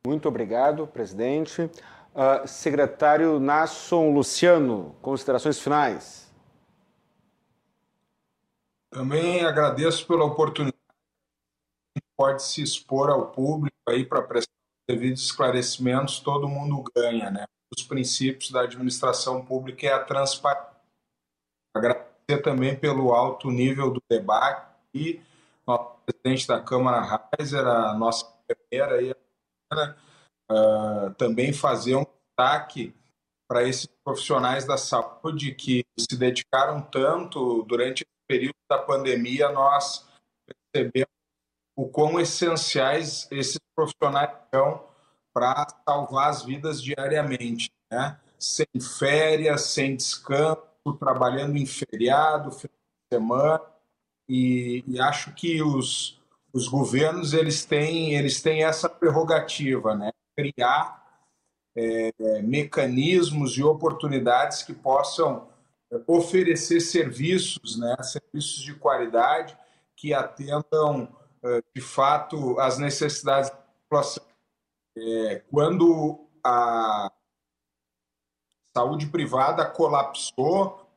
[0.06, 1.64] Muito obrigado, presidente.
[1.64, 6.32] Uh, secretário Nasson Luciano, considerações finais.
[8.90, 10.78] Também agradeço pela oportunidade
[11.94, 14.54] que pode se expor ao público aí para prestar
[14.88, 17.46] devidos esclarecimentos, todo mundo ganha, né?
[17.76, 20.76] Os princípios da administração pública é a transparência.
[21.76, 25.20] Agradecer também pelo alto nível do debate e
[25.68, 29.12] nosso presidente da Câmara, Reiser, a nossa primeira aí,
[30.52, 32.94] uh, também fazer um destaque
[33.48, 40.08] para esses profissionais da saúde que se dedicaram tanto durante o período da pandemia, nós
[40.74, 41.14] percebemos
[41.76, 44.84] o quão essenciais esses profissionais são
[45.34, 48.20] para salvar as vidas diariamente, né?
[48.40, 50.64] sem férias, sem descanso,
[51.00, 53.62] trabalhando em feriado, fim de semana,
[54.28, 56.20] e, e acho que os,
[56.54, 60.12] os governos eles têm, eles têm essa prerrogativa, né?
[60.36, 61.04] criar
[61.76, 65.50] é, mecanismos e oportunidades que possam
[65.92, 67.96] é, oferecer serviços, né?
[68.02, 69.58] serviços de qualidade
[69.96, 71.08] que atendam
[71.44, 74.24] é, de fato às necessidades da população.
[74.98, 77.12] É, quando a
[78.76, 80.90] saúde privada colapsou,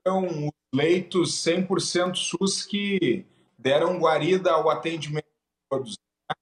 [0.00, 3.24] então leitos 100% SUS que
[3.58, 5.96] deram guarida ao atendimento de todos.
[6.28, 6.36] Né?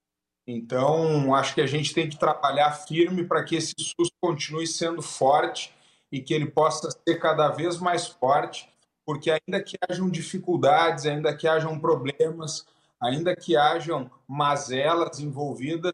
[0.48, 5.00] Então, acho que a gente tem que trabalhar firme para que esse SUS continue sendo
[5.00, 5.72] forte
[6.10, 8.68] e que ele possa ser cada vez mais forte,
[9.06, 12.66] porque ainda que hajam dificuldades, ainda que hajam problemas,
[13.00, 15.92] ainda que hajam mazelas envolvidas,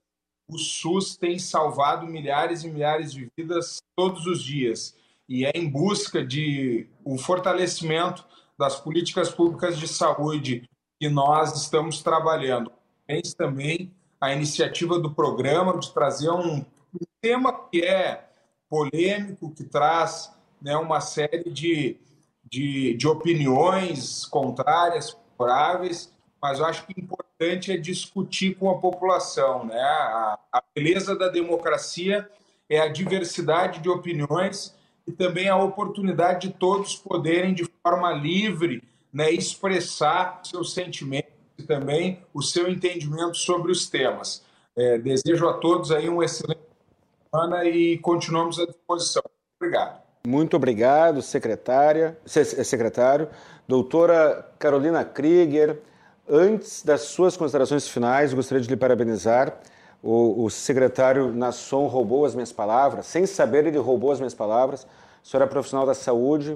[0.48, 4.98] o SUS tem salvado milhares e milhares de vidas todos os dias
[5.30, 8.26] e é em busca de um fortalecimento
[8.58, 12.72] das políticas públicas de saúde que nós estamos trabalhando.
[13.06, 16.64] Tens também a iniciativa do programa de trazer um,
[17.20, 18.28] tema que é
[18.68, 21.98] polêmico, que traz né, uma série de,
[22.44, 26.12] de, de opiniões contrárias, favoráveis,
[26.42, 29.66] mas eu acho que o importante é discutir com a população.
[29.66, 29.80] Né?
[29.80, 32.28] A, a beleza da democracia
[32.68, 34.74] é a diversidade de opiniões
[35.10, 38.82] e também a oportunidade de todos poderem, de forma livre,
[39.12, 44.44] né, expressar seus sentimentos e também o seu entendimento sobre os temas.
[44.76, 46.60] É, desejo a todos aí um excelente
[47.28, 49.22] semana e continuamos à disposição.
[49.60, 50.00] Obrigado.
[50.24, 53.28] Muito obrigado, secretária, secretário.
[53.66, 55.80] Doutora Carolina Krieger,
[56.28, 59.58] antes das suas considerações finais, gostaria de lhe parabenizar.
[60.02, 64.86] O, o secretário Nasson roubou as minhas palavras, sem saber, ele roubou as minhas palavras.
[65.22, 66.52] O senhor é profissional da saúde.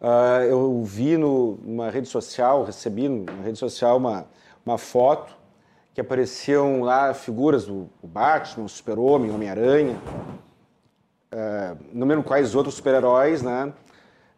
[0.00, 4.26] Uh, eu vi no, numa rede social, recebi na rede social uma,
[4.64, 5.34] uma foto
[5.94, 9.96] que apareciam lá figuras do Batman, Super-Homem, Homem-Aranha,
[11.32, 13.72] uh, não lembro quais outros super-heróis, né?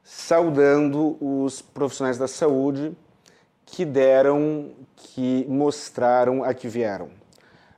[0.04, 2.96] Saudando os profissionais da saúde
[3.66, 7.10] que deram, que mostraram a que vieram.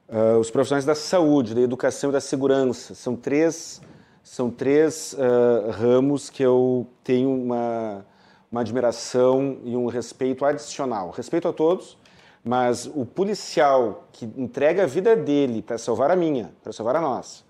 [0.09, 3.81] Uh, os profissionais da saúde, da educação e da segurança são três
[4.23, 8.05] são três uh, ramos que eu tenho uma,
[8.51, 11.11] uma admiração e um respeito adicional.
[11.11, 11.97] Respeito a todos,
[12.45, 17.01] mas o policial que entrega a vida dele para salvar a minha, para salvar a
[17.01, 17.45] nossa,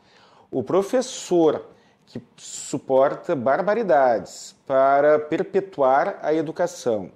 [0.51, 1.67] o professor
[2.07, 7.11] que suporta barbaridades para perpetuar a educação,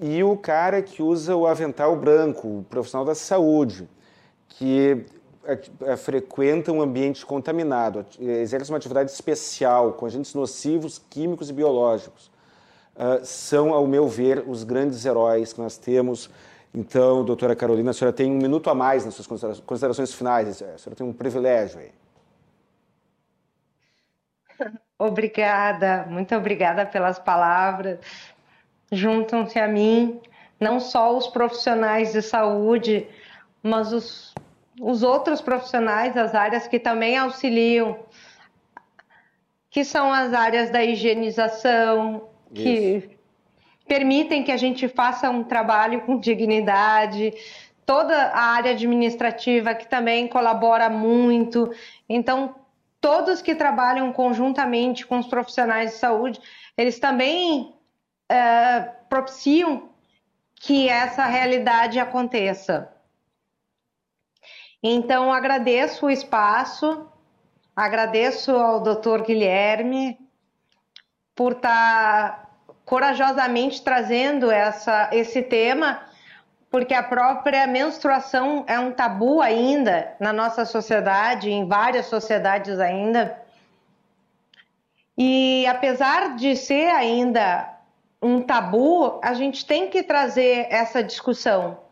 [0.00, 3.88] e o cara que usa o avental branco, o profissional da saúde,
[4.48, 5.04] que
[5.86, 12.30] é, frequenta um ambiente contaminado, exerce uma atividade especial com agentes nocivos, químicos e biológicos,
[12.94, 16.28] uh, são, ao meu ver, os grandes heróis que nós temos.
[16.74, 19.26] Então, doutora Carolina, a senhora tem um minuto a mais nas suas
[19.62, 21.92] considerações finais, a senhora tem um privilégio aí.
[24.98, 28.00] Obrigada, muito obrigada pelas palavras.
[28.92, 30.20] Juntam-se a mim
[30.60, 33.06] não só os profissionais de saúde,
[33.62, 34.34] mas os
[34.80, 37.98] os outros profissionais, as áreas que também auxiliam,
[39.70, 42.62] que são as áreas da higienização, Isso.
[42.62, 43.18] que
[43.86, 47.32] permitem que a gente faça um trabalho com dignidade,
[47.86, 51.72] toda a área administrativa que também colabora muito.
[52.08, 52.54] Então,
[53.00, 56.40] todos que trabalham conjuntamente com os profissionais de saúde,
[56.76, 57.74] eles também
[58.28, 59.88] é, propiciam
[60.54, 62.92] que essa realidade aconteça.
[64.82, 67.06] Então, agradeço o espaço,
[67.74, 70.18] agradeço ao doutor Guilherme
[71.34, 72.48] por estar tá
[72.84, 76.00] corajosamente trazendo essa, esse tema,
[76.70, 83.42] porque a própria menstruação é um tabu ainda na nossa sociedade, em várias sociedades ainda.
[85.16, 87.68] E apesar de ser ainda
[88.22, 91.87] um tabu, a gente tem que trazer essa discussão.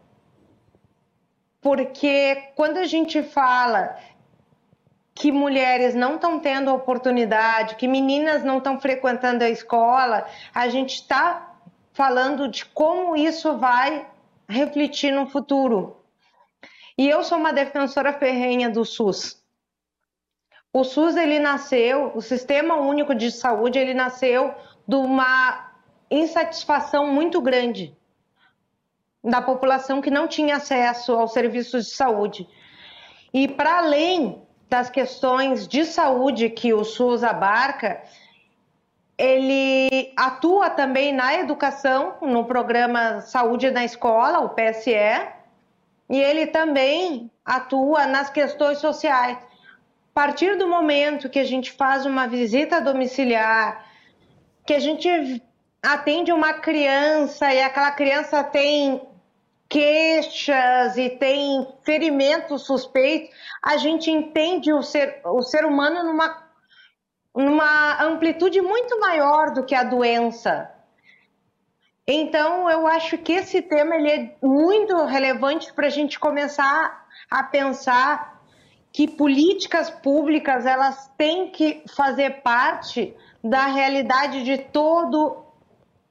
[1.67, 3.99] Porque quando a gente fala
[5.13, 10.95] que mulheres não estão tendo oportunidade, que meninas não estão frequentando a escola, a gente
[10.95, 11.57] está
[11.93, 14.07] falando de como isso vai
[14.49, 15.97] refletir no futuro.
[16.97, 19.43] E eu sou uma defensora ferrenha do SUS.
[20.73, 24.55] O SUS ele nasceu, o Sistema Único de Saúde ele nasceu
[24.87, 25.69] de uma
[26.09, 27.96] insatisfação muito grande
[29.27, 32.49] da população que não tinha acesso aos serviços de saúde.
[33.35, 34.41] E para além
[34.71, 38.01] das questões de saúde que o SUS abarca,
[39.19, 44.91] ele atua também na educação, no programa Saúde na Escola, o PSE,
[46.09, 49.39] e ele também atua nas questões sociais.
[49.39, 53.85] A partir do momento que a gente faz uma visita domiciliar,
[54.65, 55.43] que a gente
[55.83, 59.01] atende uma criança e aquela criança tem
[59.69, 66.45] queixas e tem ferimentos suspeitos, a gente entende o ser, o ser humano numa,
[67.35, 70.71] numa amplitude muito maior do que a doença.
[72.07, 77.43] Então, eu acho que esse tema ele é muito relevante para a gente começar a
[77.43, 78.41] pensar
[78.93, 85.46] que políticas públicas elas têm que fazer parte da realidade de todo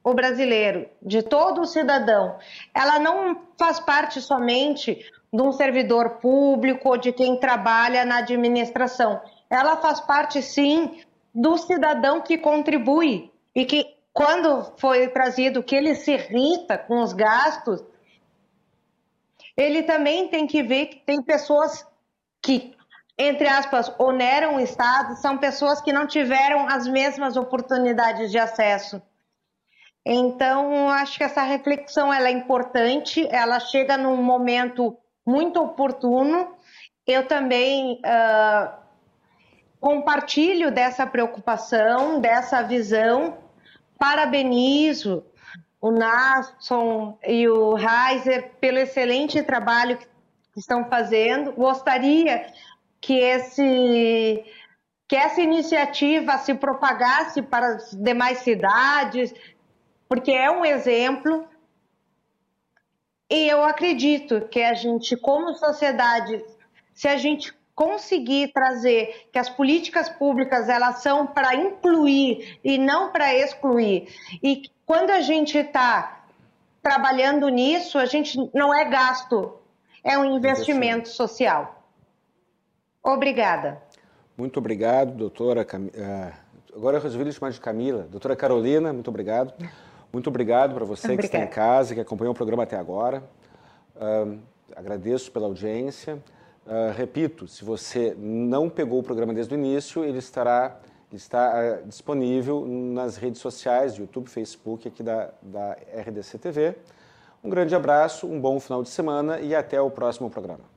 [0.06, 2.38] o brasileiro, de todo o cidadão.
[2.76, 5.04] Ela não faz parte somente
[5.34, 9.20] de um servidor público ou de quem trabalha na administração.
[9.50, 11.02] Ela faz parte, sim,
[11.34, 17.12] do cidadão que contribui e que, quando foi trazido que ele se irrita com os
[17.12, 17.84] gastos,
[19.58, 21.84] ele também tem que ver que tem pessoas
[22.44, 22.76] que,
[23.18, 29.02] entre aspas, oneram o Estado, são pessoas que não tiveram as mesmas oportunidades de acesso.
[30.06, 34.96] Então, acho que essa reflexão ela é importante, ela chega num momento
[35.26, 36.54] muito oportuno.
[37.08, 38.72] Eu também uh,
[39.80, 43.38] compartilho dessa preocupação, dessa visão.
[43.98, 45.26] Parabenizo
[45.82, 50.08] o Nasson e o Reiser pelo excelente trabalho que
[50.60, 51.52] estão fazendo.
[51.52, 52.46] Gostaria
[53.00, 54.44] que esse
[55.08, 59.32] que essa iniciativa se propagasse para as demais cidades,
[60.08, 61.48] porque é um exemplo.
[63.30, 66.44] E eu acredito que a gente, como sociedade,
[66.94, 73.12] se a gente conseguir trazer que as políticas públicas elas são para incluir e não
[73.12, 74.08] para excluir,
[74.42, 76.24] e quando a gente está
[76.82, 79.58] trabalhando nisso, a gente não é gasto,
[80.04, 81.84] é um investimento social.
[83.04, 83.82] Obrigada.
[84.38, 85.66] Muito obrigado, doutora.
[85.66, 85.90] Cam...
[85.94, 86.34] Eh,
[86.76, 88.04] agora eu resolvi chamar de Camila.
[88.04, 89.54] Doutora Carolina, muito obrigado.
[90.16, 91.28] Muito obrigado para você Obrigada.
[91.28, 93.22] que está em casa, que acompanhou o programa até agora.
[93.98, 94.40] Uh,
[94.74, 96.24] agradeço pela audiência.
[96.66, 100.80] Uh, repito, se você não pegou o programa desde o início, ele estará
[101.12, 101.52] ele está
[101.84, 106.76] uh, disponível nas redes sociais, YouTube, Facebook, aqui da, da RDC TV.
[107.44, 110.75] Um grande abraço, um bom final de semana e até o próximo programa.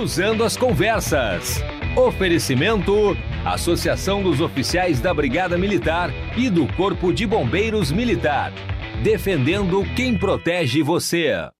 [0.00, 1.62] Cruzando as Conversas.
[1.94, 3.14] Oferecimento:
[3.44, 8.50] Associação dos Oficiais da Brigada Militar e do Corpo de Bombeiros Militar.
[9.02, 11.50] Defendendo quem protege você.